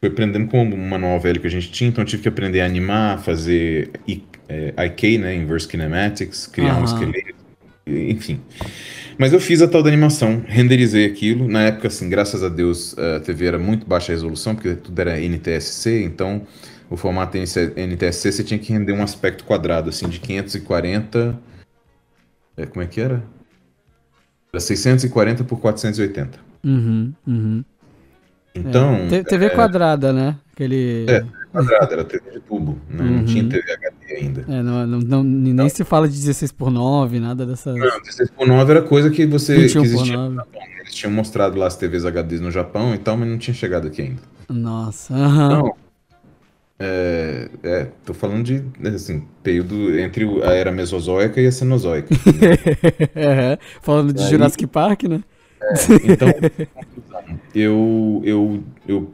[0.00, 2.60] fui aprendendo com um manual velho que a gente tinha, então eu tive que aprender
[2.60, 6.84] a animar, fazer I- é, IK, né, Inverse Kinematics, criar um Aham.
[6.84, 7.41] esqueleto,
[7.86, 8.40] enfim.
[9.18, 11.48] Mas eu fiz a tal da animação, renderizei aquilo.
[11.48, 15.20] Na época, assim, graças a Deus, a TV era muito baixa resolução, porque tudo era
[15.20, 16.46] NTSC, então
[16.88, 21.38] o formato NTSC você tinha que render um aspecto quadrado, assim, de 540.
[22.56, 23.22] É, como é que era?
[24.52, 26.38] Era 640 por 480.
[26.64, 27.64] Uhum, uhum.
[28.54, 30.36] Então, É, TV quadrada, né?
[30.52, 31.06] Aquele.
[31.08, 31.24] É.
[31.52, 33.04] quadrado, era TV de tubo, né?
[33.04, 33.24] Não Uhum.
[33.24, 34.44] tinha TV HD ainda.
[34.48, 37.76] É, não, não, nem se fala de 16 por 9, nada dessas.
[37.76, 40.28] Não, 16 por 9 era coisa que você 21 que existia 9.
[40.30, 40.62] no Japão.
[40.80, 43.86] Eles tinham mostrado lá as TVs HDs no Japão e tal, mas não tinha chegado
[43.86, 44.22] aqui ainda.
[44.48, 45.48] Nossa, aham.
[45.48, 45.74] Não.
[46.84, 52.08] É, é, tô falando de, assim, período entre a era mesozoica e a cenozoica.
[53.14, 55.22] É, Falando de Aí- Jurassic Park, né?
[56.04, 56.28] Então,
[56.74, 59.12] conclusão, eu, eu, eu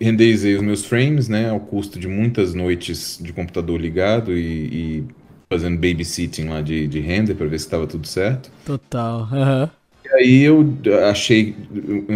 [0.00, 5.04] renderizei os meus frames, né, ao custo de muitas noites de computador ligado e, e
[5.52, 8.50] fazendo babysitting lá de, de render para ver se estava tudo certo.
[8.64, 9.28] Total.
[9.32, 9.70] aham.
[10.04, 10.64] E aí eu
[11.08, 11.54] achei,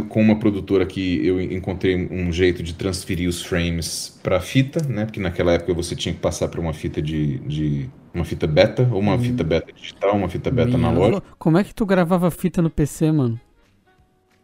[0.08, 5.04] com uma produtora que eu encontrei um jeito de transferir os frames para fita, né,
[5.04, 8.88] porque naquela época você tinha que passar para uma fita de, de uma fita beta,
[8.92, 11.26] ou uma fita beta digital, uma fita beta Minha- analógica.
[11.38, 13.40] Como é que tu gravava fita no PC, mano?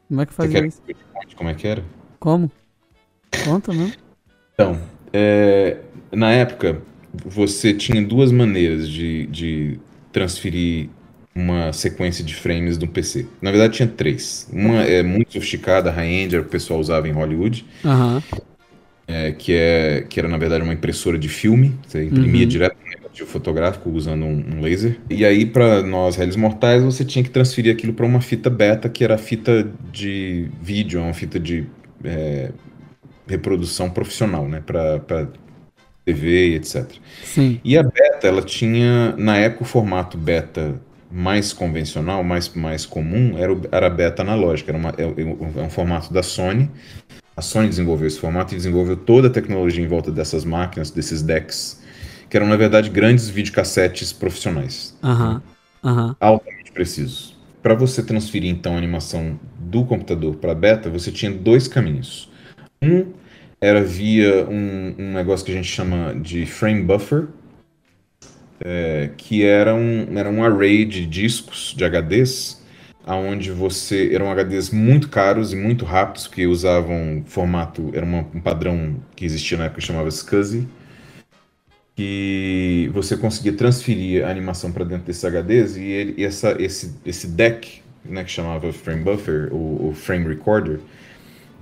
[0.08, 0.80] Como é que fazia isso?
[1.36, 1.82] como é que era?
[2.18, 2.50] Como?
[3.36, 3.94] Conta, não?
[4.54, 4.80] Então,
[5.12, 5.78] é,
[6.12, 6.82] na época,
[7.24, 9.80] você tinha duas maneiras de, de
[10.12, 10.88] transferir
[11.34, 13.26] uma sequência de frames do PC.
[13.40, 14.48] Na verdade, tinha três.
[14.52, 18.22] Uma é muito sofisticada, high-end, era o que o pessoal usava em Hollywood, Aham.
[19.06, 21.74] é, que, é, que era, na verdade, uma impressora de filme.
[21.86, 22.48] Você imprimia Uhum.
[22.48, 24.98] direto no negativo fotográfico usando um, um laser.
[25.10, 28.88] E aí, para nós, réis mortais, você tinha que transferir aquilo para uma fita beta,
[28.88, 31.66] que era a fita de vídeo, uma fita de
[32.04, 32.50] é,
[33.32, 34.62] reprodução profissional, né?
[34.64, 35.28] Para
[36.04, 36.90] TV e etc.
[37.24, 37.60] Sim.
[37.64, 40.80] E a beta, ela tinha, na época, o formato beta
[41.10, 45.62] mais convencional, mais, mais comum, era, o, era a beta analógica, era uma, é, é
[45.62, 46.70] um formato da Sony.
[47.36, 51.22] A Sony desenvolveu esse formato e desenvolveu toda a tecnologia em volta dessas máquinas, desses
[51.22, 51.82] decks,
[52.28, 54.96] que eram, na verdade, grandes videocassetes profissionais.
[55.02, 55.42] Aham.
[55.84, 56.16] Aham.
[56.20, 57.36] altamente precisos.
[57.60, 62.30] Para você transferir então a animação do computador para beta, você tinha dois caminhos.
[62.80, 63.06] Um
[63.62, 67.28] era via um, um negócio que a gente chama de frame buffer,
[68.60, 72.60] é, que era um, era um array de discos, de HDs,
[73.06, 78.40] aonde você eram HDs muito caros e muito rápidos que usavam formato era uma, um
[78.40, 80.66] padrão que existia na época que chamava SCSI
[81.94, 86.94] que você conseguia transferir a animação para dentro desses HDs e, ele, e essa, esse,
[87.04, 90.80] esse deck né, que chamava frame buffer o, o frame recorder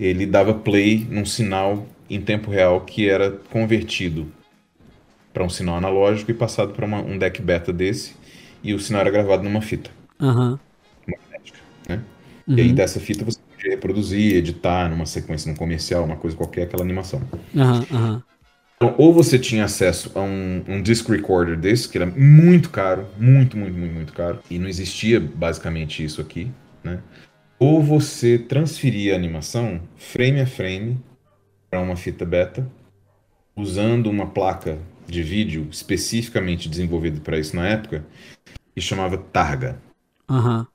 [0.01, 4.27] ele dava play num sinal em tempo real que era convertido
[5.32, 8.14] para um sinal analógico e passado para um deck beta desse
[8.62, 9.90] e o sinal era gravado numa fita
[10.20, 10.59] Aham.
[11.89, 12.01] né?
[12.48, 12.74] E aí Uhum.
[12.74, 17.20] dessa fita você podia reproduzir, editar numa sequência, num comercial, uma coisa qualquer, aquela animação.
[17.56, 18.22] Aham.
[18.77, 23.06] Então, ou você tinha acesso a um, um disc recorder desse, que era muito caro,
[23.18, 26.51] muito, muito, muito, muito caro, e não existia basicamente isso aqui,
[26.82, 26.98] né?
[27.62, 30.99] Ou você transferia a animação frame a frame
[31.70, 32.66] para uma fita beta,
[33.55, 38.03] usando uma placa de vídeo especificamente desenvolvida para isso na época,
[38.74, 39.78] que chamava Targa.
[40.28, 40.66] Aham.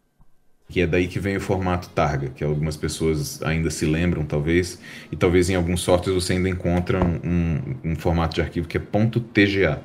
[0.70, 4.80] Que é daí que vem o formato Targa, que algumas pessoas ainda se lembram, talvez,
[5.12, 8.78] e talvez em alguns softwares você ainda encontra um, um- um formato de arquivo que
[8.78, 8.82] é
[9.34, 9.82] .tga.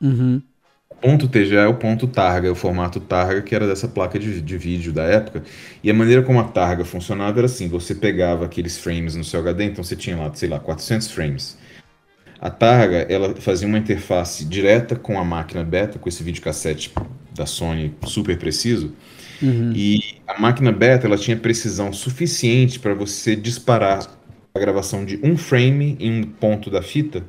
[0.00, 0.42] Uhum.
[1.02, 4.40] Ponto .tga é o ponto Targa, é o formato Targa que era dessa placa de,
[4.40, 5.42] de vídeo da época.
[5.82, 9.40] E a maneira como a Targa funcionava era assim, você pegava aqueles frames no seu
[9.40, 11.58] HD, então você tinha lá, sei lá, 400 frames.
[12.40, 16.92] A Targa, ela fazia uma interface direta com a máquina beta, com esse videocassete
[17.34, 18.92] da Sony super preciso,
[19.42, 19.72] Uhum.
[19.74, 24.08] e a máquina beta ela tinha precisão suficiente para você disparar
[24.54, 27.24] a gravação de um frame em um ponto da fita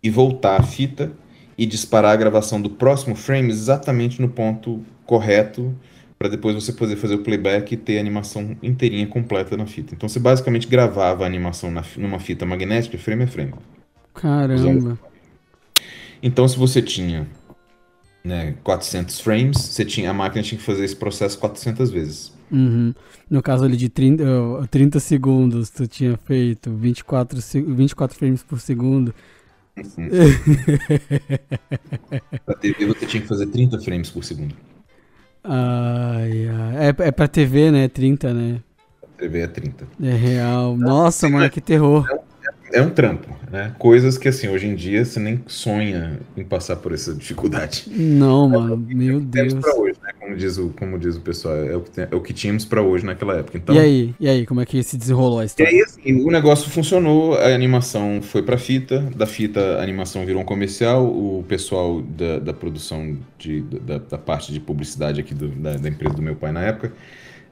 [0.00, 1.10] e voltar a fita
[1.58, 5.74] e disparar a gravação do próximo frame exatamente no ponto correto
[6.18, 9.94] para depois você poder fazer o playback e ter a animação inteirinha completa na fita.
[9.94, 13.54] Então você basicamente gravava a animação na- numa fita magnética frame a frame.
[14.14, 14.98] Caramba.
[16.22, 17.26] Então se você tinha
[18.24, 22.32] né, 400 frames, você tinha, a máquina tinha que fazer esse processo 400 vezes.
[22.50, 22.94] Uhum.
[23.30, 28.42] No caso ali de 30, uh, 30 segundos, tu tinha feito 24, se- 24 frames
[28.42, 29.14] por segundo.
[32.44, 34.54] Pra TV você tinha que fazer 30 frames por segundo.
[35.44, 36.88] Ai, ai.
[36.88, 37.88] É, é pra TV, né?
[37.88, 38.60] 30, né?
[39.02, 39.86] A TV é 30.
[40.02, 40.76] É real.
[40.76, 42.06] Nossa, mano, que terror.
[42.10, 42.18] É
[42.76, 43.74] um trampo, né?
[43.78, 47.84] Coisas que, assim, hoje em dia você nem sonha em passar por essa dificuldade.
[47.86, 49.54] Não, mano, meu Temos Deus.
[49.54, 50.10] pra hoje, né?
[50.18, 53.04] Como diz o, como diz o pessoal, é o, é o que tínhamos pra hoje
[53.06, 53.56] naquela época.
[53.56, 54.14] Então, E aí?
[54.20, 55.72] E aí, como é que se desenrolou a E história?
[55.72, 60.40] aí, assim, o negócio funcionou, a animação foi pra fita, da fita a animação virou
[60.42, 65.48] um comercial, o pessoal da, da produção, de, da, da parte de publicidade aqui do-
[65.48, 66.92] da, da empresa do meu pai na época,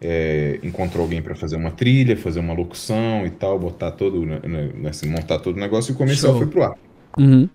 [0.01, 4.41] é, encontrou alguém pra fazer uma trilha, fazer uma locução e tal, botar todo, né,
[4.43, 6.43] né, assim, montar todo o negócio e o comercial Show.
[6.43, 6.75] foi pro ar.
[7.19, 7.49] Uhum.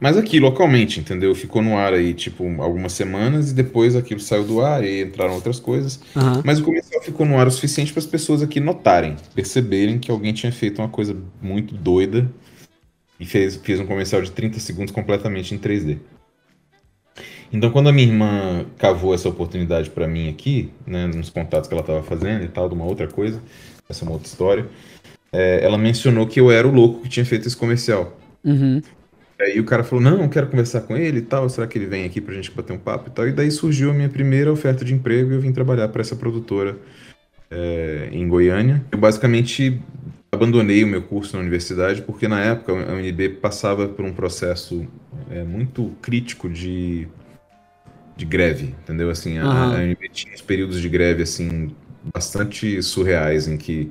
[0.00, 1.34] Mas aqui, localmente, entendeu?
[1.34, 5.34] Ficou no ar aí, tipo, algumas semanas e depois aquilo saiu do ar e entraram
[5.34, 6.00] outras coisas.
[6.16, 6.42] Aham.
[6.44, 10.10] Mas o comercial ficou no ar o suficiente para as pessoas aqui notarem, perceberem que
[10.10, 12.30] alguém tinha feito uma coisa muito doida
[13.18, 15.98] e fez, fez um comercial de 30 segundos completamente em 3D.
[17.52, 21.74] Então, quando a minha irmã cavou essa oportunidade para mim aqui, né, nos contatos que
[21.74, 23.40] ela estava fazendo e tal, de uma outra coisa,
[23.88, 24.66] essa é uma outra história,
[25.32, 28.16] é, ela mencionou que eu era o louco que tinha feito esse comercial.
[28.44, 28.80] Uhum.
[29.40, 32.04] Aí o cara falou, não, quero conversar com ele e tal, será que ele vem
[32.04, 33.26] aqui pra gente bater um papo e tal?
[33.26, 36.14] E daí surgiu a minha primeira oferta de emprego e eu vim trabalhar para essa
[36.14, 36.76] produtora
[37.50, 38.84] é, em Goiânia.
[38.92, 39.80] Eu basicamente
[40.30, 44.86] abandonei o meu curso na universidade porque na época a UNB passava por um processo
[45.30, 47.08] é, muito crítico de,
[48.20, 49.08] de greve, entendeu?
[49.08, 49.92] Assim, a, Aham.
[49.92, 51.74] a tinha uns períodos de greve assim
[52.14, 53.90] bastante surreais em que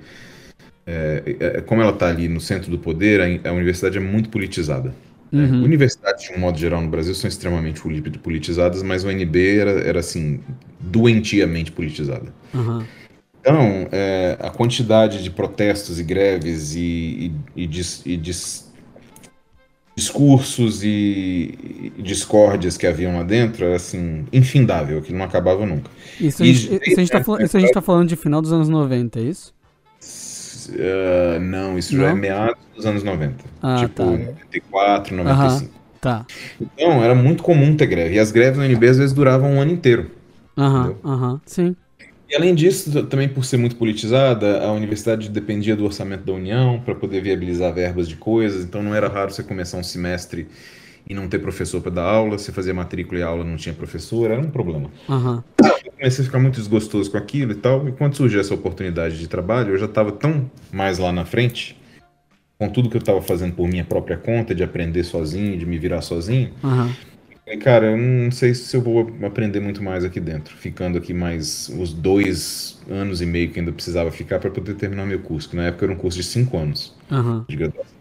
[0.86, 4.30] é, é, como ela está ali no centro do poder, a, a universidade é muito
[4.30, 4.94] politizada.
[5.32, 5.46] né?
[5.46, 5.64] Uhum.
[5.64, 9.72] Universidades, de um modo geral, no Brasil são extremamente poli- politizadas, mas o UNB era,
[9.72, 10.40] era assim,
[10.80, 12.32] doentiamente politizada.
[12.54, 12.86] Aham.
[13.42, 18.69] Então, é, a quantidade de protestos e greves e, e- e dis- e dis-
[20.00, 25.90] discursos e, discórdias que haviam lá dentro era assim, infindável, que não acabava nunca.
[26.20, 28.16] Isso, a E- gente, isso, a gente tá, fal- isso a gente tá falando de
[28.16, 29.54] final dos anos 90, é isso?
[30.72, 32.16] Ah, não, isso já é Não?
[32.16, 33.44] meados dos anos 90.
[33.62, 34.06] Ah, tipo, tá.
[34.06, 35.74] 94, 95.
[36.00, 36.26] Tá.
[36.62, 38.16] Então, era muito comum ter greve.
[38.16, 40.12] E as greves no UNB às vezes duravam um ano inteiro.
[40.58, 41.42] Aham, aham.
[41.46, 41.76] Sim.
[42.30, 46.80] E além disso, também por ser muito politizada, a universidade dependia do orçamento da União
[46.80, 50.48] para poder viabilizar verbas de coisas, então não era raro você começar um semestre
[51.10, 54.30] e não ter professor para dar aula, você fazia matrícula e aula não tinha professor,
[54.30, 54.92] era um problema.
[55.10, 55.44] Aham.
[55.84, 59.18] Eu comecei a ficar muito desgostoso com aquilo e tal, e quando surgiu essa oportunidade
[59.18, 61.76] de trabalho, eu já estava tão mais lá na frente,
[62.60, 65.80] com tudo que eu estava fazendo por minha própria conta, de aprender sozinho, de me
[65.80, 66.92] virar sozinho, Aham.
[67.52, 71.14] E, cara, eu não sei se eu vou aprender muito mais aqui dentro, ficando aqui
[71.14, 75.50] mais os dois anos e meio que ainda precisava ficar para poder terminar meu curso,
[75.50, 76.96] que na época era um curso de cinco anos
[77.48, 78.00] de graduação.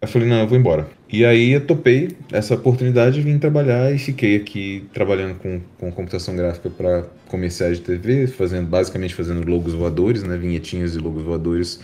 [0.00, 0.88] Eu falei, não, eu vou embora.
[1.10, 6.36] E aí eu topei essa oportunidade, vim trabalhar e fiquei aqui trabalhando com, com computação
[6.36, 11.80] gráfica para comerciais de TV, fazendo basicamente fazendo logos voadores, né, vinhetinhas e logos voadores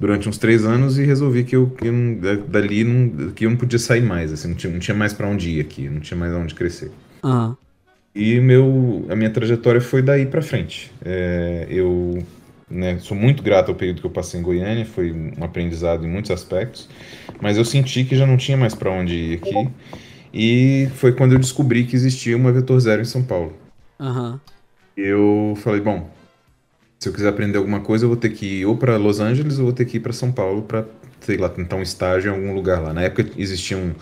[0.00, 1.94] durante uns três anos e resolvi que eu, que eu
[2.48, 5.28] dali não, que eu não podia sair mais, assim, não tinha, não tinha mais para
[5.28, 6.90] onde ir aqui, não tinha mais onde crescer.
[7.22, 7.56] Aham.
[8.14, 10.90] E meu, a minha trajetória foi daí pra frente.
[11.04, 12.18] É, eu
[12.68, 16.08] né, sou muito grato ao período que eu passei em Goiânia, foi um aprendizado em
[16.08, 16.88] muitos aspectos,
[17.40, 19.68] mas eu senti que já não tinha mais para onde ir aqui.
[20.32, 23.52] E foi quando eu descobri que existia uma Vetor Zero em São Paulo.
[24.00, 24.40] Aham.
[24.96, 26.08] Eu falei, bom,
[27.00, 29.58] se eu quiser aprender alguma coisa, eu vou ter que ir ou para Los Angeles
[29.58, 30.84] ou vou ter que ir para São Paulo para,
[31.20, 32.92] sei lá, tentar um estágio em algum lugar lá.
[32.92, 33.94] Na época existiam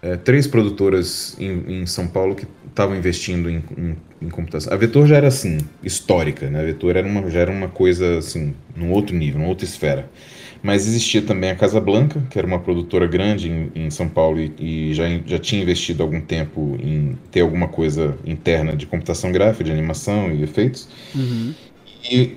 [0.00, 4.72] é, três produtoras em, em São Paulo que estavam investindo em, em, em computação.
[4.72, 6.60] A Vetor já era assim, histórica, né?
[6.60, 10.08] A Vetor era uma, já era uma coisa assim, num outro nível, numa outra esfera.
[10.62, 14.40] Mas existia também a Casa Blanca, que era uma produtora grande em, em São Paulo
[14.40, 19.32] e, e já, já tinha investido algum tempo em ter alguma coisa interna de computação
[19.32, 20.88] gráfica, de animação e efeitos.
[21.14, 21.54] Uhum.
[22.10, 22.36] E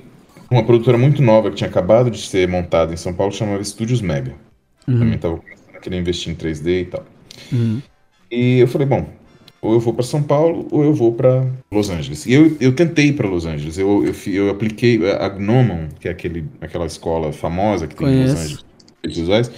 [0.50, 4.02] uma produtora muito nova que tinha acabado de ser montada em São Paulo chamava Estúdios
[4.02, 4.36] Mega.
[4.86, 5.14] Também Uhum.
[5.14, 7.06] estava começando a querer investir em 3D e tal.
[7.52, 7.82] Uhum.
[8.30, 9.08] E eu falei, bom,
[9.62, 12.26] ou eu vou para São Paulo ou eu vou para Los Angeles.
[12.26, 13.78] E eu, eu tentei ir para Los Angeles.
[13.78, 18.22] Eu, eu, eu apliquei a Gnomon, que é aquele, aquela escola famosa que tem em
[18.24, 18.66] Los Conheço.
[19.04, 19.52] Angeles, visuais.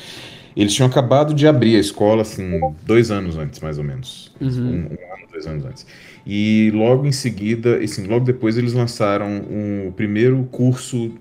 [0.56, 4.31] Eles tinham acabado de abrir a escola, assim, dois anos antes, mais ou menos.
[4.40, 4.49] Uhum.
[4.49, 5.88] Um, um ano, dois anos antes.
[6.26, 11.12] E logo em seguida, assim, logo depois eles lançaram um, o primeiro curso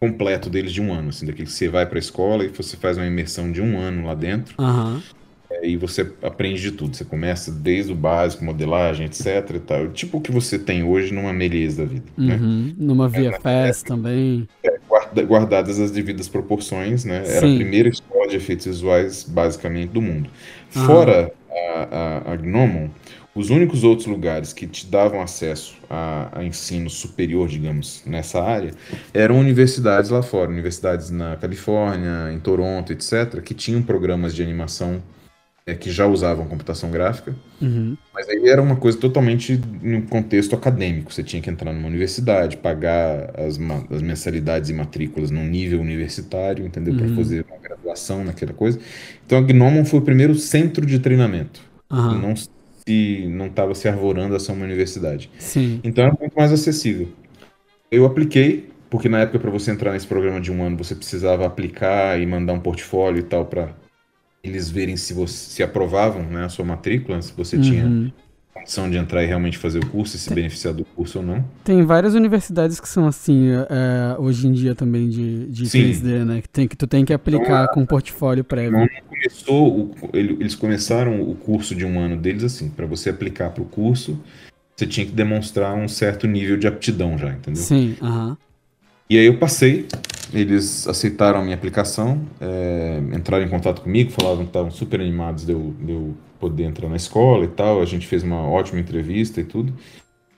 [0.00, 2.76] completo deles de um ano, assim, daquele que você vai para a escola e você
[2.76, 4.54] faz uma imersão de um ano lá dentro.
[4.58, 5.02] Aham.
[5.62, 6.96] E você aprende de tudo.
[6.96, 9.56] Você começa desde o básico, modelagem, etc.
[9.56, 9.88] E tal.
[9.88, 12.04] Tipo o que você tem hoje numa Melies da vida.
[12.16, 12.36] Né?
[12.36, 12.74] Uhum.
[12.78, 14.46] Numa VFS também.
[14.88, 17.22] Guarda- guardadas as devidas proporções, né?
[17.26, 17.56] Era a Sim.
[17.56, 20.30] primeira escola de efeitos visuais, basicamente, do mundo.
[20.76, 20.86] Aham.
[20.86, 21.82] Fora a,
[22.30, 22.88] a, a Gnomon,
[23.34, 28.72] os únicos outros lugares que te davam acesso a, a ensino superior, digamos, nessa área,
[29.14, 30.50] eram universidades lá fora.
[30.50, 35.02] Universidades na Califórnia, em Toronto, etc., que tinham programas de animação
[35.66, 37.36] é, que já usavam computação gráfica.
[37.60, 37.96] Uhum.
[38.14, 41.12] Mas aí era uma coisa totalmente no contexto acadêmico.
[41.12, 43.58] Você tinha que entrar numa universidade, pagar as,
[43.90, 46.94] as mensalidades e matrículas num nível universitário, entendeu?
[46.94, 47.14] Para Uhum.
[47.14, 48.80] fazer uma graduação naquela coisa.
[49.26, 51.60] Então a Gnomon foi o primeiro centro de treinamento.
[51.90, 52.18] Aham.
[52.18, 52.34] não
[52.88, 55.30] se não estava se arvorando a ser uma universidade.
[55.38, 55.78] Sim.
[55.84, 57.08] Então era muito mais acessível.
[57.90, 61.44] Eu apliquei, porque na época para você entrar nesse programa de um ano você precisava
[61.44, 63.76] aplicar e mandar um portfólio e tal para
[64.42, 68.10] eles verem se você se aprovavam, né, a sua matrícula, se você tinha
[68.58, 71.44] Condição de entrar e realmente fazer o curso e se beneficiar do curso ou não.
[71.64, 75.90] Tem várias universidades que são assim, é, hoje em dia também de, de Sim.
[75.90, 76.40] 3D, né?
[76.42, 78.78] Que, tem, que tu tem que aplicar com portfólio prévio.
[78.78, 83.62] Não começou, eles começaram o curso de um ano deles assim, para você aplicar para
[83.62, 84.18] o curso,
[84.76, 87.62] você tinha que demonstrar um certo nível de aptidão já, entendeu?
[87.62, 88.36] Sim, aham.
[89.10, 89.88] E aí eu passei,
[90.32, 95.46] eles aceitaram a minha aplicação, é, entraram em contato comigo, falavam que estavam super animados
[95.46, 97.80] de eu, de eu poder entrar na escola e tal.
[97.80, 99.72] A gente fez uma ótima entrevista e tudo.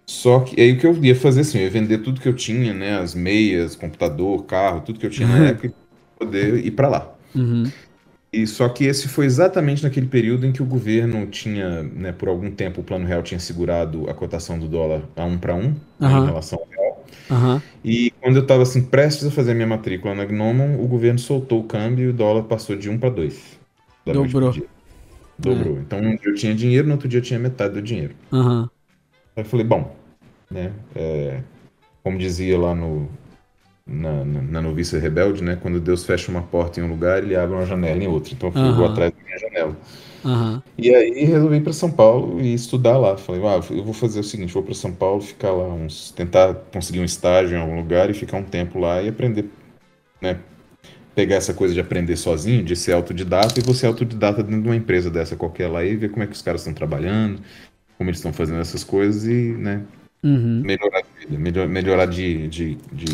[0.07, 2.35] Só que aí o que eu ia fazer assim, eu ia vender tudo que eu
[2.35, 5.73] tinha, né, as meias, computador, carro, tudo que eu tinha na época, e
[6.19, 7.15] poder ir para lá.
[7.33, 7.71] Uhum.
[8.33, 12.29] E só que esse foi exatamente naquele período em que o governo tinha, né, por
[12.29, 15.69] algum tempo o Plano Real tinha segurado a cotação do dólar a um para um,
[15.69, 16.23] né, Aham.
[16.23, 17.05] em relação ao real.
[17.31, 17.63] Aham.
[17.85, 21.21] E quando eu estava assim prestes a fazer a minha matrícula na Gnomon, o governo
[21.21, 23.59] soltou o câmbio e o dólar passou de 1 para 2.
[24.05, 24.80] da noite pro
[25.41, 25.59] Dobrou.
[25.59, 25.81] Dobrou.
[25.81, 28.15] Então um dia eu tinha dinheiro, no outro dia eu tinha metade do dinheiro.
[28.33, 28.71] Aham.
[29.37, 29.95] Aí eu falei, bom,
[30.51, 31.41] né, é,
[32.03, 33.09] como dizia lá no,
[33.87, 37.57] na, na, na Rebelde, né, quando Deus fecha uma porta em um lugar, ele abre
[37.57, 38.35] uma janela em outro.
[38.35, 38.93] Então eu fui, vou Aham.
[38.93, 39.77] atrás da minha janela.
[40.25, 40.63] Aham.
[40.77, 43.17] E aí resolvi ir para São Paulo e estudar lá.
[43.17, 46.55] Falei, ah, eu vou fazer o seguinte, vou para São Paulo, ficar lá uns, tentar
[46.73, 49.47] conseguir um estágio em algum lugar e ficar um tempo lá e aprender,
[50.21, 50.39] né,
[51.15, 54.77] pegar essa coisa de aprender sozinho, de ser autodidata e você autodidata dentro de uma
[54.77, 57.41] empresa dessa qualquer lá e ver como é que os caras estão trabalhando,
[57.99, 59.83] como eles estão fazendo essas coisas e, né,
[60.23, 60.63] Uhum.
[60.63, 63.07] melhorar de vida, melhor- melhorar de, de, de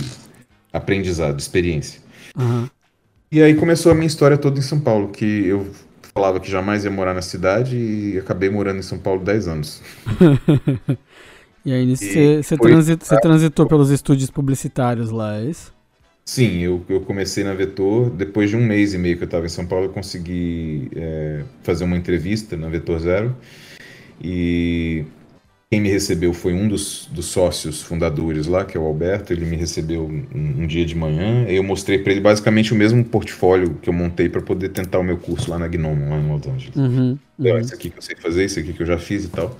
[0.72, 2.00] aprendizado, de experiência.
[2.36, 2.68] Aham.
[3.30, 5.66] E aí começou a minha história toda em São Paulo, que eu
[6.14, 9.82] falava que jamais ia morar na cidade e acabei morando em São Paulo 10 anos.
[11.64, 15.75] e aí você transit, transitou pelos estúdios publicitários lá, é isso?
[16.28, 18.10] Sim, eu, eu comecei na Vetor.
[18.10, 21.44] Depois de um mês e meio que eu estava em São Paulo, eu consegui é,
[21.62, 23.36] fazer uma entrevista na Vetor Zero.
[24.20, 25.04] E
[25.70, 29.32] quem me recebeu foi um dos, dos sócios fundadores lá, que é o Alberto.
[29.32, 31.44] Ele me recebeu um, um dia de manhã.
[31.48, 35.04] Eu mostrei para ele basicamente o mesmo portfólio que eu montei para poder tentar o
[35.04, 36.74] meu curso lá na Gnome, lá em Los Angeles.
[36.74, 37.58] Uhum, uhum.
[37.58, 39.56] Isso aqui que eu sei fazer, isso aqui que eu já fiz e tal.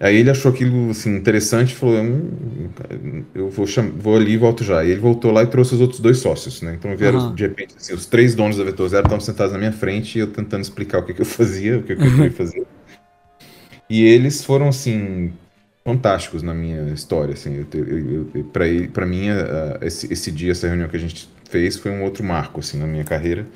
[0.00, 3.90] Aí ele achou aquilo assim, interessante e falou: hum, Eu vou, cham...
[3.96, 4.84] vou ali e volto já.
[4.84, 6.74] E ele voltou lá e trouxe os outros dois sócios, né?
[6.78, 7.34] Então vieram, uhum.
[7.34, 10.20] de repente, assim, os três donos da Vetor Zero estavam sentados na minha frente e
[10.20, 12.64] eu tentando explicar o que, que eu fazia, o que, que eu queria fazer.
[13.90, 15.32] E eles foram, assim,
[15.84, 17.66] fantásticos na minha história, assim.
[18.92, 22.22] Pra mim, uh, esse, esse dia, essa reunião que a gente fez foi um outro
[22.22, 23.46] marco, assim, na minha carreira.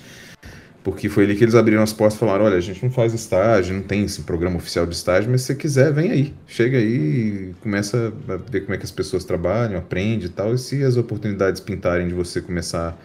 [0.82, 3.14] Porque foi ali que eles abriram as portas e falaram: olha, a gente não faz
[3.14, 6.34] estágio, não tem esse programa oficial de estágio, mas se você quiser, vem aí.
[6.46, 10.54] Chega aí e começa a ver como é que as pessoas trabalham, aprende e tal.
[10.54, 12.98] E se as oportunidades pintarem de você começar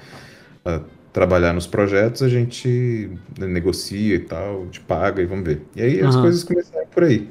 [0.66, 0.82] a
[1.14, 5.62] trabalhar nos projetos, a gente negocia e tal, te paga e vamos ver.
[5.76, 7.30] E aí as coisas começaram por aí.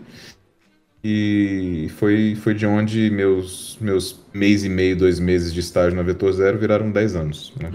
[1.02, 6.02] E foi, foi de onde meus, meus mês e meio, dois meses de estágio na
[6.02, 7.52] Vetor Zero viraram dez anos.
[7.60, 7.70] Né?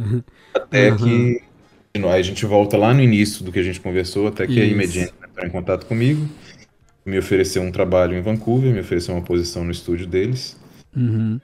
[0.54, 0.96] Até uhum.
[0.96, 1.51] que
[1.94, 4.62] aí a gente volta lá no início do que a gente conversou, até que Isso.
[4.62, 6.28] a Imediane entrou em contato comigo,
[7.04, 10.56] me ofereceu um trabalho em Vancouver, me ofereceu uma posição no estúdio deles.
[10.96, 11.38] Uhum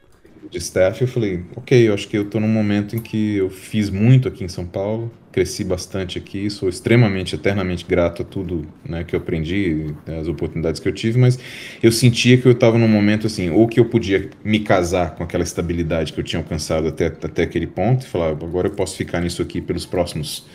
[0.50, 3.50] de staff, eu falei, ok, eu acho que eu estou num momento em que eu
[3.50, 8.66] fiz muito aqui em São Paulo, cresci bastante aqui, sou extremamente, eternamente grato a tudo
[8.84, 11.38] né, que eu aprendi, as oportunidades que eu tive, mas
[11.82, 15.22] eu sentia que eu estava num momento assim, ou que eu podia me casar com
[15.22, 18.96] aquela estabilidade que eu tinha alcançado até, até aquele ponto, e falar, agora eu posso
[18.96, 20.46] ficar nisso aqui pelos próximos,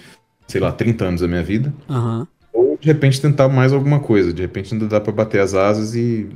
[0.47, 1.73] sei lá, 30 anos da minha vida.
[1.87, 2.27] Uhum.
[2.51, 5.95] Ou de repente tentar mais alguma coisa, de repente ainda dá para bater as asas
[5.95, 6.27] e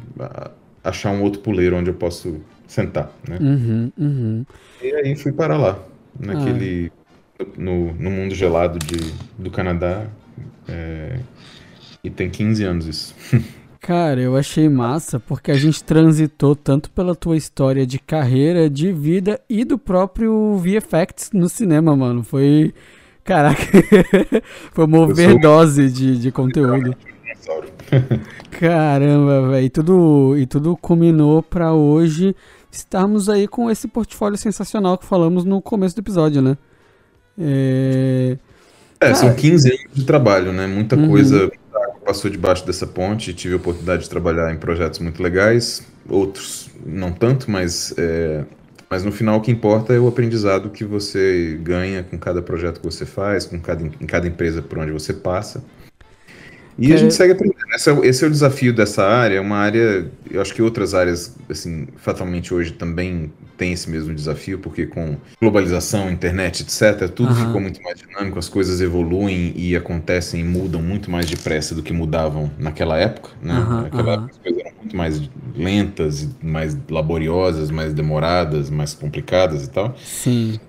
[0.83, 3.37] achar um outro puleiro onde eu posso sentar, né?
[3.39, 4.45] Uhum, uhum.
[4.81, 5.79] E aí fui para lá,
[6.19, 6.91] naquele
[7.39, 7.45] ah.
[7.57, 10.05] no, no mundo gelado de, do Canadá.
[10.67, 11.19] É,
[12.03, 13.15] e tem 15 anos isso.
[13.79, 18.91] Cara, eu achei massa porque a gente transitou tanto pela tua história de carreira, de
[18.91, 22.21] vida e do próprio VFX no cinema, mano.
[22.21, 22.73] Foi.
[23.23, 23.61] Caraca,
[24.73, 26.93] foi uma overdose de, de conteúdo.
[28.51, 29.65] Caramba, velho.
[29.65, 32.35] E tudo, e tudo culminou pra hoje
[32.71, 36.57] estarmos aí com esse portfólio sensacional que falamos no começo do episódio, né?
[37.39, 38.37] É,
[38.99, 40.67] é são 15 anos de trabalho, né?
[40.67, 41.09] Muita uhum.
[41.09, 41.51] coisa
[42.07, 43.33] passou debaixo dessa ponte.
[43.33, 48.45] Tive a oportunidade de trabalhar em projetos muito legais, outros não tanto, mas, é,
[48.89, 52.79] mas no final o que importa é o aprendizado que você ganha com cada projeto
[52.79, 55.63] que você faz, com cada, em cada empresa por onde você passa.
[56.77, 56.95] E é...
[56.95, 57.57] a gente segue aprendendo.
[57.73, 59.37] Esse é, esse é, o desafio dessa área.
[59.37, 64.13] É uma área, eu acho que outras áreas, assim, fatalmente hoje também tem esse mesmo
[64.13, 67.35] desafio, porque com globalização, internet, etc., tudo uhum.
[67.35, 71.81] ficou muito mais dinâmico, as coisas evoluem e acontecem e mudam muito mais depressa do
[71.81, 73.53] que mudavam naquela época, né?
[73.53, 74.13] Uhum, naquela uhum.
[74.13, 79.95] época as coisas eram muito mais lentas, mais laboriosas, mais demoradas, mais complicadas e tal.
[79.97, 80.59] Sim.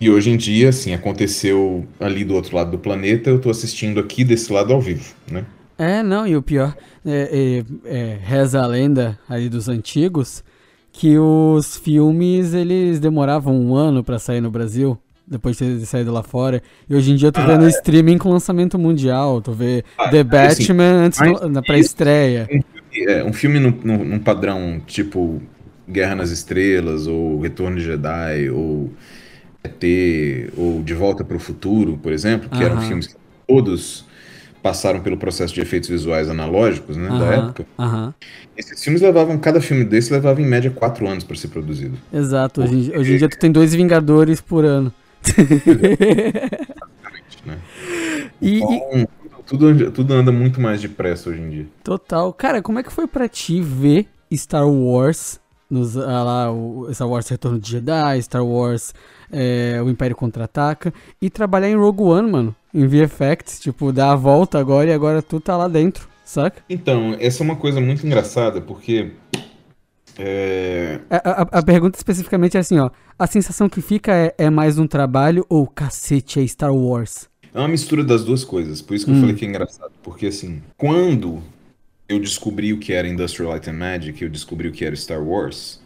[0.00, 3.98] E hoje em dia, assim, aconteceu ali do outro lado do planeta, eu tô assistindo
[3.98, 5.44] aqui desse lado ao vivo, né?
[5.76, 10.42] É, não, e o pior, é, é, é, reza a lenda ali dos antigos,
[10.92, 16.12] que os filmes, eles demoravam um ano para sair no Brasil, depois de ter saído
[16.12, 16.62] lá fora.
[16.88, 17.68] E hoje em dia eu tô ah, vendo é.
[17.68, 22.48] streaming com lançamento mundial, tô vendo ah, The Batman assim, antes do, na pré-estreia.
[22.50, 23.70] Um, um filme num,
[24.04, 25.40] num padrão tipo
[25.88, 28.90] Guerra nas Estrelas, ou Retorno de Jedi, ou
[29.68, 33.16] ET ou De Volta para o Futuro, por exemplo, que eram filmes que
[33.46, 34.06] todos
[34.62, 37.66] passaram pelo processo de efeitos visuais analógicos, né, da época.
[38.56, 41.96] Esses filmes levavam, cada filme desse levava em média quatro anos para ser produzido.
[42.12, 44.92] Exato, hoje, hoje em dia tu tem dois Vingadores por ano.
[45.24, 46.18] Exatamente,
[47.46, 47.58] né?
[48.40, 49.08] E, então, e...
[49.44, 51.66] Tudo, tudo anda muito mais depressa hoje em dia.
[51.82, 52.32] Total.
[52.34, 55.40] Cara, como é que foi para ti ver Star Wars
[55.70, 58.94] nos, ah, lá, o Star Wars Retorno de Jedi, Star Wars
[59.32, 64.16] é, O Império Contra-Ataca, e trabalhar em Rogue One, mano, em VFX, tipo, dar a
[64.16, 66.62] volta agora e agora tu tá lá dentro, saca?
[66.68, 69.12] Então, essa é uma coisa muito engraçada, porque...
[70.18, 71.00] É...
[71.08, 74.76] A, a, a, pergunta especificamente é assim, ó, a sensação que fica é, é mais
[74.76, 77.28] um trabalho ou cacete é Star Wars?
[77.54, 79.14] É uma mistura das duas coisas, por isso que hum.
[79.14, 81.40] eu falei que é engraçado, porque assim, quando
[82.08, 85.22] eu descobri o que era Industrial Light and Magic, eu descobri o que era Star
[85.22, 85.80] Wars,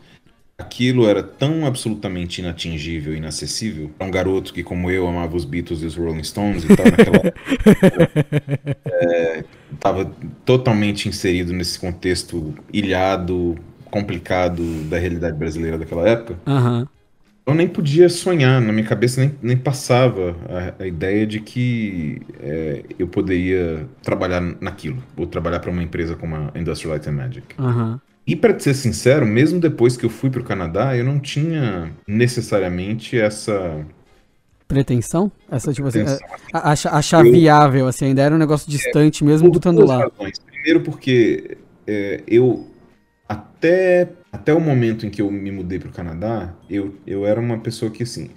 [0.63, 5.83] aquilo era tão absolutamente inatingível, inacessível para um garoto que, como eu, amava os Beatles
[5.83, 7.35] e os Rolling Stones e tal, naquela
[9.73, 10.07] estava é,
[10.45, 13.57] totalmente inserido nesse contexto ilhado,
[13.91, 16.39] complicado da realidade brasileira daquela época.
[16.47, 16.87] Uhum.
[17.45, 20.37] Eu nem podia sonhar, na minha cabeça nem, nem passava
[20.79, 26.15] a, a ideia de que é, eu poderia trabalhar naquilo, ou trabalhar para uma empresa
[26.15, 27.47] como a Industrial Light and Magic.
[27.59, 27.99] Uhum.
[28.27, 31.93] E para ser sincero, mesmo depois que eu fui para o Canadá, eu não tinha
[32.07, 33.85] necessariamente essa
[34.69, 35.31] pretensão?
[35.51, 36.05] Essa tipo assim,
[36.53, 40.09] achar, achar eu, viável assim, ainda era um negócio distante é, mesmo estando lá.
[40.09, 40.39] Razões.
[40.39, 42.67] Primeiro porque é, eu
[43.29, 47.39] até até o momento em que eu me mudei para o Canadá, eu, eu era
[47.39, 48.31] uma pessoa que assim,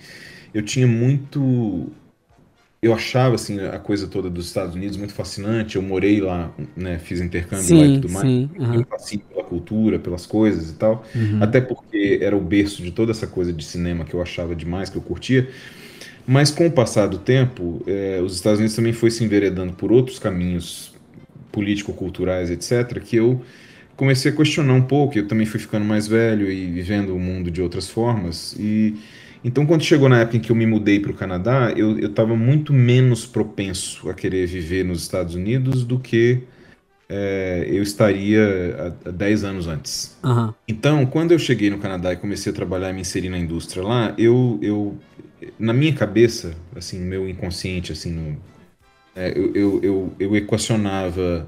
[0.54, 1.90] eu tinha muito
[2.82, 5.76] eu achava assim a coisa toda dos Estados Unidos muito fascinante.
[5.76, 8.28] Eu morei lá, né, fiz intercâmbio sim, lá e tudo mais.
[8.28, 8.74] Sim, uhum.
[8.76, 11.04] Eu passei pela cultura, pelas coisas e tal.
[11.16, 11.40] Uhum.
[11.42, 14.90] Até porque era o berço de toda essa coisa de cinema que eu achava demais,
[14.90, 15.50] que eu curtia.
[16.28, 19.92] Mas com o passar do tempo, é, os Estados Unidos também foi se enveredando por
[19.92, 20.94] outros caminhos
[21.52, 23.42] político-culturais, etc., que eu
[23.96, 25.18] comecei a questionar um pouco.
[25.18, 28.56] Eu também fui ficando mais velho e vivendo o mundo de outras formas.
[28.60, 28.96] E
[29.46, 32.36] então, quando chegou na época em que eu me mudei para o Canadá, eu estava
[32.36, 36.42] muito menos propenso a querer viver nos Estados Unidos do que
[37.08, 40.18] é, eu estaria há, há 10 anos antes.
[40.24, 40.52] Uhum.
[40.68, 43.84] Então, quando eu cheguei no Canadá e comecei a trabalhar e me inserir na indústria
[43.84, 44.98] lá, eu, eu
[45.60, 48.38] na minha cabeça, assim, meu inconsciente, assim, no,
[49.16, 51.48] é, eu, eu, eu, eu, equacionava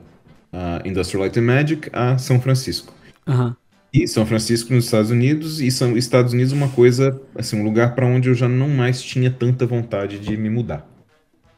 [0.53, 2.93] a Industrial Light and Magic a São Francisco.
[3.27, 3.55] Uhum.
[3.97, 7.95] E São Francisco nos Estados Unidos, e são Estados Unidos uma coisa, assim, um lugar
[7.95, 10.87] para onde eu já não mais tinha tanta vontade de me mudar.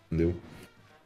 [0.07, 0.33] Entendeu?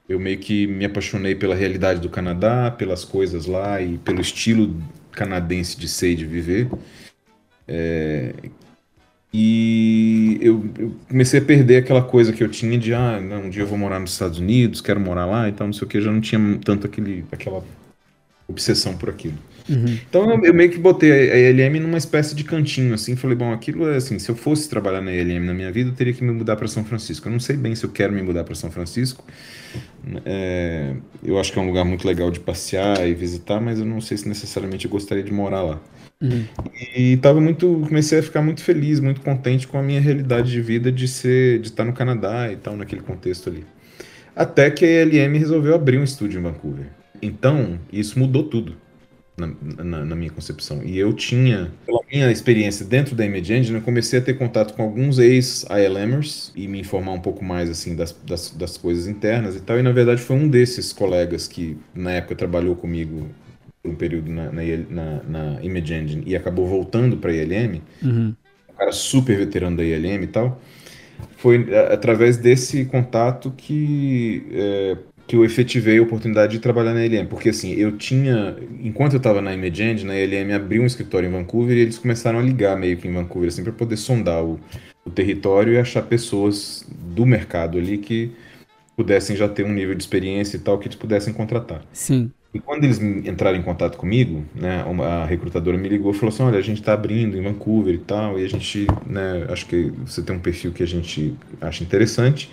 [0.07, 4.79] Eu meio que me apaixonei pela realidade do Canadá, pelas coisas lá e pelo estilo
[5.11, 6.69] canadense de ser e de viver.
[7.67, 8.35] É...
[9.33, 13.49] E eu, eu, comecei a perder aquela coisa que eu tinha de, ah, não, um
[13.49, 15.89] dia eu vou morar nos Estados Unidos, quero morar lá e tal, não sei o
[15.89, 17.63] que, já não tinha tanto aquele, aquela
[18.47, 19.39] obsessão por aquilo.
[19.69, 19.97] Uhum.
[20.09, 23.51] Então eu, eu, meio que botei a ELM numa espécie de cantinho, assim, falei, bom,
[23.53, 26.23] aquilo é assim, se eu fosse trabalhar na ELM na minha vida, eu teria que
[26.23, 27.27] me mudar para São Francisco.
[27.27, 29.23] Eu não sei bem se eu quero me mudar para São Francisco.
[30.25, 33.85] É, eu acho que é um lugar muito legal de passear e visitar, mas eu
[33.85, 35.81] não sei se necessariamente eu gostaria de morar lá.
[36.21, 36.45] Uhum.
[36.95, 40.61] E tava muito, comecei a ficar muito feliz, muito contente com a minha realidade de
[40.61, 43.65] vida de ser, de estar no Canadá e tal naquele contexto ali.
[44.35, 46.87] Até que a ELM resolveu abrir um estúdio em Vancouver.
[47.21, 48.75] Então, isso mudou tudo
[49.37, 49.47] na,
[49.83, 50.83] na, na, minha concepção.
[50.83, 54.73] E eu tinha, pela minha experiência dentro da Image Engine, eu comecei a ter contato
[54.73, 59.55] com alguns ex-ILMers e me informar um pouco mais assim das, das, das, coisas internas
[59.55, 59.79] e tal.
[59.79, 63.27] E na verdade foi um desses colegas que na época trabalhou comigo
[63.81, 68.35] por um período na, na, na Image Engine e acabou voltando para a ILM, uhum.
[68.69, 70.61] um cara super veterano da ILM e tal.
[71.37, 74.97] Foi é, através desse contato que é,
[75.33, 79.17] que eu efetivei a oportunidade de trabalhar na LM, porque assim, eu tinha, enquanto eu
[79.17, 82.77] estava na Imagend, na LM abriu um escritório em Vancouver e eles começaram a ligar
[82.77, 84.59] meio que em Vancouver, assim, para poder sondar o,
[85.03, 88.29] o, território e achar pessoas do mercado ali que
[88.95, 91.81] pudessem já ter um nível de experiência e tal, que eles pudessem contratar.
[91.91, 92.29] Sim.
[92.53, 96.43] E quando eles entraram em contato comigo, né, a recrutadora me ligou e falou assim,
[96.43, 99.91] olha, a gente está abrindo em Vancouver e tal, e a gente, né, acho que
[100.05, 102.51] você tem um perfil que a gente acha interessante,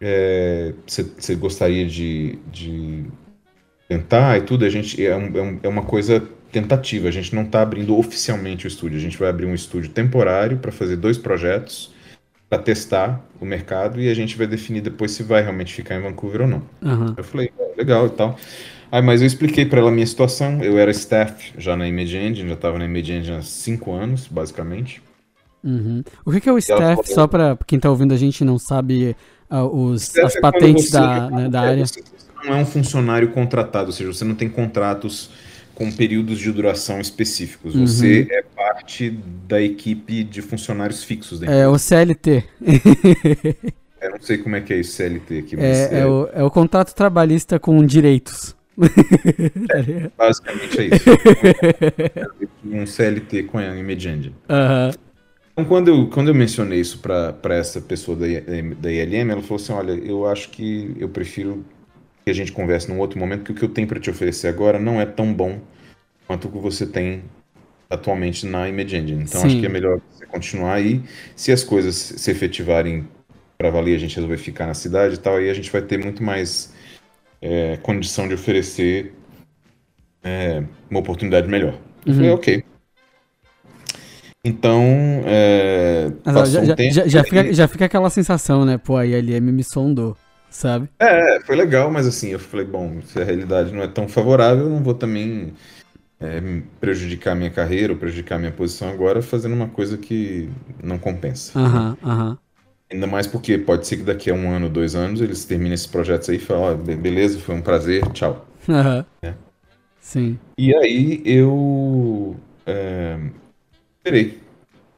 [0.00, 3.04] você é, gostaria de, de
[3.88, 7.08] tentar e tudo, a gente é, um, é, uma coisa tentativa.
[7.08, 8.98] A gente não está abrindo oficialmente o estúdio.
[8.98, 11.92] A gente vai abrir um estúdio temporário para fazer dois projetos
[12.48, 16.02] para testar o mercado e a gente vai definir depois se vai realmente ficar em
[16.02, 16.62] Vancouver ou não.
[16.82, 17.14] Uhum.
[17.16, 18.38] Eu falei, legal e tal.
[18.92, 20.62] Aí, mas eu expliquei para ela a minha situação.
[20.62, 24.28] Eu era staff já na Image Engine, já estava na Image Engine há cinco anos,
[24.28, 25.02] basicamente.
[25.64, 26.04] Uhum.
[26.24, 26.80] O que, que é o staff?
[26.80, 29.16] Falou, Só para quem está ouvindo a gente não sabe
[29.62, 31.86] os, as é patentes da, né, da área.
[31.86, 32.02] Você
[32.44, 35.30] não é um funcionário contratado, ou seja, você não tem contratos
[35.74, 37.74] com períodos de duração específicos.
[37.74, 37.86] Uhum.
[37.86, 39.10] Você é parte
[39.46, 41.40] da equipe de funcionários fixos.
[41.40, 42.44] Da é o CLT.
[44.00, 45.56] Eu não sei como é que é isso, CLT aqui.
[45.56, 45.98] Mas é, é...
[46.00, 48.54] é, o, é o contrato trabalhista com direitos.
[49.70, 51.04] É, basicamente é isso.
[52.66, 53.70] um CLT com a Aham.
[53.70, 54.92] Uhum.
[55.54, 58.26] Então, quando eu, quando eu mencionei isso para essa pessoa da,
[58.80, 61.64] da ILM, ela falou assim: Olha, eu acho que eu prefiro
[62.24, 64.48] que a gente converse num outro momento, porque o que eu tenho para te oferecer
[64.48, 65.60] agora não é tão bom
[66.26, 67.22] quanto o que você tem
[67.88, 69.22] atualmente na Image Engine.
[69.22, 69.46] Então, Sim.
[69.46, 71.00] acho que é melhor você continuar aí.
[71.36, 73.06] Se as coisas se efetivarem
[73.56, 75.98] para valer, a gente resolver ficar na cidade e tal, aí a gente vai ter
[75.98, 76.74] muito mais
[77.40, 79.14] é, condição de oferecer
[80.24, 81.78] é, uma oportunidade melhor.
[82.04, 82.36] Eu falei, uhum.
[82.36, 82.64] ok.
[84.44, 84.82] Então,
[85.24, 88.76] é, Mas, já, um já, já, já, fica, já fica aquela sensação, né?
[88.76, 90.14] Pô, a ILM me sondou,
[90.50, 90.88] sabe?
[90.98, 94.64] É, foi legal, mas assim, eu falei, bom, se a realidade não é tão favorável,
[94.64, 95.54] eu não vou também
[96.20, 96.40] é,
[96.78, 100.50] prejudicar minha carreira ou prejudicar minha posição agora fazendo uma coisa que
[100.82, 101.58] não compensa.
[101.58, 102.38] Aham, aham.
[102.92, 105.86] Ainda mais porque pode ser que daqui a um ano, dois anos, eles terminem esses
[105.86, 108.46] projetos aí e falem, ó, beleza, foi um prazer, tchau.
[108.68, 109.04] Aham.
[109.22, 109.32] É.
[110.00, 110.38] Sim.
[110.58, 113.18] E aí eu é,
[114.04, 114.38] esperei,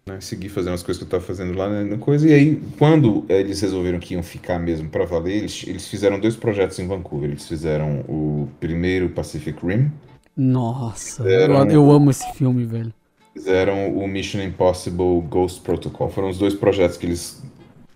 [0.05, 2.29] né, segui fazendo as coisas que eu estava fazendo lá na coisa.
[2.29, 6.35] E aí, quando eles resolveram que iam ficar mesmo para valer, eles, eles fizeram dois
[6.35, 7.31] projetos em Vancouver.
[7.31, 9.93] Eles fizeram o primeiro Pacific Rim.
[10.37, 12.93] Nossa, fizeram, eu amo esse filme, velho.
[13.33, 16.11] Fizeram o Mission Impossible Ghost Protocol.
[16.11, 17.43] Foram os dois projetos que eles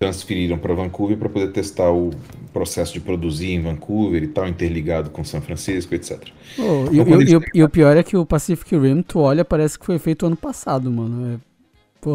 [0.01, 2.11] transferiram para Vancouver para poder testar o
[2.55, 6.29] processo de produzir em Vancouver e tal, interligado com São Francisco, etc.
[6.59, 9.45] Oh, então, e, e, e, e, o pior é que o Pacific Rim, tu olha,
[9.45, 11.35] parece que foi feito ano passado, mano.
[11.35, 11.51] É,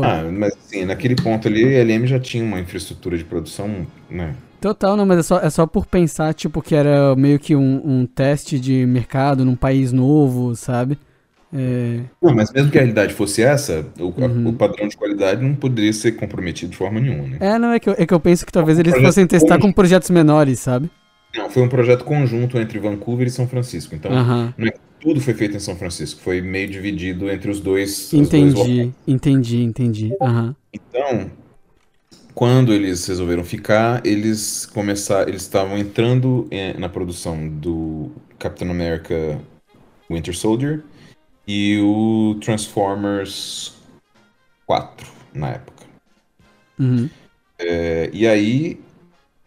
[0.04, 4.36] ah, mas assim, naquele ponto ali, a LM já tinha uma infraestrutura de produção, né?
[4.60, 7.82] Total, não, mas é só, é só por pensar, tipo, que era meio que um,
[7.86, 10.98] um teste de mercado num país novo, sabe?
[11.56, 12.02] É...
[12.22, 14.50] Não, mas mesmo que a realidade fosse essa, o, uhum.
[14.50, 17.38] o, padrão de qualidade não poderia ser comprometido de forma nenhuma, né?
[17.40, 19.58] É, não, é que eu, é que eu penso que talvez um eles fossem testar
[19.58, 20.90] com projetos menores, sabe?
[21.36, 23.96] Não, foi um projeto conjunto entre Vancouver e São Francisco.
[23.96, 24.54] Então, uhum.
[24.58, 28.12] não é tudo foi feito em São Francisco, foi meio dividido entre os dois.
[28.12, 30.14] Entendi, entendi, entendi.
[30.20, 30.56] Uhum.
[30.74, 31.30] Então,
[32.34, 36.50] quando eles resolveram ficar, eles começaram, eles estavam entrando
[36.80, 39.40] na produção do Capitão America
[40.10, 40.82] Winter Soldier
[41.48, 43.74] e o Transformers
[44.66, 45.86] 4 na época.
[46.80, 47.10] Uhum.
[47.60, 48.80] É, e aí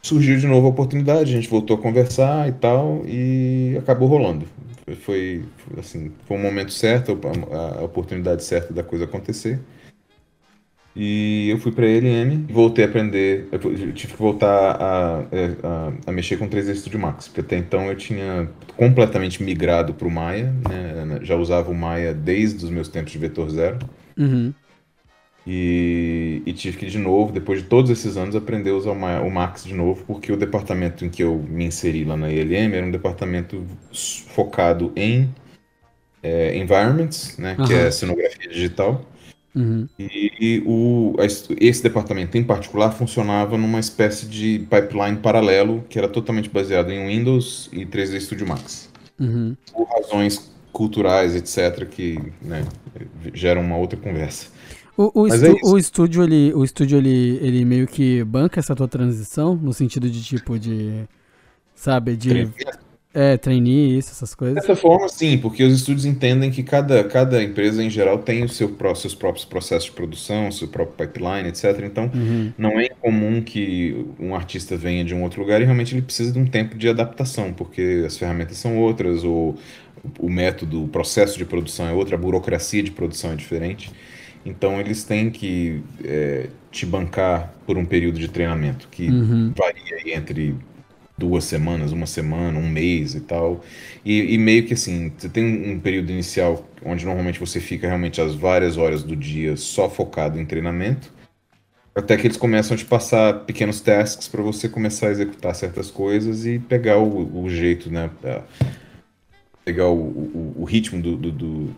[0.03, 4.47] surgiu de novo a oportunidade, a gente voltou a conversar e tal, e acabou rolando.
[5.03, 5.45] Foi,
[5.79, 7.19] assim, foi um momento certo,
[7.53, 9.61] a, a oportunidade certa da coisa acontecer.
[11.01, 15.55] E eu fui para a ELM, voltei a aprender, eu tive que voltar a, é,
[15.62, 20.09] a, a mexer com 3D Studio Max, porque até então eu tinha completamente migrado para
[20.09, 21.20] o Maya, né?
[21.23, 23.79] já usava o Maya desde os meus tempos de Vetor Zero.
[24.19, 24.53] Uhum.
[25.47, 28.95] E, e, tive que, de novo, depois de todos esses anos, aprender a usar o,
[28.95, 32.75] o Max de novo, porque o departamento em que eu me inseri lá na ELM
[32.75, 33.65] era um departamento
[34.27, 35.33] focado em
[36.25, 37.66] é, environments, né, uhum.
[37.66, 39.07] que é cenografia digital.
[39.59, 39.89] Uhum.
[39.98, 41.16] E, e o,
[41.60, 47.09] esse departamento em particular funcionava numa espécie de pipeline paralelo que era totalmente baseado em
[47.09, 48.89] Windows e 3D Studio Max.
[49.18, 49.56] Uhum.
[49.72, 52.64] Por razões culturais, etc., que né,
[53.35, 54.47] geram uma outra conversa.
[54.97, 58.76] O, o, estu, é o, estúdio, ele, o estúdio ele, ele meio que banca essa
[58.76, 61.05] tua transição, no sentido de tipo de.
[61.74, 62.48] Sabe, de.
[63.14, 64.56] É, trainee, isso, essas coisas.
[64.56, 68.55] Dessa forma, sim, porque os estúdios entendem que cada, cada empresa em geral tem os
[68.55, 71.80] seu, seus próprios processos de produção, seu próprio pipeline, etc.
[71.85, 72.52] Então, uhum.
[72.59, 76.32] não é incomum que um artista venha de um outro lugar e realmente ele precisa
[76.32, 79.56] de um tempo de adaptação, porque as ferramentas são outras, ou
[80.18, 83.90] o método, o processo de produção é outro, a burocracia de produção é diferente.
[84.44, 89.52] Então eles têm que é, te bancar por um período de treinamento que uhum.
[89.56, 90.55] varia entre
[91.19, 93.62] duas semanas, uma semana, um mês e tal.
[94.05, 98.20] E, e, meio que assim, você tem um período inicial onde normalmente você fica realmente
[98.20, 101.12] as várias horas do dia só focado em treinamento,
[101.95, 105.90] até que eles começam a te passar pequenos tasks para você começar a executar certas
[105.90, 108.09] coisas e pegar o, o jeito, né?
[109.65, 111.74] Pegar o, o, o ritmo do, do, do,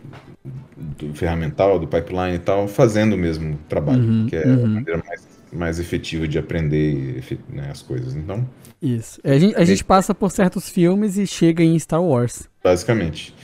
[0.76, 4.64] do ferramental, do pipeline e tal, fazendo o mesmo trabalho, uhum, que é uhum.
[4.64, 8.14] a maneira mais, mais efetiva de aprender né, as coisas.
[8.14, 8.48] Então.
[8.80, 9.20] Isso.
[9.24, 12.48] A gente, a gente passa por certos filmes e chega em Star Wars.
[12.62, 13.34] Basicamente.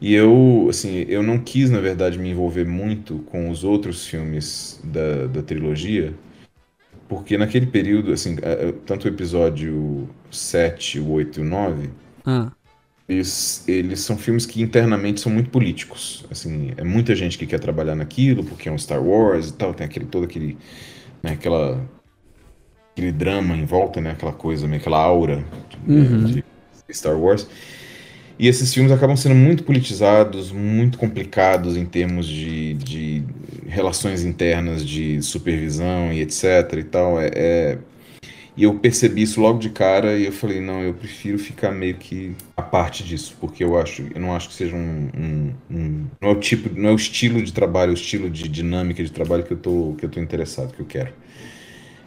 [0.00, 4.80] E eu, assim, eu não quis, na verdade, me envolver muito com os outros filmes
[4.84, 6.12] da, da trilogia,
[7.08, 8.36] porque naquele período, assim,
[8.84, 11.90] tanto o episódio 7, o 8 e o 9,
[12.26, 12.52] ah
[13.08, 16.24] eles, eles são filmes que internamente são muito políticos.
[16.30, 19.74] Assim, é muita gente que quer trabalhar naquilo, porque é um Star Wars e tal,
[19.74, 20.56] tem aquele todo aquele,
[21.24, 21.80] né, aquela
[22.92, 25.42] aquele drama em volta, né, aquela coisa, meio aquela aura
[25.88, 26.26] uhum.
[26.26, 26.44] de
[26.92, 27.48] Star Wars.
[28.38, 33.24] E esses filmes acabam sendo muito politizados, muito complicados em termos de, de
[33.66, 37.20] relações internas, de supervisão e etc e tal.
[37.20, 37.78] É, é
[38.56, 41.96] e eu percebi isso logo de cara e eu falei, não, eu prefiro ficar meio
[41.96, 46.06] que a parte disso, porque eu acho, eu não acho que seja um, um, um
[46.20, 49.10] não é o tipo, não é o estilo de trabalho, o estilo de dinâmica de
[49.10, 51.12] trabalho que eu tô, que eu tô interessado, que eu quero.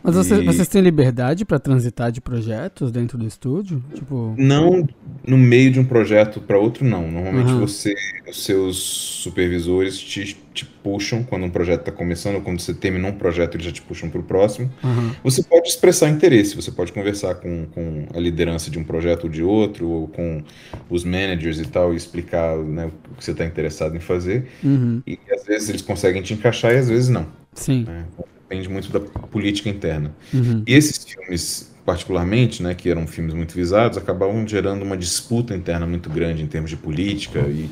[0.04, 3.84] Mas E- vocês têm liberdade pra transitar de projetos dentro do estúdio?
[3.94, 4.88] Tipo, Não
[5.28, 7.10] no meio de um projeto para outro, não.
[7.12, 7.58] Normalmente Aham.
[7.58, 7.94] você,
[8.30, 13.10] os seus supervisores te, te puxam quando um projeto está começando, ou quando você terminou
[13.12, 14.72] um projeto, eles já te puxam para o próximo.
[14.84, 19.24] aham, Você pode expressar interesse, você pode conversar com, com a liderança de um projeto
[19.26, 20.44] ou de outro, ou com
[20.90, 24.48] os managers e tal, e explicar né, o que você está interessado em fazer.
[24.64, 27.28] uhum, E às vezes eles conseguem te encaixar e às vezes não.
[27.56, 28.06] sim, né?
[28.50, 30.16] Depende muito da política interna.
[30.34, 35.54] uhum, E esses filmes, particularmente, né, que eram filmes muito visados, acabavam gerando uma disputa
[35.56, 37.70] interna muito grande em termos de política e,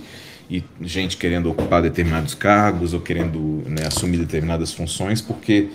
[0.49, 5.69] e gente querendo ocupar determinados cargos ou querendo né, assumir determinadas funções, porque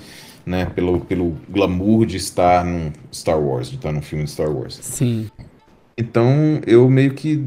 [0.44, 4.51] né, pelo, pelo glamour de estar num Star Wars, de estar num filme de Star
[4.51, 4.81] Wars.
[4.81, 5.31] sim,
[5.97, 7.44] Então eu meio que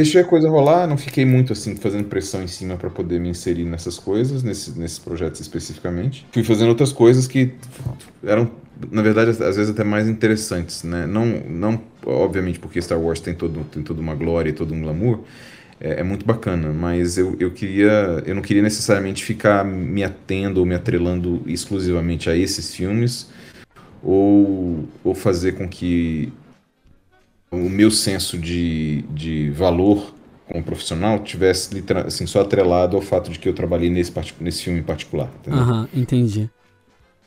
[0.00, 3.28] deixei a coisa rolar, não fiquei muito assim fazendo pressão em cima para poder me
[3.28, 6.26] inserir nessas coisas, nesse, nesses projetos especificamente.
[6.32, 7.52] Fui fazendo outras coisas que
[8.24, 8.50] eram,
[8.90, 11.06] na verdade, às vezes até mais interessantes, né?
[11.06, 14.80] Não, não obviamente porque Star Wars tem todo tem toda uma glória e todo um
[14.80, 15.20] glamour.
[15.78, 20.60] É, é muito bacana, mas eu, eu queria, eu não queria necessariamente ficar me atendo
[20.60, 23.30] ou me atrelando exclusivamente a esses filmes,
[24.02, 26.32] ou, ou fazer com que
[27.50, 30.14] o meu senso de, de valor
[30.46, 31.70] como profissional tivesse
[32.06, 35.30] assim, só atrelado ao fato de que eu trabalhei nesse, nesse filme em particular.
[35.48, 36.50] aham, entendi.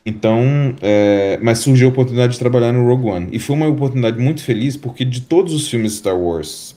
[0.06, 3.28] Então, é, mas surgiu a oportunidade de trabalhar no Rogue One.
[3.32, 6.76] E foi uma oportunidade muito feliz, porque de todos os filmes Star Wars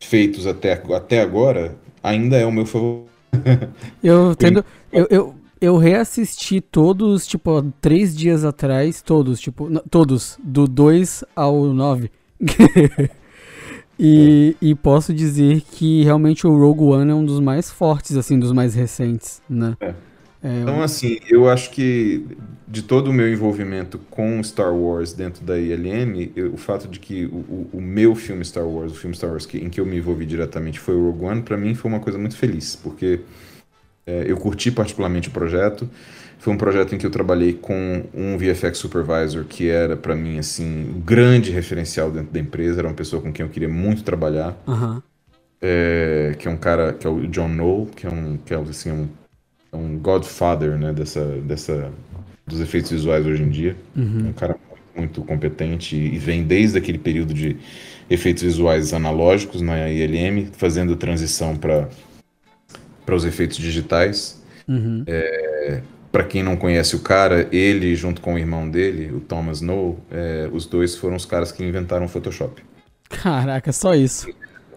[0.00, 3.10] feitos até, até agora, ainda é o meu favorito.
[4.02, 4.64] Eu tendo.
[4.90, 11.66] Eu, eu, eu reassisti todos, tipo, três dias atrás, todos, tipo, todos, do 2 ao
[11.66, 12.10] 9.
[13.98, 18.38] e, e posso dizer que realmente o Rogue One é um dos mais fortes, assim,
[18.38, 19.76] dos mais recentes, né?
[19.80, 19.94] É.
[20.42, 22.26] É, Então, assim, eu acho que
[22.68, 27.00] de todo o meu envolvimento com Star Wars dentro da ILM, eu- o fato de
[27.00, 29.86] que o, o- meu filme Star Wars, o filme Star Wars que- em que eu
[29.86, 33.20] me envolvi diretamente foi o Rogue One, pra mim foi uma coisa muito feliz, porque
[34.06, 35.88] é, eu curti particularmente o projeto.
[36.40, 40.38] Foi um projeto em que eu trabalhei com um VFX supervisor que era pra mim
[40.38, 44.02] assim o grande referencial dentro da empresa, era uma pessoa com quem eu queria muito
[44.02, 45.02] trabalhar aham,
[45.60, 48.56] é, que é um cara que é o John Knoll, que é um que é
[48.56, 49.08] assim um,
[49.70, 51.92] é um godfather, né, dessa dessa
[52.46, 53.76] dos efeitos visuais hoje em dia.
[53.94, 54.56] É uhum, um cara
[54.96, 57.56] muito, competente e vem desde aquele período de
[58.08, 61.86] efeitos visuais analógicos na ILM, fazendo transição para
[63.04, 64.42] para os efeitos digitais.
[64.66, 65.04] uhum.
[66.12, 69.98] Para quem não conhece o cara, ele junto com o irmão dele, o Thomas Knoll,
[70.10, 72.62] é, os dois foram os caras que inventaram o Photoshop.
[73.08, 74.28] Caraca, só isso.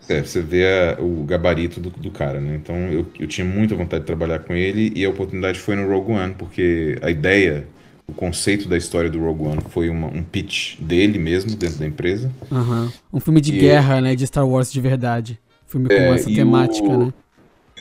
[0.09, 2.55] É, você vê a- o gabarito do, do cara, né?
[2.55, 5.87] Então eu, eu tinha muita vontade de trabalhar com ele e a oportunidade foi no
[5.87, 7.65] Rogue One, porque a ideia,
[8.05, 11.85] o conceito da história do Rogue One foi uma- um pitch dele mesmo dentro da
[11.87, 12.29] empresa.
[12.51, 12.91] Aham.
[13.13, 14.13] Um filme de E- guerra, né?
[14.15, 15.39] De Star Wars de verdade.
[15.65, 17.13] Filme com É, essa temática, o- né?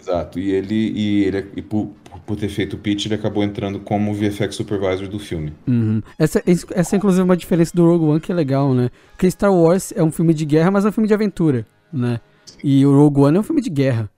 [0.01, 0.39] Exato.
[0.39, 1.91] E ele, e ele e por,
[2.26, 5.52] por ter feito o pitch, ele acabou entrando como VFX supervisor do filme.
[5.66, 6.02] Uhum.
[6.18, 6.43] Essa,
[6.74, 8.90] essa é inclusive uma diferença do Rogue One que é legal, né?
[9.12, 12.20] Porque Star Wars é um filme de guerra, mas é um filme de aventura, né?
[12.62, 14.09] E o Rogue One é um filme de guerra,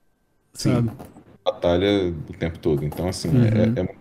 [0.53, 0.73] Sim.
[0.75, 0.91] sabe?
[1.43, 2.83] Batalha o tempo todo.
[2.83, 3.43] Então, assim, Uhum.
[3.45, 3.95] é, é muito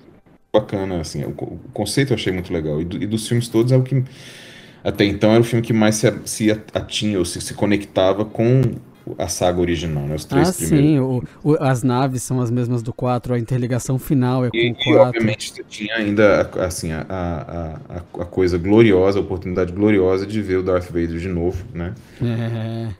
[0.52, 1.24] bacana, assim.
[1.24, 2.80] O, co- o conceito eu achei muito legal.
[2.80, 4.02] E, do- e dos filmes todos é o que.
[4.82, 8.60] Até então era o filme que mais se, se atinha ou se, se conectava com
[9.18, 10.14] a saga original, né?
[10.14, 10.89] Os três Ah, primeiros.
[10.90, 10.98] sim.
[10.98, 14.70] o- o- as naves são as mesmas do 4, a interligação final é com E,
[14.70, 15.09] o e, 4.
[15.09, 20.26] obviamente você tinha ainda a- assim, a, a, a, a coisa gloriosa, a oportunidade gloriosa
[20.26, 21.94] de ver o Darth Vader de novo, né?
[22.22, 22.94] É.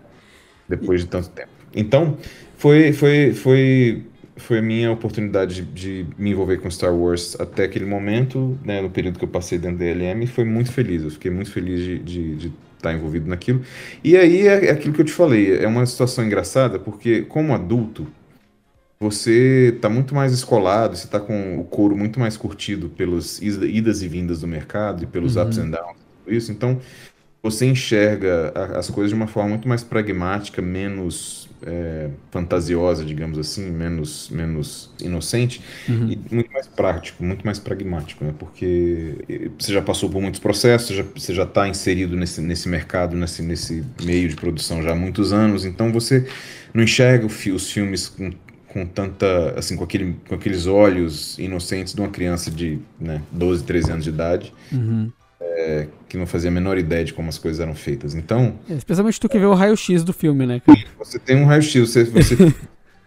[0.69, 1.49] Depois de tanto tempo.
[1.75, 2.17] Então,
[2.57, 4.03] foi, foi, foi,
[4.37, 8.81] foi a minha oportunidade de, de me envolver com Star Wars até aquele momento, né?
[8.81, 11.03] No período que eu passei dentro da LM, e foi muito feliz.
[11.03, 12.53] Eu fiquei muito feliz de, de, de
[12.89, 13.63] estar envolvido naquilo.
[14.03, 17.55] E aí é, é aquilo que eu te falei, é uma situação engraçada, porque como
[17.55, 18.07] adulto,
[18.99, 23.67] você está muito mais escolado, você está com o couro muito mais curtido pelas ida-
[23.67, 26.53] idas e vindas do mercado e pelos ups and downs, tudo isso.
[26.53, 26.81] Então,
[27.43, 33.71] você enxerga as coisas de uma forma muito mais pragmática, menos é, fantasiosa, digamos assim,
[33.71, 36.09] menos, menos inocente Uhum.
[36.09, 38.35] e muito mais prático, muito mais pragmático, né?
[38.39, 39.17] Porque
[39.59, 43.17] você já passou por muitos processos, você já- você já está inserido nesse, nesse mercado,
[43.17, 46.27] nesse, nesse meio de produção já há muitos anos, então você
[46.73, 48.33] não enxerga os filmes com,
[48.69, 53.63] com tanta, assim, com, aquele, com aqueles olhos inocentes de uma criança de né, 12,
[53.65, 55.15] 13 anos de idade, Uhum.
[56.09, 58.15] Que não fazia a menor ideia de como as coisas eram feitas.
[58.15, 60.61] Então, É, Especialmente tu que vê o raio-x do filme, né?
[60.61, 60.79] cara?
[60.99, 62.47] você tem um raio-x, você, você tem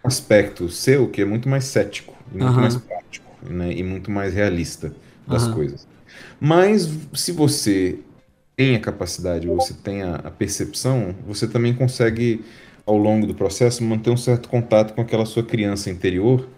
[0.04, 2.60] um aspecto seu que é muito mais cético, muito Aham.
[2.60, 4.94] mais prático, né, e muito mais realista
[5.26, 5.54] das Aham.
[5.54, 5.86] coisas.
[6.40, 7.98] Mas se você
[8.56, 12.44] tem a capacidade, você tem a, a percepção, você também consegue,
[12.86, 16.48] ao longo do processo, manter um certo contato com aquela sua criança interior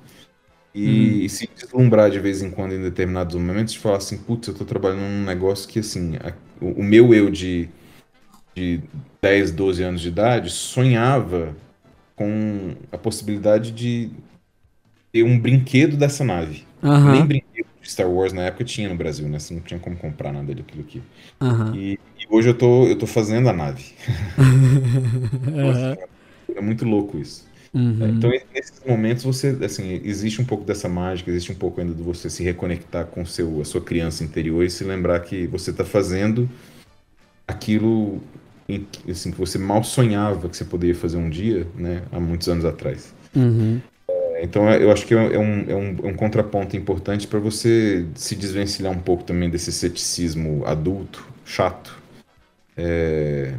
[0.75, 1.25] e, Uhum.
[1.25, 4.55] e se deslumbrar de vez em quando em determinados momentos, de falar assim, putz, eu
[4.55, 7.69] tô trabalhando num negócio que, assim, a- o, o meu eu de,
[8.57, 8.83] de
[9.23, 11.57] 10, 12 anos de idade sonhava
[12.17, 14.11] com a possibilidade de
[15.13, 16.65] ter um brinquedo dessa nave.
[17.05, 19.39] Nem Aham, brinquedo de Star Wars na época tinha no Brasil, né?
[19.39, 21.03] Você não tinha como comprar nada daquilo aqui.
[21.41, 21.75] aham.
[21.75, 23.95] E, e hoje eu tô, eu tô fazendo a nave.
[25.63, 25.97] Aham.
[26.55, 27.49] É muito louco isso.
[27.73, 28.09] É, Uhum.
[28.09, 31.95] Então, e- nesses momentos, você, assim, existe um pouco dessa mágica, existe um pouco ainda
[31.95, 35.71] de você se reconectar com seu, a sua criança interior e se lembrar que você
[35.71, 36.49] está fazendo
[37.47, 38.21] aquilo
[38.69, 42.21] em que, assim, que você mal sonhava que você poderia fazer um dia, né, há
[42.21, 43.13] muitos anos atrás.
[43.35, 43.81] Uhum.
[44.09, 45.31] É, Então, é- eu acho que é um,
[45.71, 50.65] é um, é um contraponto importante para você se desvencilhar um pouco também desse ceticismo
[50.67, 51.99] adulto, chato,
[52.77, 53.55] é,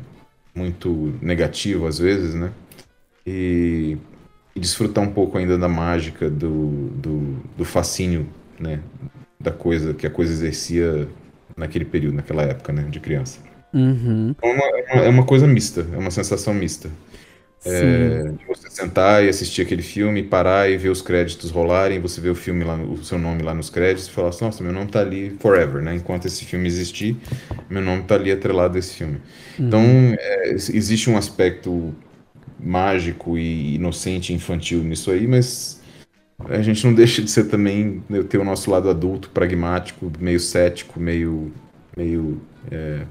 [0.55, 2.51] muito negativo às vezes, né?
[3.25, 3.97] E,
[4.55, 8.27] e desfrutar um pouco ainda da mágica, do, do, do fascínio,
[8.59, 8.81] né?
[9.39, 11.07] Da coisa que a coisa exercia
[11.57, 12.83] naquele período, naquela época, né?
[12.83, 13.39] De criança.
[13.73, 14.35] Uhum.
[14.41, 16.89] É uma, é uma- é uma coisa mista, é uma sensação mista.
[17.65, 22.19] É, de você sentar e assistir aquele filme, parar e ver os créditos rolarem, você
[22.21, 24.73] vê o filme lá, o seu nome lá nos créditos e falar assim, nossa, meu
[24.73, 25.95] nome tá ali forever, né?
[25.95, 27.17] Enquanto esse filme existir,
[27.69, 29.21] meu nome tá ali atrelado a esse filme.
[29.67, 30.15] Então, Uhum.
[30.19, 31.93] é, existe um aspecto
[32.61, 35.81] mágico e inocente, infantil nisso aí, mas
[36.49, 40.39] a gente não deixa de ser também, né, ter o nosso lado adulto, pragmático, meio
[40.39, 41.51] cético, meio,
[41.95, 43.05] meio, é,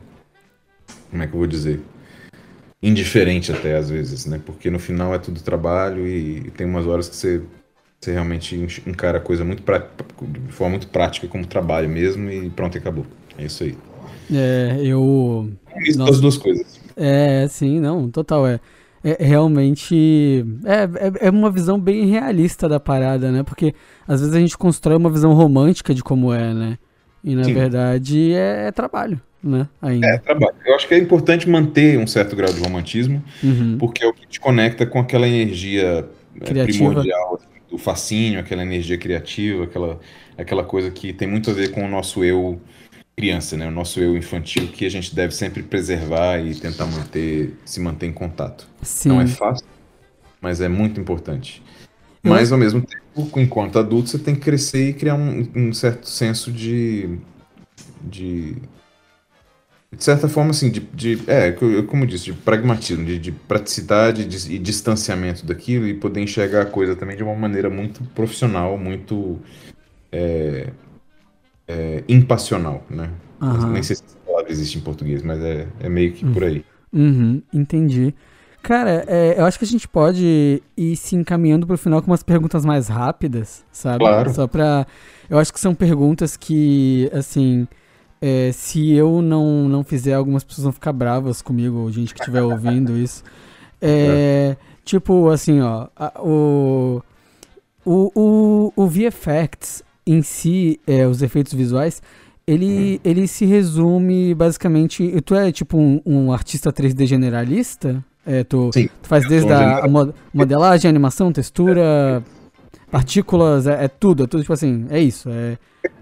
[1.10, 1.80] como é que eu vou dizer?
[2.82, 4.40] indiferente até às vezes, né?
[4.44, 7.42] Porque no final é tudo trabalho e, e tem umas horas que você,
[8.00, 8.56] você realmente
[8.86, 12.78] encara a coisa muito pra, de forma muito prática como trabalho mesmo e pronto, e
[12.78, 13.06] acabou.
[13.36, 13.76] É isso aí.
[14.32, 15.50] É, eu.
[15.82, 16.12] Isso Nossa.
[16.12, 16.80] das duas coisas.
[16.96, 18.46] É, sim, não, total.
[18.46, 18.60] É,
[19.02, 20.44] é realmente.
[20.64, 20.82] É,
[21.24, 23.42] é, é uma visão bem realista da parada, né?
[23.42, 23.74] Porque
[24.06, 26.78] às vezes a gente constrói uma visão romântica de como é, né?
[27.22, 27.54] E na Sim.
[27.54, 29.68] verdade é, é trabalho, né?
[29.82, 30.18] É, Ainda.
[30.18, 30.54] trabalho.
[30.64, 33.76] Eu acho que é importante manter um certo grau de romantismo, Uhum.
[33.78, 36.08] porque é o que te conecta com aquela energia
[36.40, 36.78] é, Criativa.
[36.88, 40.00] primordial, assim, do fascínio, aquela energia criativa, aquela,
[40.36, 42.60] aquela coisa que tem muito a ver com o nosso eu
[43.20, 43.68] criança, né?
[43.68, 48.06] O nosso eu infantil que a gente deve sempre preservar e tentar manter, se manter
[48.06, 48.66] em contato.
[48.82, 49.10] Sim.
[49.10, 49.66] Não é fácil,
[50.40, 51.62] mas é muito importante.
[52.22, 56.08] Mas ao mesmo tempo, enquanto adulto, você tem que crescer e criar um, um certo
[56.08, 57.18] senso de,
[58.02, 58.56] de
[59.92, 63.32] de certa forma, assim, de, de é, co- como eu disse, de pragmatismo, de, de
[63.32, 68.02] praticidade de- e distanciamento daquilo e poder enxergar a coisa também de uma maneira muito
[68.14, 69.40] profissional, muito
[70.12, 70.70] é,
[71.70, 73.10] é, impassional, né?
[73.40, 73.72] Aham.
[73.72, 76.64] Nem sei se essa palavra existe em português, mas é, é meio que por aí.
[76.92, 78.14] Uhum, entendi.
[78.62, 82.22] Cara, é, eu acho que a gente pode ir se encaminhando pro final com umas
[82.22, 84.00] perguntas mais rápidas, sabe?
[84.00, 84.34] Claro.
[84.34, 84.86] Só pra.
[85.30, 87.66] Eu acho que são perguntas que, assim,
[88.20, 92.20] é, se eu não, não fizer, algumas pessoas vão ficar bravas comigo, ou gente que
[92.20, 93.22] estiver ouvindo isso.
[93.80, 97.00] É, Tipo, assim, ó, a- o,
[97.84, 102.02] o, o, o VFX em si, é, os efeitos visuais,
[102.46, 105.20] ele, ele se resume basicamente.
[105.22, 108.04] Tu é tipo um, um artista 3D generalista?
[108.26, 109.88] É, tu, Sim, tu faz desde a, a
[110.32, 112.22] modelagem, animação, textura,
[112.90, 115.28] partículas, é, é tudo, é tudo tipo assim, é isso.
[115.30, 115.58] É,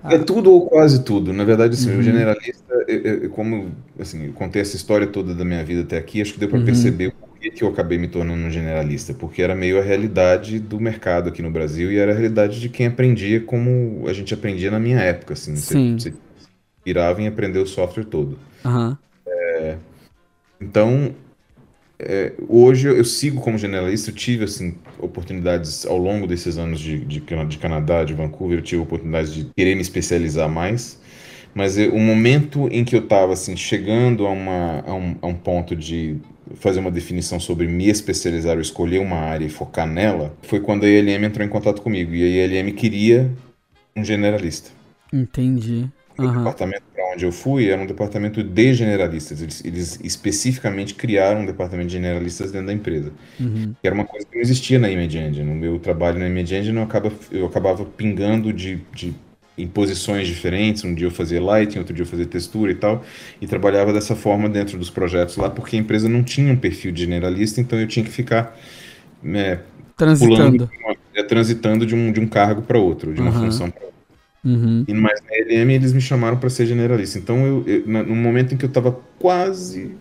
[0.08, 1.32] É tudo ou quase tudo.
[1.32, 1.98] Na verdade, assim, Uhum.
[1.98, 5.98] o generalista, eu- eu- como assim, eu contei essa história toda da minha vida até
[5.98, 6.64] aqui, acho que deu para Uhum.
[6.64, 7.12] perceber o
[7.48, 11.28] porquê que eu acabei me tornando um generalista, porque era meio a realidade do mercado
[11.28, 14.78] aqui no Brasil e era a realidade de quem aprendia como a gente aprendia na
[14.80, 15.60] minha época, assim.
[15.60, 15.96] Você, Sim.
[15.96, 16.14] você
[16.84, 18.38] virava em aprender o software todo.
[18.64, 18.98] aham,
[20.60, 21.14] Então,
[22.00, 26.98] é, hoje eu, sigo como generalista, eu tive assim, oportunidades ao longo desses anos de,
[27.04, 31.00] de, de Canadá, de Vancouver, eu tive oportunidades de querer me especializar mais,
[31.54, 35.26] mas eu- o momento em que eu estava assim, chegando a, uma, a, um, a
[35.28, 36.16] um ponto de
[36.56, 40.84] fazer uma definição sobre me especializar ou escolher uma área e focar nela, foi quando
[40.84, 43.30] a ILM entrou em contato comigo, e a ILM queria
[43.96, 44.70] um generalista.
[45.12, 45.92] entendi.
[46.20, 49.40] O Aham, departamento para onde eu fui era um departamento de generalistas.
[49.40, 53.12] Eles, eles especificamente criaram um departamento de generalistas dentro da empresa.
[53.38, 55.44] uhum, Que era uma coisa que não existia na Image Engine.
[55.44, 59.14] No meu trabalho na Image Engine, eu, acaba, eu acabava pingando de, de,
[59.58, 60.84] em posições diferentes.
[60.84, 63.04] Um dia eu fazia lighting, outro dia eu fazia textura e tal.
[63.40, 66.92] E trabalhava dessa forma dentro dos projetos lá, porque a empresa não tinha um perfil
[66.92, 68.56] de generalista, então eu tinha que ficar
[69.24, 69.58] é,
[69.96, 70.68] transitando.
[70.68, 70.70] pulando,
[71.14, 73.46] é, transitando de um, de um cargo para outro, de uma Aham.
[73.46, 73.98] função para outra.
[74.44, 74.84] Uhum.
[74.86, 77.18] E mais na LM eles me chamaram para ser generalista.
[77.18, 79.92] Então, eu, eu, no momento em que eu estava quase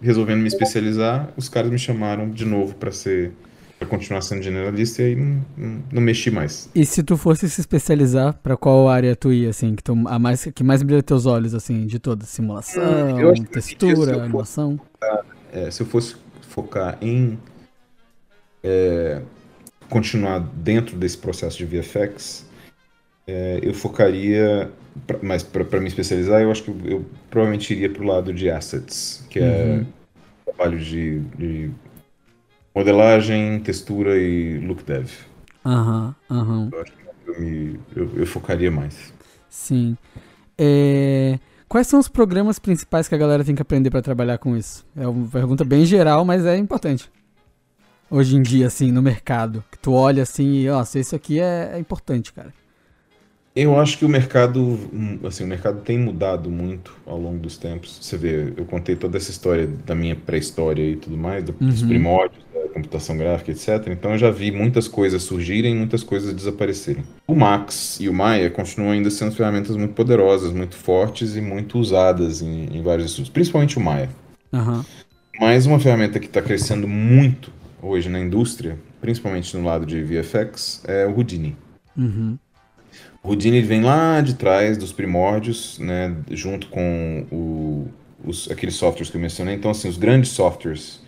[0.00, 3.32] resolvendo me especializar, os caras me chamaram de novo para ser
[3.78, 6.68] para continuar sendo generalista e aí não, não, não, mexi mais.
[6.74, 10.18] E se tu fosse se especializar, para qual área tu ia, assim, que, tu, a
[10.18, 12.28] mais, que mais brilha teus olhos, assim, de todas?
[12.28, 14.78] Simulação, hum, textura, animação?
[14.78, 17.38] Focar, é, se eu fosse focar em
[18.64, 19.22] é,
[19.88, 22.46] continuar dentro desse processo de VFX,
[23.26, 24.70] é, eu focaria,
[25.06, 28.32] pra, mas para me especializar, eu acho que eu, eu provavelmente iria para o lado
[28.32, 29.86] de assets, que é uhum.
[30.46, 31.70] é trabalho de, de,
[32.74, 35.10] modelagem, textura e look dev.
[35.64, 36.58] Aham, uhum, aham.
[36.58, 36.70] Uhum.
[36.72, 39.12] Eu acho que eu, me, eu, eu focaria mais.
[39.48, 39.96] Sim.
[40.56, 41.38] É...
[41.68, 44.86] Quais são os programas principais que a galera tem que aprender para trabalhar com isso?
[44.96, 47.10] É uma pergunta bem geral, mas é importante.
[48.10, 49.62] Hoje em dia, assim, no mercado.
[49.70, 52.54] Que tu olha assim e, ó, isso aqui é, é importante, cara.
[53.54, 54.78] Eu acho que o mercado,
[55.26, 57.98] assim, o mercado tem mudado muito ao longo dos tempos.
[58.00, 61.88] Você vê, eu contei toda essa história da minha pré-história e tudo mais, dos uhum.
[61.88, 62.42] primórdios
[62.78, 63.88] computação gráfica, etc.
[63.88, 67.04] Então eu já vi muitas coisas surgirem, muitas coisas desaparecerem.
[67.26, 71.78] O Max e o Maya continuam ainda sendo ferramentas muito poderosas, muito fortes e muito
[71.78, 74.08] usadas em, em vários estudos, principalmente o Maya.
[74.52, 74.82] Uhum.
[75.38, 77.52] Mas uma ferramenta que está crescendo muito
[77.82, 81.56] hoje na indústria, principalmente no lado de VFX, é o Houdini.
[81.96, 82.38] Uhum.
[83.22, 87.88] O Houdini vem lá de trás dos primórdios, né, junto com o,
[88.24, 89.54] os, aqueles softwares que eu mencionei.
[89.54, 91.00] Então, assim, os grandes softwares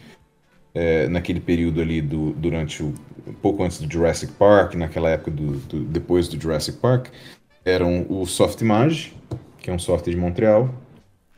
[0.75, 2.95] é, naquele período ali, do, durante o
[3.43, 7.09] pouco antes do Jurassic Park, naquela época do, do, depois do Jurassic Park,
[7.65, 9.15] eram o Softimage,
[9.59, 10.75] que é um software de Montreal,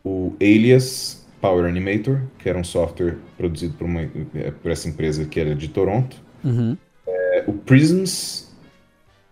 [0.04, 4.02] o Alias Power Animator, que era um software produzido por, uma,
[4.34, 6.76] é, por essa empresa que era de Toronto, uhum.
[7.06, 8.52] é, o Prisms,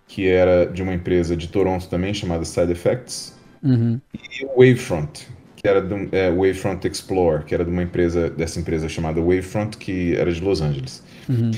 [0.09, 4.01] que era de uma empresa de Toronto também, chamada Side Effects, uhum.
[4.13, 5.29] e o Wavefront,
[5.61, 9.77] que era do é, Wavefront Explorer, que era de uma empresa, dessa empresa chamada Wavefront,
[9.77, 11.03] que era de Los Angeles.
[11.29, 11.51] Uhum.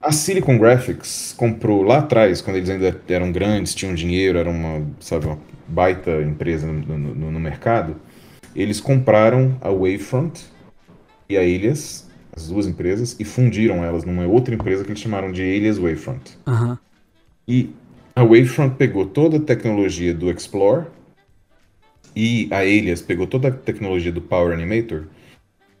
[0.00, 4.84] A Silicon Graphics comprou lá atrás, quando eles ainda eram grandes, tinham dinheiro, era uma,
[4.98, 7.96] sabe, uma baita empresa no, no, no mercado,
[8.54, 10.44] eles compraram a Wavefront
[11.28, 15.30] e a Alias, as duas empresas, e fundiram elas numa outra empresa que eles chamaram
[15.30, 16.36] de Alias Wavefront.
[16.46, 16.76] Uhum.
[17.46, 17.70] E
[18.16, 20.86] a Wavefront pegou toda a tecnologia do Explore
[22.16, 25.04] e a Alias pegou toda a tecnologia do Power Animator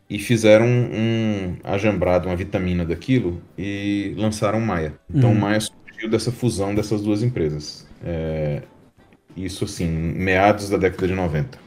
[0.08, 4.92] e fizeram um ajambrado, uma vitamina daquilo e lançaram Maya.
[5.12, 5.38] Então uhum.
[5.38, 7.86] Maya surgiu dessa fusão dessas duas empresas.
[8.04, 8.62] É,
[9.34, 11.58] isso assim, meados da década de 90.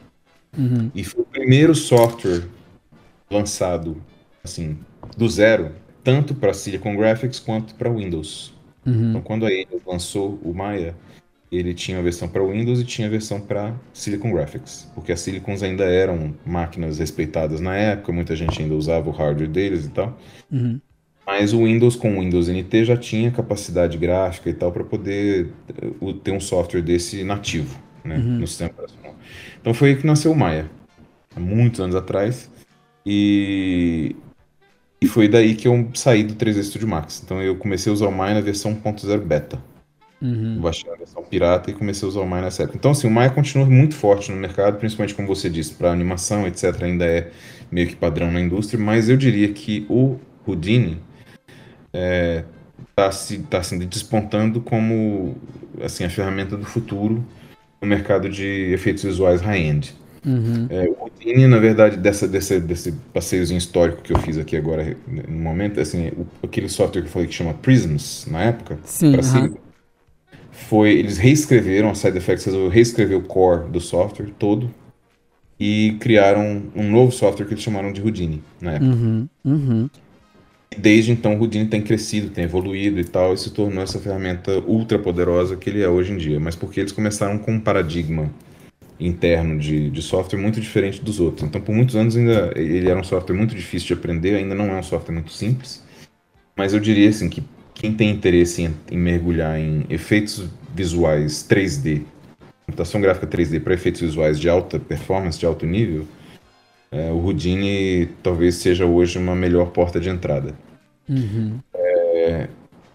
[0.56, 0.90] Uhum.
[0.94, 2.44] E foi o primeiro software
[3.28, 4.00] lançado
[4.42, 4.78] assim
[5.16, 5.72] do zero,
[6.04, 8.54] tanto para Silicon Graphics quanto para Windows.
[8.86, 9.10] Uhum.
[9.10, 10.94] Então, quando a Eidos lançou o Maya,
[11.50, 15.20] ele tinha a versão para Windows e tinha a versão para Silicon Graphics, porque as
[15.20, 19.90] Silicons ainda eram máquinas respeitadas na época, muita gente ainda usava o hardware deles e
[19.90, 20.18] tal.
[20.50, 20.80] Uhum.
[21.26, 25.52] Mas o Windows com o Windows NT já tinha capacidade gráfica e tal para poder
[26.00, 28.38] uh, ter um software desse nativo né, uhum.
[28.38, 29.14] no sistema operacional.
[29.60, 30.70] Então foi aí que nasceu o Maya,
[31.34, 32.50] há muitos anos atrás.
[33.04, 34.14] E
[35.02, 37.22] e foi daí que eu saí do 3D Studio Max.
[37.24, 39.58] Então eu comecei a usar o Maya na versão 1.0 beta.
[40.22, 40.60] Uhum.
[40.60, 42.76] Baixei a versão pirata e comecei a usar o Maya nessa época.
[42.76, 46.46] Então, assim, o Maya continua muito forte no mercado, principalmente como você disse, para animação,
[46.46, 46.82] etc.
[46.82, 47.30] Ainda é
[47.70, 50.98] meio que padrão na indústria, mas eu diria que o Houdini
[51.86, 52.44] está é,
[52.94, 55.36] tá se, tá se despontando como
[55.82, 57.24] assim, a ferramenta do futuro
[57.80, 59.94] no mercado de efeitos visuais high-end.
[60.26, 60.66] Uhum.
[60.68, 64.96] É, o Houdini, na verdade, dessa, desse, desse passeiozinho histórico que eu fiz aqui agora
[65.06, 69.16] no momento, assim, o, aquele software que eu falei que chama Prisms, na época, Sim,
[69.16, 69.56] uhum.
[70.60, 74.70] Foi, eles reescreveram, a Side Effects resolveu reescrever o core do software todo
[75.58, 78.90] e criaram um novo software que eles chamaram de Houdini, na época.
[78.90, 79.90] Uhum, uhum.
[80.78, 84.58] Desde então, o Houdini tem crescido, tem evoluído e tal, e se tornou essa ferramenta
[84.60, 86.38] ultra poderosa que ele é hoje em dia.
[86.38, 88.30] Mas porque eles começaram com um paradigma
[88.98, 91.48] interno de, de software muito diferente dos outros.
[91.48, 94.66] Então, por muitos anos ainda ele era um software muito difícil de aprender, ainda não
[94.66, 95.82] é um software muito simples.
[96.56, 97.42] Mas eu diria assim que
[97.80, 100.44] quem tem interesse em, em mergulhar em efeitos
[100.74, 102.02] visuais 3D,
[102.66, 106.06] computação gráfica 3D para efeitos visuais de alta performance, de alto nível,
[106.92, 110.54] é, o Houdini talvez seja hoje uma melhor porta de entrada.
[111.08, 111.58] Uhum.
[111.74, 112.48] É,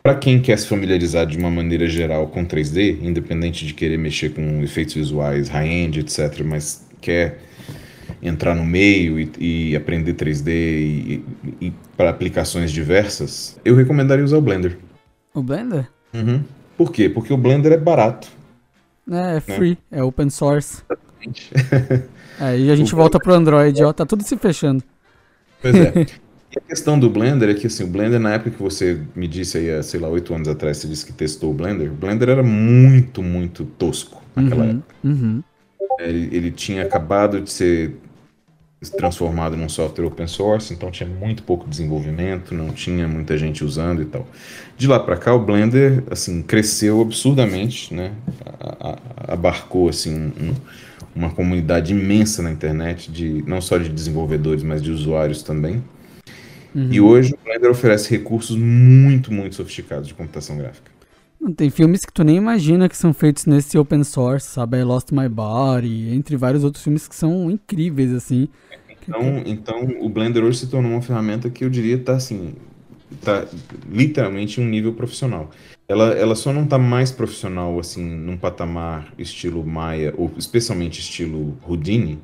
[0.03, 4.35] para quem quer se familiarizar de uma maneira geral com 3D, independente de querer mexer
[4.35, 7.39] com efeitos visuais high-end, etc., mas quer
[8.27, 9.31] entrar no meio e,
[9.71, 11.25] e aprender 3D e,
[11.61, 14.77] e para aplicações diversas, eu recomendaria usar o Blender.
[15.35, 15.91] O Blender?
[16.13, 16.43] Uhum.
[16.77, 17.09] Por quê?
[17.09, 18.29] Porque o Blender é barato.
[19.09, 20.83] É, é free, é open source.
[22.37, 24.83] Aí a gente o volta pro Android, ó, tá tudo se fechando.
[25.61, 25.99] Pois é.
[26.51, 29.27] E a questão do Blender é que assim, o Blender, na época que você me
[29.27, 32.29] disse aí, sei lá, oito anos atrás, você disse que testou o Blender, o Blender
[32.29, 34.95] era muito, muito tosco naquela Uhum, época.
[35.03, 35.43] uhum.
[35.99, 37.95] Ele, ele tinha acabado de ser
[38.89, 44.01] transformado num software open source, então tinha muito pouco desenvolvimento, não tinha muita gente usando
[44.01, 44.27] e tal.
[44.77, 48.11] De lá para cá, o Blender assim cresceu absurdamente, né?
[49.27, 50.53] Abarcou assim um-
[51.15, 55.83] uma comunidade imensa na internet de não só de desenvolvedores, mas de usuários também.
[56.91, 60.91] E hoje o Blender oferece recursos muito, muito sofisticados de computação gráfica.
[61.55, 64.77] Tem filmes que tu nem imagina que são feitos nesse open source, sabe?
[64.79, 68.49] I Lost My Body, entre vários outros filmes que são incríveis, assim.
[69.07, 72.55] Então, então o Blender hoje se tornou uma ferramenta que eu diria tá assim,
[73.21, 73.45] tá
[73.87, 75.51] literalmente um nível profissional.
[75.87, 81.55] Ela, ela só não tá mais profissional assim num patamar estilo Maya ou especialmente estilo
[81.67, 82.17] Houdini,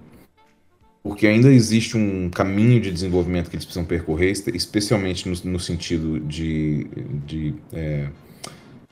[1.03, 5.59] porque ainda existe um caminho de desenvolvimento que eles precisam percorrer, espe- especialmente no, no
[5.59, 6.87] sentido de,
[7.25, 8.07] de é,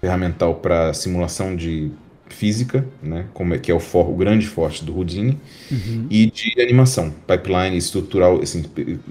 [0.02, 1.92] ferramental para simulação de
[2.30, 5.38] física, né, como é que é o, for, o grande forte do Houdini.
[6.10, 8.64] E de animação, pipeline estrutural, assim,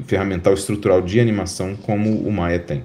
[0.06, 2.82] ferramental estrutural de animação como o Maya tem.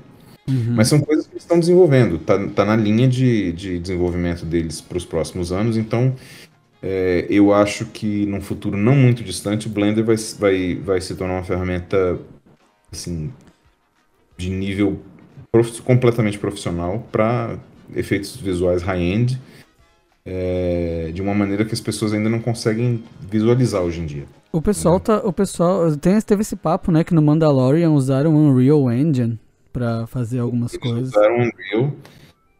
[0.75, 4.81] Mas são coisas que eles estão desenvolvendo, tá, tá na linha de, de desenvolvimento deles
[4.81, 6.13] para os próximos anos, então
[6.81, 11.15] é, eu acho que num futuro não muito distante o Blender vai, vai, vai se
[11.15, 12.19] tornar uma ferramenta
[12.91, 13.31] assim,
[14.37, 14.99] de nível
[15.49, 17.57] prof- completamente profissional para
[17.95, 19.39] efeitos visuais high-end,
[20.25, 24.23] é, de uma maneira que as pessoas ainda não conseguem visualizar hoje em dia.
[24.51, 25.17] O pessoal tá.
[25.25, 25.95] O pessoal.
[25.97, 27.03] Tem, teve esse papo, né?
[27.03, 29.39] Que no Mandalorian usaram o Unreal Engine
[29.71, 31.09] pra fazer algumas Eles coisas.
[31.09, 31.93] usaram o Unreal,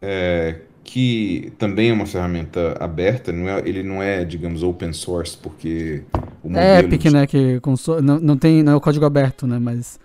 [0.02, 5.38] é, que também é uma ferramenta aberta, não é- ele não é, digamos, open source,
[5.38, 6.02] porque
[6.44, 7.28] o É Epic, de- né?
[7.28, 8.64] Que conso- não, não tem.
[8.64, 9.60] Não é o código aberto, né?
[9.60, 10.00] Mas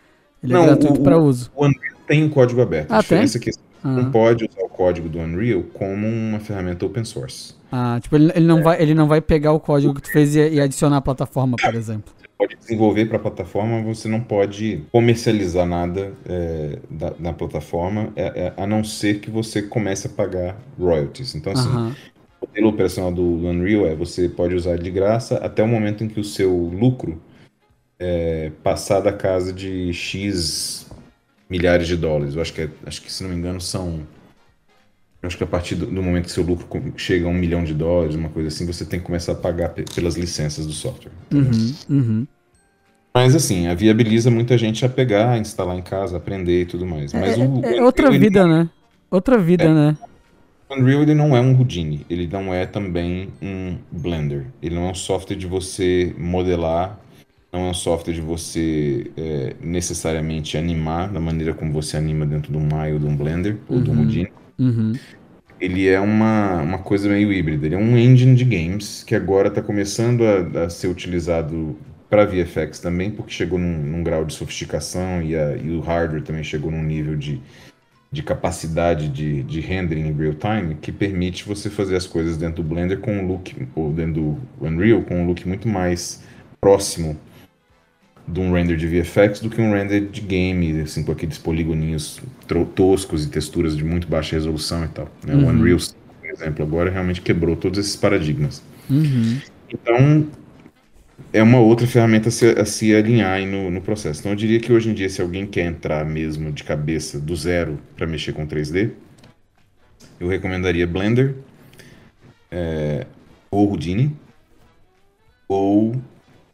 [0.44, 1.50] ele Não, é gratuito o- o- uso.
[1.56, 2.92] o Unreal tem um código aberto.
[2.92, 3.50] Ah, a diferença é que
[3.82, 3.88] Ah.
[3.88, 7.54] não pode usar o código do Unreal como uma ferramenta open source.
[7.70, 10.34] Ah, tipo, ele, ele, não vai, ele não vai pegar o código que tu fez
[10.34, 12.12] e, e adicionar à plataforma, por exemplo.
[12.38, 18.46] pode desenvolver para a plataforma, você não pode comercializar nada é, da- na plataforma, é-
[18.46, 21.34] é, a não ser que você comece a pagar royalties.
[21.34, 21.94] Então, assim, Aham.
[22.40, 26.02] o modelo operacional do, do Unreal é você pode usar de graça até o momento
[26.04, 27.20] em que o seu lucro
[27.98, 30.88] é, passar da casa de X
[31.48, 32.34] milhares de dólares.
[32.34, 34.06] Eu acho que, é- acho que se não me engano, são.
[35.22, 36.66] eu Acho que a partir do, do momento que seu lucro
[36.96, 39.70] chega a um milhão de dólares, uma coisa assim, você tem que começar a pagar
[39.70, 41.12] pe- pelas licenças do software.
[41.32, 42.26] Uhum, uhum.
[43.14, 47.12] Mas assim, a viabiliza muita gente a pegar, instalar em casa, aprender e tudo mais.
[47.12, 48.70] Mas É, o, é outra Unreal, ele vida, né?
[49.10, 49.96] Outra vida, né?
[50.68, 54.46] O Unreal ele não é um Houdini, ele não é também um Blender.
[54.62, 56.98] Ele não é um software de você modelar,
[57.52, 62.52] não é um software de você é, necessariamente animar da maneira como você anima dentro
[62.52, 64.32] de um Maya ou de um Blender ou de um Houdini.
[64.58, 65.00] Uhum.
[65.60, 67.66] Ele é uma, uma coisa meio híbrida.
[67.66, 71.76] Ele é um engine de games que agora está começando a, a ser utilizado
[72.08, 76.22] para VFX também, porque chegou num, num grau de sofisticação e, a- e o hardware
[76.22, 77.42] também chegou num nível de,
[78.12, 82.62] de capacidade de, de rendering em real time que permite você fazer as coisas dentro
[82.62, 86.22] do Blender com um look, ou dentro do Unreal, com um look muito mais
[86.60, 87.16] próximo
[88.28, 92.20] de um render de VFX do que um render de game, assim, com aqueles poligoninhos
[92.74, 95.10] toscos e texturas de muito baixa resolução e tal.
[95.26, 95.34] né?
[95.34, 95.78] O Unreal,
[96.20, 98.62] por exemplo, agora realmente quebrou todos esses paradigmas.
[98.90, 99.38] Uhum.
[99.72, 100.26] Então,
[101.32, 104.20] é uma outra ferramenta a se, a se alinhar aí no, no processo.
[104.20, 107.34] Então, eu diria que hoje em dia, se alguém quer entrar mesmo de cabeça do
[107.34, 108.90] zero para mexer com 3D,
[110.20, 111.34] eu recomendaria Blender,
[112.50, 113.06] é,
[113.50, 114.14] ou Houdini,
[115.46, 115.96] ou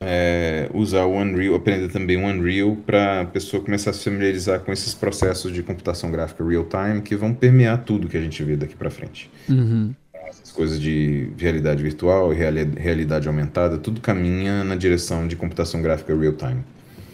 [0.01, 4.61] é, usar o Unreal, aprender também o Unreal para a pessoa começar a se familiarizar
[4.61, 8.57] com esses processos de computação gráfica real-time que vão permear tudo que a gente vê
[8.57, 9.95] daqui para frente Uhum.
[10.29, 15.81] essas coisas de realidade virtual e reali- realidade aumentada, tudo caminha na direção de computação
[15.81, 16.61] gráfica real-time.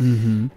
[0.01, 0.48] Uhum.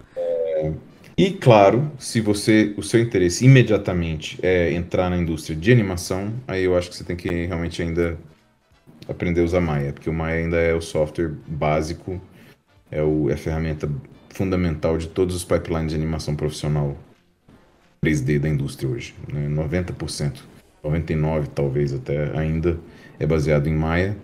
[1.16, 6.64] E claro, se você o seu interesse imediatamente é entrar na indústria de animação, aí
[6.64, 8.16] eu acho que você tem que realmente ainda
[9.08, 12.20] aprender a usar Maya, porque o Maya ainda é o software básico,
[12.90, 13.90] é, o, é a ferramenta
[14.30, 16.96] fundamental de todos os pipelines de animação profissional
[18.04, 19.14] 3D da indústria hoje.
[19.32, 19.48] Né?
[19.48, 20.40] 90%,
[20.82, 22.78] 99% talvez até ainda
[23.18, 24.16] é baseado em Maya.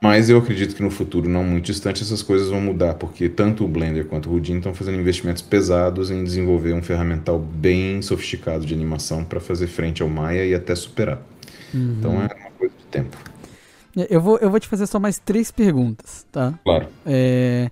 [0.00, 3.64] Mas eu acredito que no futuro não muito distante essas coisas vão mudar, porque tanto
[3.64, 8.66] o Blender quanto o Houdini estão fazendo investimentos pesados em desenvolver um ferramental bem sofisticado
[8.66, 11.20] de animação para fazer frente ao Maya e até superar.
[11.74, 13.16] Então é uma coisa de tempo.
[14.10, 16.52] Eu vou, eu vou te fazer só mais três perguntas, tá?
[16.62, 16.86] Claro.
[17.06, 17.70] É,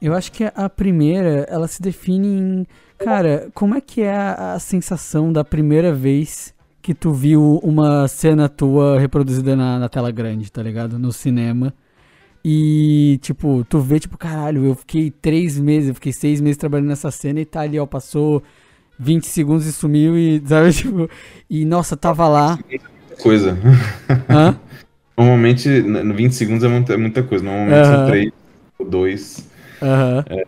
[0.00, 2.66] eu acho que a primeira, ela se define em.
[2.98, 6.52] Cara, como é que é a, a sensação da primeira vez
[6.82, 10.98] que tu viu uma cena tua reproduzida na, na tela grande, tá ligado?
[10.98, 11.72] No cinema.
[12.44, 16.88] E, tipo, tu vê, tipo, caralho, eu fiquei três meses, eu fiquei seis meses trabalhando
[16.88, 18.42] nessa cena e tá ali, ó, passou
[18.98, 21.08] 20 segundos e sumiu e, sabe, tipo,
[21.48, 22.58] e nossa, tava lá.
[23.22, 23.56] Coisa.
[24.28, 24.58] Hã?
[25.22, 27.44] Normalmente, no 20 segundos é muita, é muita coisa.
[27.44, 28.32] Normalmente são três
[28.78, 29.48] ou dois.
[29.80, 30.24] Aham.
[30.28, 30.44] É.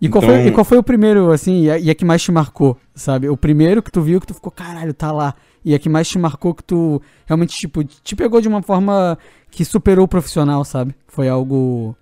[0.00, 2.22] E, qual foi, e qual foi o primeiro, assim, e a, e a, que mais
[2.22, 3.28] te marcou, sabe?
[3.28, 5.34] O primeiro que tu viu que tu ficou, caralho, tá lá.
[5.64, 9.18] E a que mais te marcou que tu realmente, tipo, te pegou de uma forma
[9.50, 10.94] que superou o profissional, sabe?
[11.06, 11.96] Foi algo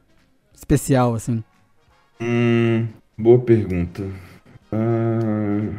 [0.52, 1.44] especial, assim.
[2.20, 4.02] Hum, boa pergunta.
[4.72, 5.72] Uh...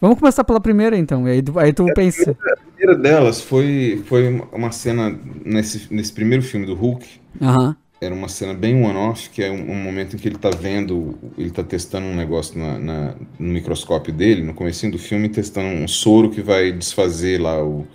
[0.00, 1.26] Vamos começar pela primeira, então.
[1.26, 2.34] Aí tu, aí tu a pensa.
[2.34, 7.06] Primeira, a primeira delas foi, foi uma cena nesse, nesse primeiro filme do Hulk.
[7.40, 10.36] Uh -huh era uma cena bem one-off, que é um, um, momento em que ele
[10.36, 14.98] está vendo, ele está testando um negócio na, na, no microscópio dele, no começo do
[14.98, 17.86] filme, testando um soro que vai desfazer lá o,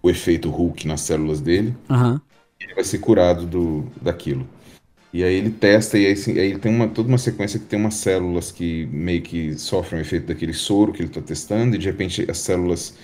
[0.00, 1.76] o efeito Hulk nas células dele.
[1.88, 2.20] Uhum.
[2.60, 4.46] E ele vai ser curado do, daquilo.
[5.12, 7.80] E aí ele testa, e aí, assim, aí tem uma, toda uma sequência que tem
[7.80, 11.78] umas células que meio que sofrem o efeito daquele soro que ele está testando, e
[11.78, 12.94] de repente as células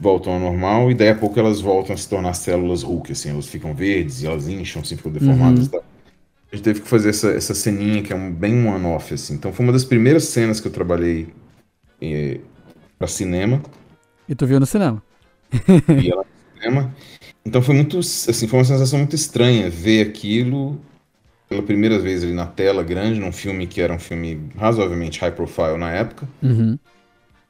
[0.00, 3.30] voltam ao normal e daí a pouco elas voltam a se tornar células Hulk, assim,
[3.30, 5.66] elas ficam verdes, elas incham, assim, ficam deformadas uhum.
[5.66, 5.84] e tal.
[6.52, 9.34] A gente teve que fazer essa, essa ceninha que é um, bem um one-off, assim.
[9.34, 11.28] Então foi uma das primeiras cenas que eu trabalhei
[12.00, 12.40] eh,
[12.98, 13.60] para cinema.
[14.28, 15.02] E tu viu no cinema?
[16.00, 16.94] e ela no cinema.
[17.44, 20.80] Então foi muito, assim, foi uma sensação muito estranha ver aquilo
[21.48, 25.32] pela primeira vez ali na tela grande, num filme que era um filme razoavelmente high
[25.32, 26.28] profile na época.
[26.42, 26.78] Uhum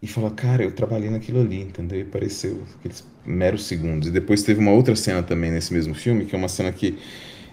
[0.06, 2.00] e falou, cara, eu trabalhei naquilo ali, entendeu?
[2.00, 4.08] E pareceu aqueles meros segundos.
[4.08, 6.96] E depois teve uma outra cena também nesse mesmo filme, que é uma cena que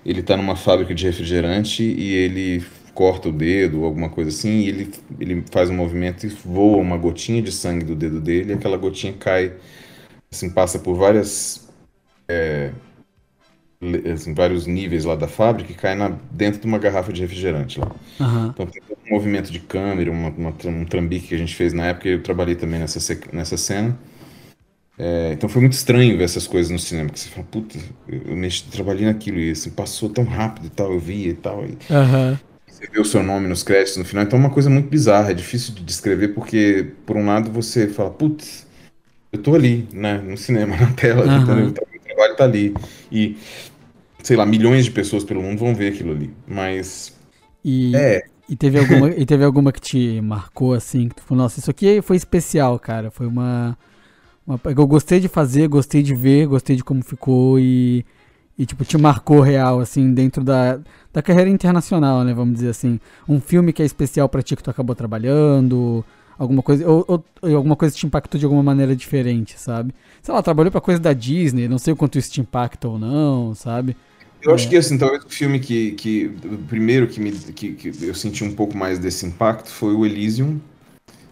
[0.05, 2.63] ele tá numa fábrica de refrigerante e ele
[2.93, 6.77] corta o dedo ou alguma coisa assim, e ele, ele faz um movimento e voa
[6.77, 9.53] uma gotinha de sangue do dedo dele, e aquela gotinha cai,
[10.31, 11.67] assim, passa por várias.
[12.27, 12.71] É,
[14.13, 17.79] assim, vários níveis lá da fábrica e cai na, dentro de uma garrafa de refrigerante
[17.79, 17.91] lá.
[18.19, 18.47] Uhum.
[18.47, 18.81] Então tem
[19.13, 22.55] movimento de câmera, uma, uma, um trambique que a gente fez na época eu trabalhei
[22.55, 22.99] também nessa,
[23.31, 23.97] nessa cena.
[24.97, 27.77] É, então foi muito estranho ver essas coisas no cinema, porque você fala, puta,
[28.07, 31.65] eu mexi, trabalhei naquilo e assim, passou tão rápido e tal, eu via e tal.
[31.65, 32.37] E uhum.
[32.67, 35.31] Você vê o seu nome nos créditos no final, então é uma coisa muito bizarra,
[35.31, 38.67] é difícil de descrever, porque por um lado você fala, putz,
[39.31, 41.69] eu tô ali, né, no cinema, na tela, uhum.
[41.69, 42.73] então, o trabalho tá ali.
[43.11, 43.35] E
[44.23, 46.33] sei lá, milhões de pessoas pelo mundo vão ver aquilo ali.
[46.47, 47.13] Mas.
[47.63, 48.23] E, é.
[48.47, 51.09] E, teve alguma, e teve alguma que te marcou assim?
[51.09, 53.09] Que tu falou, nossa, isso aqui foi especial, cara.
[53.09, 53.77] Foi uma,
[54.45, 54.59] uma.
[54.65, 58.05] Eu gostei de fazer, gostei de ver, gostei de como ficou e.
[58.55, 60.79] E, tipo, te marcou real, assim, dentro da,
[61.11, 62.35] da carreira internacional, né?
[62.35, 62.99] Vamos dizer assim.
[63.27, 66.05] Um filme que é especial pra ti que tu acabou trabalhando,
[66.37, 69.93] alguma coisa, ou, ou, alguma coisa te impactou de alguma maneira diferente, sabe?
[70.21, 72.99] Sei lá, trabalhou pra coisa da Disney, não sei o quanto isso te impacta ou
[72.99, 73.95] não, sabe?
[74.43, 74.55] Eu é.
[74.55, 78.13] acho que, assim, talvez o filme que, que o primeiro que, me, que, que eu
[78.13, 80.59] senti um pouco mais desse impacto foi o Elysium,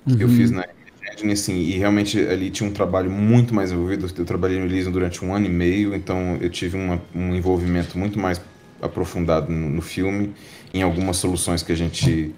[0.08, 0.22] que uhum.
[0.22, 0.66] eu fiz na
[1.12, 4.08] Imagine, assim, e realmente ali tinha um trabalho muito mais envolvido.
[4.18, 7.98] Eu trabalhei no Elysium durante um ano e meio, então eu tive uma, um envolvimento
[7.98, 8.40] muito mais
[8.82, 10.34] aprofundado no, no, filme,
[10.74, 12.34] em algumas soluções que a gente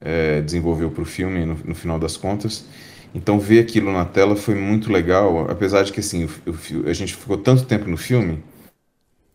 [0.00, 2.64] é, desenvolveu para o filme, no, no final das contas.
[3.14, 6.92] Então ver aquilo na tela foi muito legal, apesar de que assim, o, o, a
[6.92, 8.42] gente ficou tanto tempo no filme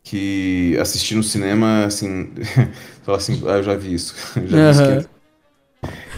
[0.06, 2.30] que assistir no cinema, assim,
[3.02, 4.14] fala assim, ah, eu já vi isso,
[4.46, 4.98] já vi uhum.
[4.98, 5.08] isso.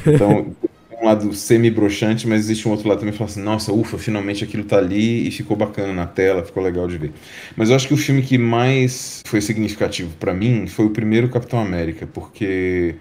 [0.07, 0.57] Então,
[1.01, 4.45] um lado semi-broxante, mas existe um outro lado também que fala assim, nossa, ufa, finalmente
[4.45, 7.13] aquilo tá ali e ficou bacana na tela, ficou legal de ver.
[7.57, 11.31] Mas eu acho que o filme que mais foi significativo para mim foi o primeiro
[11.31, 12.95] Capitão América, porque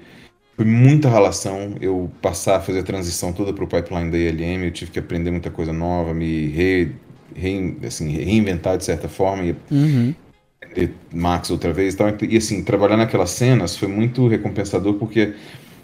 [0.56, 4.72] foi muita relação eu passar a fazer a transição toda pro pipeline da ILM, eu
[4.72, 6.92] tive que aprender muita coisa nova, me re,
[7.36, 10.16] re, assim, reinventar de certa forma, e, uhum.
[11.14, 12.08] Max outra vez e tal.
[12.22, 15.34] E assim, trabalhar naquelas cenas foi muito recompensador porque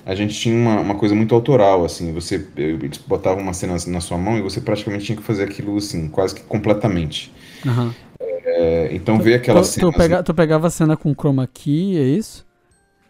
[0.05, 4.01] a gente tinha uma, uma coisa muito autoral, assim, você eles botavam uma cena na
[4.01, 7.31] sua mão e você praticamente tinha que fazer aquilo assim, quase que completamente.
[7.65, 7.93] Uhum.
[8.19, 9.91] É, então ver aquela cena.
[9.91, 12.45] Tu, pega, tu pegava a cena com chroma key, é isso?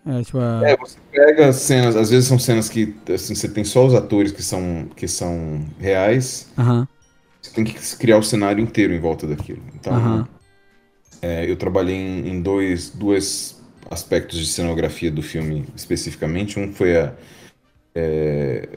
[0.05, 0.61] É, tipo a...
[0.63, 4.31] é, você pega cenas, às vezes são cenas que assim, você tem só os atores
[4.31, 6.51] que são, que são reais.
[6.57, 6.85] Uhum.
[7.41, 9.61] Você tem que criar o cenário inteiro em volta daquilo.
[9.75, 10.25] Então, uhum.
[11.23, 13.57] É, eu trabalhei em, em, dois, dois
[13.89, 16.59] aspectos de cenografia do filme especificamente.
[16.59, 17.13] Um foi a
[17.95, 18.67] é,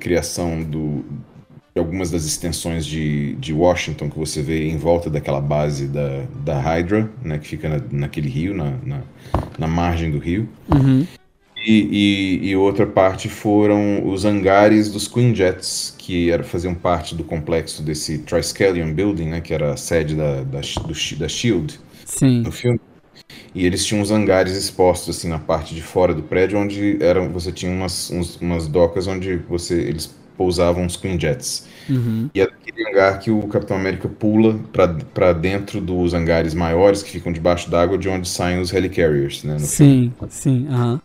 [0.00, 1.04] criação do
[1.76, 6.58] algumas das extensões de, de Washington que você vê em volta daquela base da, da
[6.58, 9.02] Hydra, né, que fica na, naquele rio, na, na,
[9.56, 10.48] na, margem do rio.
[10.74, 11.06] Uhum.
[11.70, 17.22] E, e, e, outra parte foram os hangares dos Quinjets, que era, faziam parte do
[17.22, 22.40] complexo desse Triskelion Building, né, que era a sede da, da, do, da SHIELD Sim.
[22.40, 22.80] no filme.
[23.54, 27.28] E eles tinham uns hangares expostos assim na parte de fora do prédio, onde eram,
[27.28, 30.06] você tinha umas, uns, umas docas onde você eles
[30.38, 31.66] pousavam os Quinjets.
[31.90, 32.30] Uhum.
[32.34, 34.58] E é aquele hangar que o Capitão América pula
[35.12, 39.58] para dentro dos hangares maiores que ficam debaixo d'água, de onde saem os Helicarriers, né?
[39.58, 40.32] sim, filme.
[40.32, 40.98] sim, aham.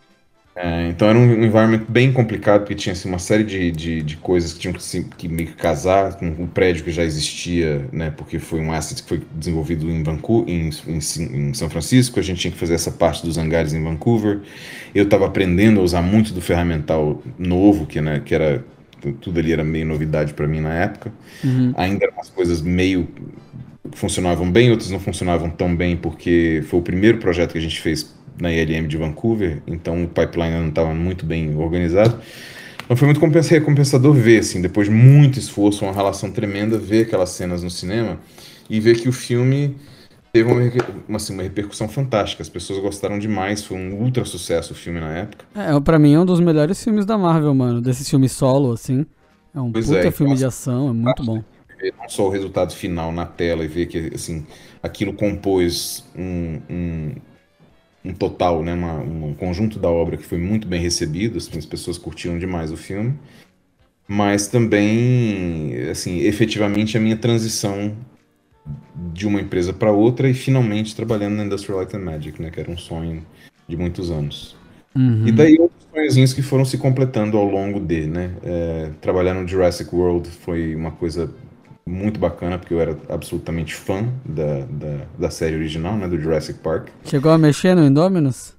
[0.56, 4.16] É, então era um environment bem complicado, porque tinha assim, uma série de, de, de
[4.16, 7.84] coisas que tinham que, se, que meio que casar com o prédio que já existia,
[7.92, 8.12] né?
[8.16, 12.22] Porque foi um asset que foi desenvolvido em, Vancouver, em, em, em São Francisco, a
[12.22, 14.42] gente tinha que fazer essa parte dos hangares em Vancouver.
[14.94, 18.64] Eu estava aprendendo a usar muito do ferramental novo, que, né, que era
[19.20, 21.12] tudo ali era meio novidade para mim na época.
[21.42, 21.74] Uhum.
[21.76, 23.08] Ainda eram umas coisas meio
[23.92, 27.80] funcionavam bem, outras não funcionavam tão bem, porque foi o primeiro projeto que a gente
[27.80, 32.18] fez na ILM de Vancouver, então o pipeline não estava muito bem organizado.
[32.84, 37.30] Então foi muito recompensador ver, assim, depois de muito esforço, uma relação tremenda, ver aquelas
[37.30, 38.18] cenas no cinema
[38.68, 39.76] e ver que o filme
[40.32, 40.60] teve uma,
[41.08, 42.42] uma, assim, uma repercussão fantástica.
[42.42, 45.46] As pessoas gostaram demais, foi um ultra sucesso o filme na época.
[45.54, 47.80] É, pra mim é um dos melhores filmes da Marvel, mano.
[47.80, 49.06] Desse filme solo, assim.
[49.54, 51.42] É um pois puta é, filme de ação, é muito bom.
[51.80, 54.44] Ver não só o resultado final na tela e ver que, assim,
[54.82, 57.12] aquilo compôs um, um
[58.04, 61.64] um total, né, uma, um conjunto da obra que foi muito bem recebido, assim, as
[61.64, 63.14] pessoas curtiram demais o filme,
[64.06, 67.96] mas também, assim, efetivamente a minha transição
[69.12, 72.60] de uma empresa para outra e finalmente trabalhando na Industrial Light and Magic, né, que
[72.60, 73.24] era um sonho
[73.66, 74.54] de muitos anos.
[74.94, 75.26] Uhum.
[75.26, 79.48] E daí outros sonhozinhos que foram se completando ao longo de, né, é, trabalhar no
[79.48, 81.32] Jurassic World foi uma coisa
[81.86, 86.58] muito bacana, porque eu era absolutamente fã da, da, da, série original, né, do Jurassic
[86.60, 86.88] Park.
[87.04, 88.54] Chegou a mexer no Indominus?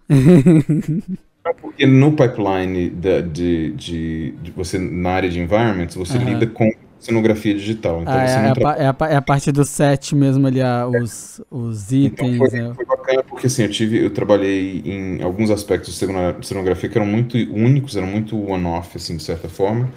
[1.62, 6.26] porque no pipeline de, de, de, de, você, na área de environments, você uhum.
[6.26, 8.02] lida com cenografia digital.
[8.02, 8.70] Então ah, você é, não é, tra...
[8.78, 10.60] é, a, é, a, parte do set mesmo ali,
[11.02, 12.36] os, os itens.
[12.36, 12.74] Então foi, né?
[12.74, 17.08] foi, bacana porque assim, eu tive, eu trabalhei em alguns aspectos de cenografia que eram
[17.08, 19.92] muito únicos, eram muito one-off, assim, de certa forma,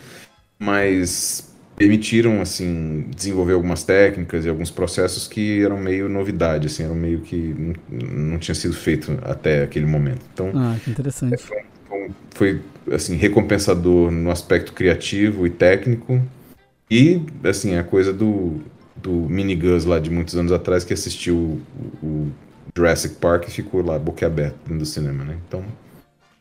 [0.59, 1.48] mas
[1.79, 7.21] permitiram assim desenvolver algumas técnicas e alguns processos que eram meio novidade, assim, eram meio
[7.21, 7.55] que
[7.89, 10.21] não, tinha sido feito até aquele momento.
[10.35, 11.41] Então, ah, que interessante.
[11.41, 11.63] Foi,
[12.31, 12.61] foi
[12.91, 16.21] assim recompensador no aspecto criativo e técnico
[16.91, 18.61] e assim a coisa do
[18.97, 21.61] do Minigus lá de muitos anos atrás que assistiu
[22.03, 22.33] o, o
[22.77, 25.39] Jurassic Park e ficou lá boquiaberto dentro do cinema, né?
[25.47, 25.65] Então,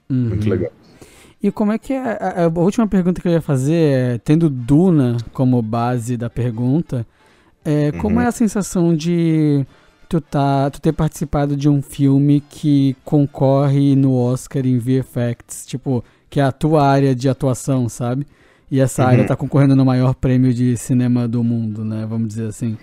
[0.09, 0.29] uhum.
[0.29, 0.71] muito legal.
[1.41, 1.99] E como é que é.
[1.99, 7.05] A, a, última pergunta que eu ia fazer é, tendo Duna como base da pergunta,
[7.63, 8.21] é, como uhum.
[8.21, 9.65] é a sensação de
[10.09, 16.03] tu, tá, tu ter participado de um filme que concorre no Oscar em VFX, tipo,
[16.29, 18.25] que é a tua área de atuação, sabe?
[18.69, 19.09] E essa uhum.
[19.09, 22.05] área tá concorrendo no maior prêmio de cinema do mundo, né?
[22.09, 22.77] Vamos dizer assim.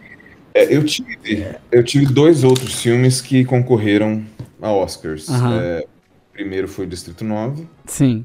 [0.54, 4.24] É, eu, tive, eu tive dois outros filmes que concorreram
[4.62, 5.28] a Oscars.
[5.28, 5.52] Uhum.
[5.52, 5.84] É,
[6.30, 7.66] o primeiro foi o Distrito 9.
[7.86, 8.24] Sim.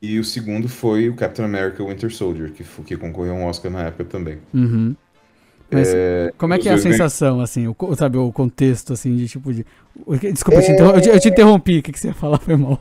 [0.00, 3.70] E o segundo foi o Captain America Winter Soldier, que, que concorreu a um Oscar
[3.70, 4.38] na época também.
[4.54, 4.94] Uhum.
[5.70, 9.28] Mas é, como é que é a sensação, assim, o, sabe, o contexto, assim, de
[9.28, 9.66] tipo de...
[10.32, 10.70] Desculpa, é...
[10.70, 12.80] eu, te eu, te interrompi, o que, que você ia falar foi mal.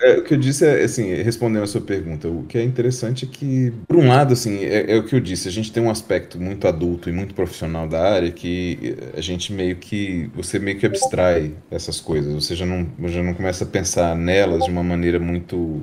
[0.00, 3.24] É, o que eu disse é, assim, respondendo a sua pergunta, o que é interessante
[3.24, 5.82] é que, por um lado, assim, é, é, o que eu disse, a gente tem
[5.82, 10.58] um aspecto muito adulto e muito profissional da área que a gente meio que, você
[10.58, 14.70] meio que abstrai essas coisas, você já não, já não começa a pensar nelas de
[14.70, 15.82] uma maneira muito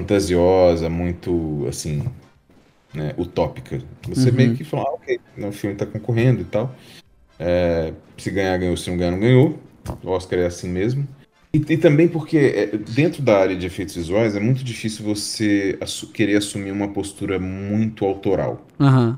[0.00, 2.04] fantasiosa, muito, assim,
[2.92, 3.80] né, utópica.
[4.08, 4.36] Você uhum.
[4.36, 6.74] meio que fala, ah, ok, o filme está concorrendo e tal.
[7.38, 9.58] É, se ganhar, ganhou, se não ganhar, não ganhou.
[10.02, 11.06] O Oscar é assim mesmo.
[11.52, 15.76] E, e também porque é, dentro da área de efeitos visuais é muito difícil você
[15.80, 18.66] assu querer assumir uma postura muito autoral.
[18.78, 19.16] Uhum.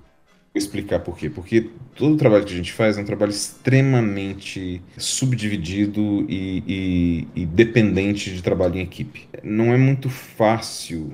[0.55, 1.31] Vou explicar por quê.
[1.31, 7.43] Porque todo o trabalho que a gente faz é um trabalho extremamente subdividido e, e,
[7.43, 9.29] e dependente de trabalho em equipe.
[9.43, 11.13] Não é muito fácil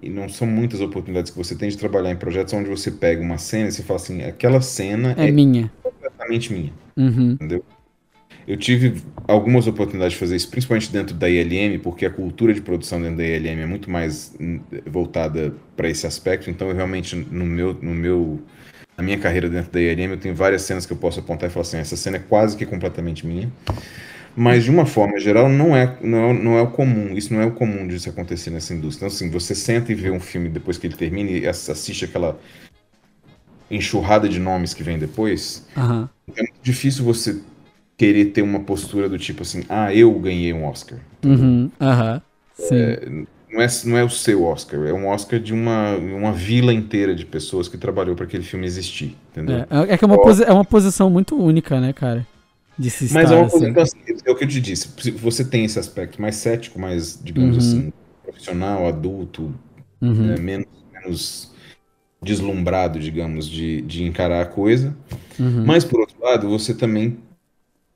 [0.00, 3.20] e não são muitas oportunidades que você tem de trabalhar em projetos onde você pega
[3.20, 5.70] uma cena e você fala assim, aquela cena é, é minha.
[5.82, 6.72] completamente minha.
[6.96, 7.32] Uhum.
[7.32, 7.64] Entendeu?
[8.46, 12.60] Eu tive algumas oportunidades de fazer isso, principalmente dentro da ILM, porque a cultura de
[12.60, 16.50] produção dentro da ILM é muito mais hum, voltada para esse aspecto.
[16.50, 18.40] Então, eu realmente, no meu, no meu
[19.00, 21.52] na minha carreira dentro da IRM, eu tenho várias cenas que eu posso apontar e
[21.52, 23.50] falar assim, essa cena é quase que completamente minha.
[24.36, 27.14] Mas, de uma forma geral, não é, não é, não é o comum.
[27.14, 29.06] Isso não é o comum de isso acontecer nessa indústria.
[29.06, 32.38] Então, assim, você senta e vê um filme depois que ele termina e assiste aquela
[33.70, 36.08] enxurrada de nomes que vem depois, Aham.
[36.36, 37.40] é muito difícil você
[37.96, 40.98] querer ter uma postura do tipo assim, ah, eu ganhei um Oscar.
[41.24, 41.70] Uhum.
[41.80, 42.22] Aham.
[42.54, 43.26] Sim.
[43.52, 47.14] Não é, não é o seu Oscar, é um Oscar de uma, uma vila inteira
[47.14, 49.64] de pessoas que trabalhou para aquele filme existir, entendeu?
[49.70, 52.26] É, é que é uma, posi- é uma posição muito única, né, cara?
[52.78, 53.66] De se estar, Mas é uma assim.
[53.70, 56.78] então, assim, é o que eu te disse, se você tem esse aspecto mais cético,
[56.78, 57.58] mais, digamos Uhum.
[57.58, 59.52] assim, profissional, adulto,
[60.02, 60.26] Uhum.
[60.28, 61.50] né, menos, menos
[62.22, 64.96] deslumbrado, digamos, de, de encarar a coisa.
[65.38, 65.64] Uhum.
[65.66, 67.18] Mas, por outro lado, você também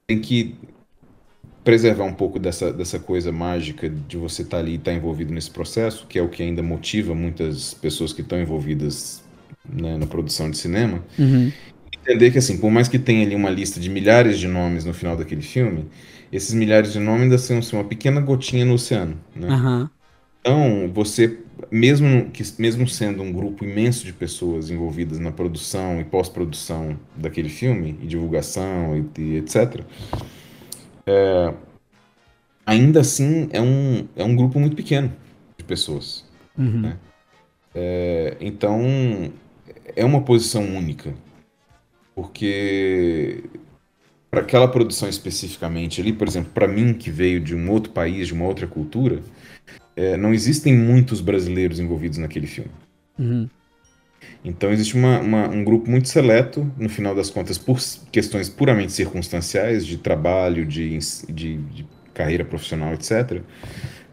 [0.06, 0.56] tem que
[1.64, 5.50] preservar um pouco dessa, dessa coisa mágica de você estar ali e estar envolvido nesse
[5.50, 9.24] processo, que é o que ainda motiva muitas pessoas que estão envolvidas
[9.66, 11.02] né, na produção de cinema.
[11.18, 11.50] Uhum.
[11.92, 14.92] Entender que, assim, por mais que tenha ali uma lista de milhares de nomes no
[14.92, 15.86] final daquele filme,
[16.30, 19.48] esses milhares de nomes ainda são assim, uma pequena gotinha no oceano, né?
[19.48, 19.90] Aham.
[20.40, 21.38] Então, você,
[21.70, 27.48] mesmo, que, mesmo sendo um grupo imenso de pessoas envolvidas na produção e pós-produção daquele
[27.48, 29.80] filme, e divulgação e, e etc.,
[31.06, 31.54] é,
[32.64, 35.12] ainda assim é um, é um grupo muito pequeno
[35.56, 36.24] de pessoas.
[36.56, 36.92] Uhum.
[37.74, 38.80] É, então,
[39.96, 41.12] é uma posição única,
[42.14, 43.42] porque
[44.30, 48.28] para aquela produção especificamente ali, por exemplo, para mim que veio de um outro país,
[48.28, 49.20] de uma outra cultura,
[49.96, 52.70] é, não existem muitos brasileiros envolvidos naquele filme.
[53.18, 53.48] Uhum.
[54.44, 57.78] Então existe uma- uma- um grupo muito seleto, no final das contas, por
[58.12, 60.98] questões puramente circunstanciais, de trabalho, de,
[61.32, 63.42] de- de carreira profissional, etc.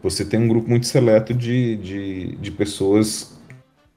[0.02, 3.32] Você tem um grupo muito seleto de, de, de pessoas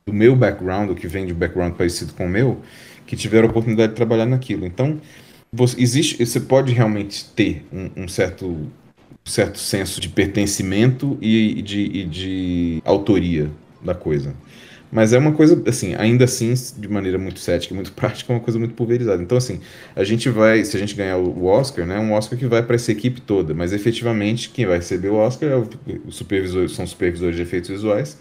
[0.05, 2.61] do meu background, ou que vem de um background parecido com o meu,
[3.07, 4.65] que tiveram a oportunidade de trabalhar naquilo.
[4.65, 4.99] Então,
[5.51, 8.67] você, existe, você pode realmente ter um, um certo,
[9.23, 13.49] certo senso de pertencimento e, e de, e de autoria
[13.83, 14.35] da coisa.
[14.95, 18.35] Mas é uma coisa, assim, ainda assim, de maneira muito cética e muito prática, é
[18.37, 19.21] uma coisa muito pulverizada.
[19.21, 19.59] Então, assim,
[19.93, 22.63] a gente vai, se a gente ganhar o Oscar, né, é um Oscar que vai
[22.63, 25.67] para essa equipe toda, mas efetivamente quem vai receber o Oscar é o,
[26.09, 28.17] supervisor, são supervisores de efeitos visuais,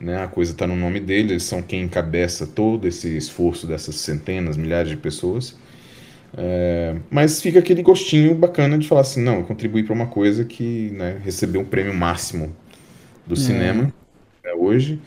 [0.00, 3.96] né, a coisa está no nome deles, eles são quem encabeça todo esse esforço dessas
[3.96, 5.58] centenas, milhares de pessoas.
[6.36, 10.44] É, mas fica aquele gostinho bacana de falar assim, não, eu contribuí para uma coisa
[10.44, 12.54] que né, recebeu um prêmio máximo
[13.26, 13.92] do cinema
[14.44, 15.00] né, hoje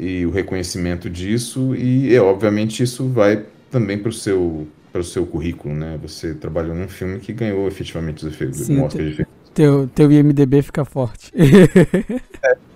[0.00, 5.04] e o reconhecimento disso e é, obviamente isso vai também para o seu para o
[5.04, 5.96] seu currículo, né?
[6.02, 9.32] Você trabalhou num filme que ganhou efetivamente os efeitos, Sim, Oscar de efeitos.
[9.54, 11.30] Teu, teu IMDB fica forte.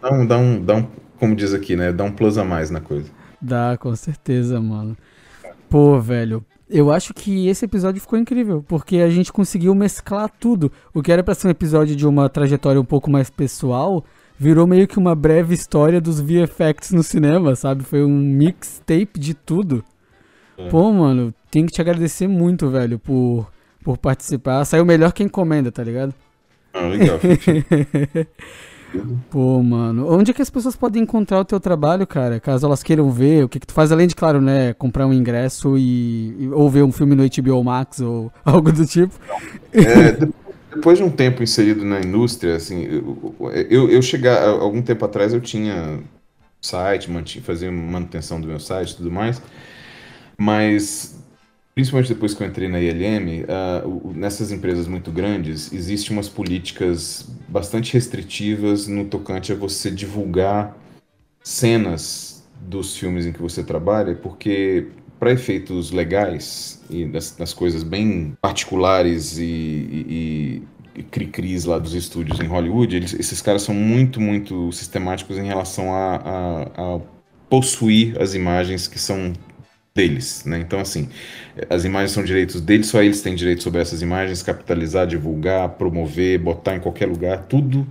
[0.00, 0.86] Dá um, dá um, dá um,
[1.18, 1.90] como diz aqui, né?
[1.90, 3.08] Dá um plus a mais na coisa.
[3.40, 4.94] Dá, com certeza, mano.
[5.70, 10.70] Pô, velho, eu acho que esse episódio ficou incrível, porque a gente conseguiu mesclar tudo.
[10.92, 14.04] O que era pra ser um episódio de uma trajetória um pouco mais pessoal,
[14.38, 17.82] virou meio que uma breve história dos VFX no cinema, sabe?
[17.84, 19.84] Foi um mixtape de tudo.
[20.58, 20.68] É.
[20.68, 23.50] Pô, mano, tenho que te agradecer muito, velho, por,
[23.82, 24.64] por participar.
[24.64, 26.14] Saiu melhor que encomenda, tá ligado?
[26.72, 27.18] Ah, legal.
[29.28, 32.38] Pô, mano, onde é que as pessoas podem encontrar o teu trabalho, cara?
[32.38, 35.12] Caso elas queiram ver, o que que tu faz, além de, claro, né, comprar um
[35.12, 39.12] ingresso e, e- ou ver um filme no HBO Max ou algo do tipo.
[39.72, 40.28] É,
[40.74, 42.82] depois de um tempo inserido na indústria, assim,
[43.70, 46.00] eu, eu, chegar, algum tempo atrás eu tinha
[46.60, 49.40] site, manti, fazia manutenção do meu site e tudo mais,
[50.38, 51.18] mas
[51.74, 56.16] principalmente depois que eu entrei na ILM, ah, o- o- nessas empresas muito grandes, existem
[56.16, 60.76] umas políticas bastante restritivas no tocante a você divulgar
[61.42, 64.88] cenas dos filmes em que você trabalha, porque
[65.18, 70.62] para efeitos legais e das, das coisas bem particulares e, e,
[70.96, 75.44] e cri-cris lá dos estúdios em Hollywood, eles- esses caras são muito, muito sistemáticos em
[75.46, 77.00] relação a, a- a
[77.48, 79.32] possuir as imagens que são
[79.94, 80.58] deles, né?
[80.58, 81.08] Então, assim,
[81.70, 86.38] as imagens são direitos deles, só eles têm direito sobre essas imagens, capitalizar, divulgar, promover,
[86.38, 87.86] botar em qualquer lugar, tudo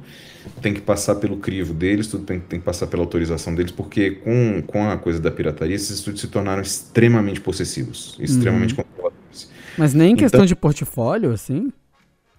[0.62, 4.12] tem que passar pelo crivo deles, tudo tem, tem que passar pela autorização deles, porque
[4.12, 9.50] com, com a coisa da pirataria, esses estúdios se tornaram extremamente possessivos, extremamente controladores.
[9.78, 11.72] Mas nem em Então- questão de portfólio, assim?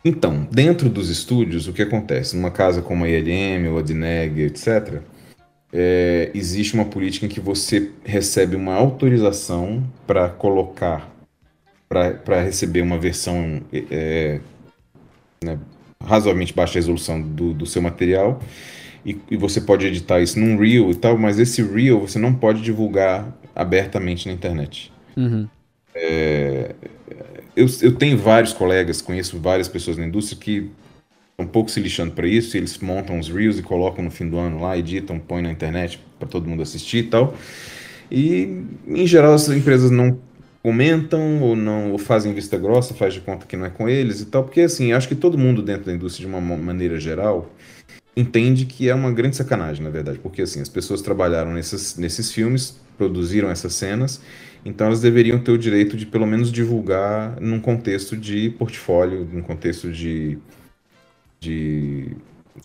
[0.04, 2.36] Então, dentro dos estúdios, o que acontece?
[2.36, 5.00] Numa casa como a ILM ou a Dineg, etc.,
[5.72, 11.10] é, existe uma política em que você recebe uma autorização para colocar,
[11.88, 14.40] para receber uma versão é,
[15.42, 15.58] né,
[16.04, 18.40] razoavelmente baixa resolução do, do seu material,
[19.04, 22.32] e, e você pode editar isso num Reel e tal, mas esse Reel você não
[22.34, 24.92] pode divulgar abertamente na internet.
[25.16, 25.48] Uhum.
[27.54, 30.70] Eu, eu tenho vários colegas, conheço várias pessoas na indústria que
[31.30, 34.10] estão um pouco se lixando para isso, e eles montam os reels e colocam no
[34.10, 37.34] fim do ano lá, editam, põem na internet para todo mundo assistir e tal.
[38.10, 40.18] E, em geral, as empresas não
[40.64, 44.22] comentam ou não ou fazem vista grossa, faz de conta que não é com eles
[44.22, 47.50] e tal, porque assim, acho que todo mundo dentro da indústria, de uma maneira geral,
[48.16, 52.32] entende que é uma grande sacanagem, na verdade, porque assim, as pessoas trabalharam nesses, nesses
[52.32, 54.22] filmes, produziram essas cenas,
[54.64, 59.42] então elas deveriam ter o direito de pelo menos divulgar num contexto de portfólio, num
[59.42, 60.38] contexto de.
[61.38, 62.16] de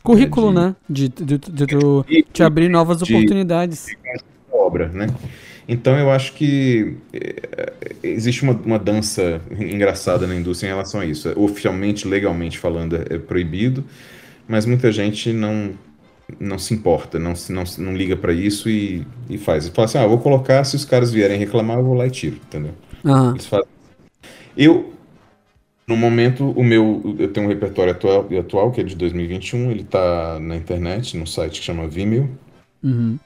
[0.02, 0.76] Currículo, de, né?
[0.90, 3.88] De, de, de, de, de abrir novas oportunidades.
[3.88, 4.24] De
[4.54, 5.08] obra, né?
[5.72, 11.06] Então eu acho que é, existe uma, uma, dança engraçada na indústria em relação a
[11.06, 11.32] isso.
[11.40, 13.86] Oficialmente, legalmente falando, é proibido,
[14.48, 15.76] mas muita gente não
[16.40, 19.68] não se importa, não, não, não liga para isso e, e faz.
[19.68, 22.12] E fala assim, ah, vou colocar, se os caras vierem reclamar, eu vou lá e
[22.12, 22.74] tiro, entendeu?
[23.04, 23.32] Uhum.
[23.32, 23.68] Eles fazem.
[24.56, 24.94] Eu,
[25.88, 29.84] no momento, o meu, eu tenho um repertório atual, atual que é de 2021, ele
[29.84, 32.30] tá na internet, num site que chama Vimeo.
[32.84, 33.18] Uhum.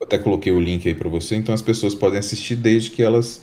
[0.00, 3.42] Até coloquei o link aí para você, então as pessoas podem assistir desde que elas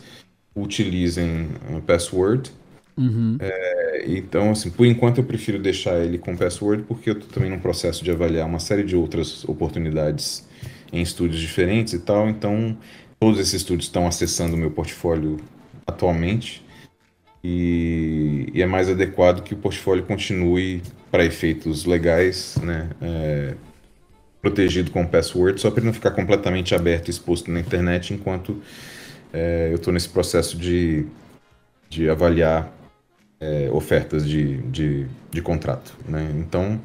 [0.55, 2.51] utilizem a password.
[2.97, 3.37] Uhum.
[3.39, 7.49] É, então, assim, por enquanto eu prefiro deixar ele com password, porque eu estou também
[7.49, 10.47] num processo de avaliar uma série de outras oportunidades
[10.93, 12.29] em estúdios diferentes e tal.
[12.29, 12.77] Então,
[13.19, 15.37] todos esses estúdios estão acessando o meu portfólio
[15.85, 16.63] atualmente.
[17.43, 22.89] E, e, é mais adequado que o portfólio continue para efeitos legais, né?
[22.99, 23.55] É,
[24.45, 28.61] protegido com password, só para não ficar completamente aberto e exposto na internet, enquanto
[29.33, 31.07] é, eu estou nesse processo de,
[31.89, 32.71] de avaliar
[33.41, 35.97] é, ofertas de, de, de, contrato.
[36.07, 36.29] Né?
[36.37, 36.79] Então,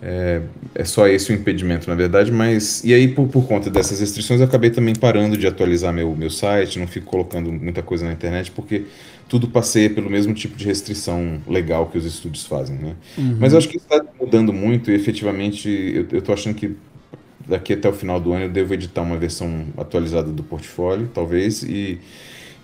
[0.00, 0.40] é,
[0.74, 2.82] é, só esse o impedimento, na verdade, mas.
[2.82, 6.30] E aí, por, por conta dessas restrições, eu acabei também parando de atualizar meu, meu
[6.30, 8.86] site, não fico colocando muita coisa na internet, porque
[9.28, 12.96] tudo passeia pelo mesmo tipo de restrição legal que os estúdios fazem, né?
[13.18, 13.36] Uhum.
[13.40, 15.68] Mas eu acho que está mudando muito e efetivamente
[16.12, 16.76] eu, estou achando que
[17.48, 21.62] daqui até o final do ano eu devo editar uma versão atualizada do portfólio, talvez,
[21.62, 22.00] e,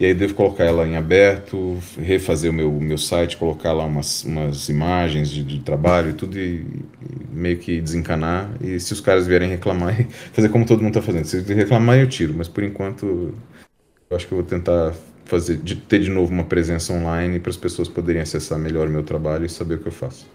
[0.00, 4.24] e aí devo colocar ela em aberto, refazer o meu, meu site, colocar lá umas,
[4.24, 6.66] umas imagens de, de trabalho e tudo, e, e,
[7.32, 8.50] meio que desencanar.
[8.60, 11.24] E se os caras vierem reclamar, fazer como todo mundo está fazendo.
[11.24, 13.34] Se reclamar, eu tiro, mas por enquanto
[14.10, 14.92] eu acho que eu vou tentar
[15.24, 18.90] fazer, de ter de novo uma presença online para as pessoas poderem acessar melhor o
[18.90, 20.26] meu trabalho e saber o que eu faço.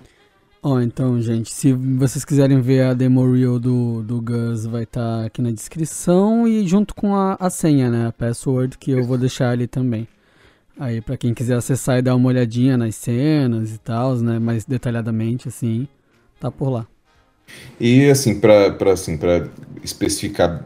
[0.61, 4.83] Ó, oh, então, gente, se vocês quiserem ver a demo reel do, do Gus, vai
[4.83, 8.07] estar tá aqui na descrição e junto com a, a senha, né?
[8.07, 10.07] A password, que eu vou deixar ali também.
[10.79, 14.39] Aí, para quem quiser acessar e dar uma olhadinha nas cenas e tal, né?
[14.39, 15.87] Mais detalhadamente, assim,
[16.39, 16.87] tá por lá.
[17.79, 19.17] E, assim, para assim,
[19.83, 20.65] especificar,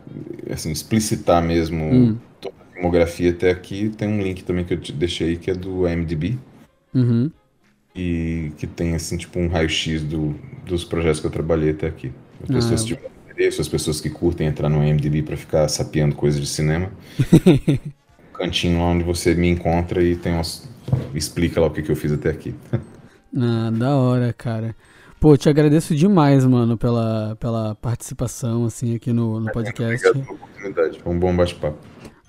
[0.50, 2.18] assim, explicitar mesmo hum.
[2.40, 5.54] toda a filmografia até aqui, tem um link também que eu te deixei que é
[5.54, 6.40] do IMDb.
[6.94, 7.30] Uhum
[7.96, 12.12] e que tem assim tipo um raio-x do, dos projetos que eu trabalhei até aqui.
[12.44, 13.12] As ah, pessoas, tipo,
[13.60, 16.92] as pessoas que curtem entrar no IMDb para ficar sapeando coisas de cinema.
[18.42, 20.68] cantinho lá onde você me encontra e tem umas,
[21.14, 22.56] explica lá o que, que eu fiz até aqui.
[23.38, 24.76] ah, da hora, cara.
[25.20, 30.08] Pô, te agradeço demais, mano, pela, pela participação, assim, aqui no, no podcast.
[30.08, 31.00] Obrigado pela oportunidade.
[31.00, 31.78] Foi um bom bate-papo.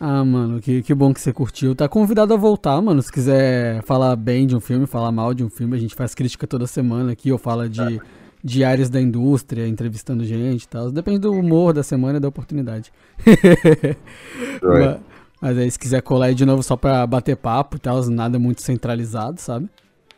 [0.04, 1.76] Ah, mano, que, que bom que você curtiu.
[1.76, 3.00] Tá convidado a voltar, mano.
[3.00, 6.12] Se quiser falar bem de um filme, falar mal de um filme, a gente faz
[6.12, 8.00] crítica toda semana aqui, ou fala de,
[8.42, 10.90] de áreas da indústria, entrevistando gente e tal.
[10.90, 12.92] Depende do humor da semana e da oportunidade.
[14.60, 14.98] mas,
[15.40, 18.40] mas, aí, se quiser colar aí de novo só pra bater papo e tal, nada
[18.40, 19.70] muito centralizado, sabe?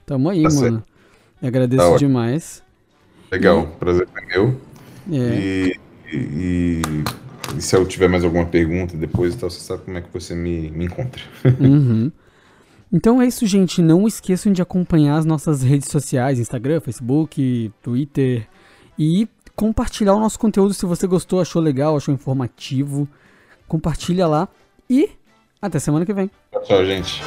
[0.06, 0.82] Tamo aí, tá mano.
[1.42, 2.62] agradeço tá demais.
[3.30, 3.78] Legal, e...
[3.78, 4.60] prazer foi meu.
[5.12, 5.34] É.
[5.36, 5.80] E,
[6.10, 7.23] e, e
[7.58, 10.70] se eu tiver mais alguma pergunta depois, então, você sabe como é que você me,
[10.70, 11.22] me encontra.
[11.60, 12.10] Uhum.
[12.92, 13.82] Então é isso, gente.
[13.82, 18.46] Não esqueçam de acompanhar as nossas redes sociais: Instagram, Facebook, Twitter.
[18.96, 23.08] E compartilhar o nosso conteúdo se você gostou, achou legal, achou informativo.
[23.66, 24.48] Compartilha lá.
[24.88, 25.10] E
[25.60, 26.30] até semana que vem.
[26.62, 27.20] Tchau, gente.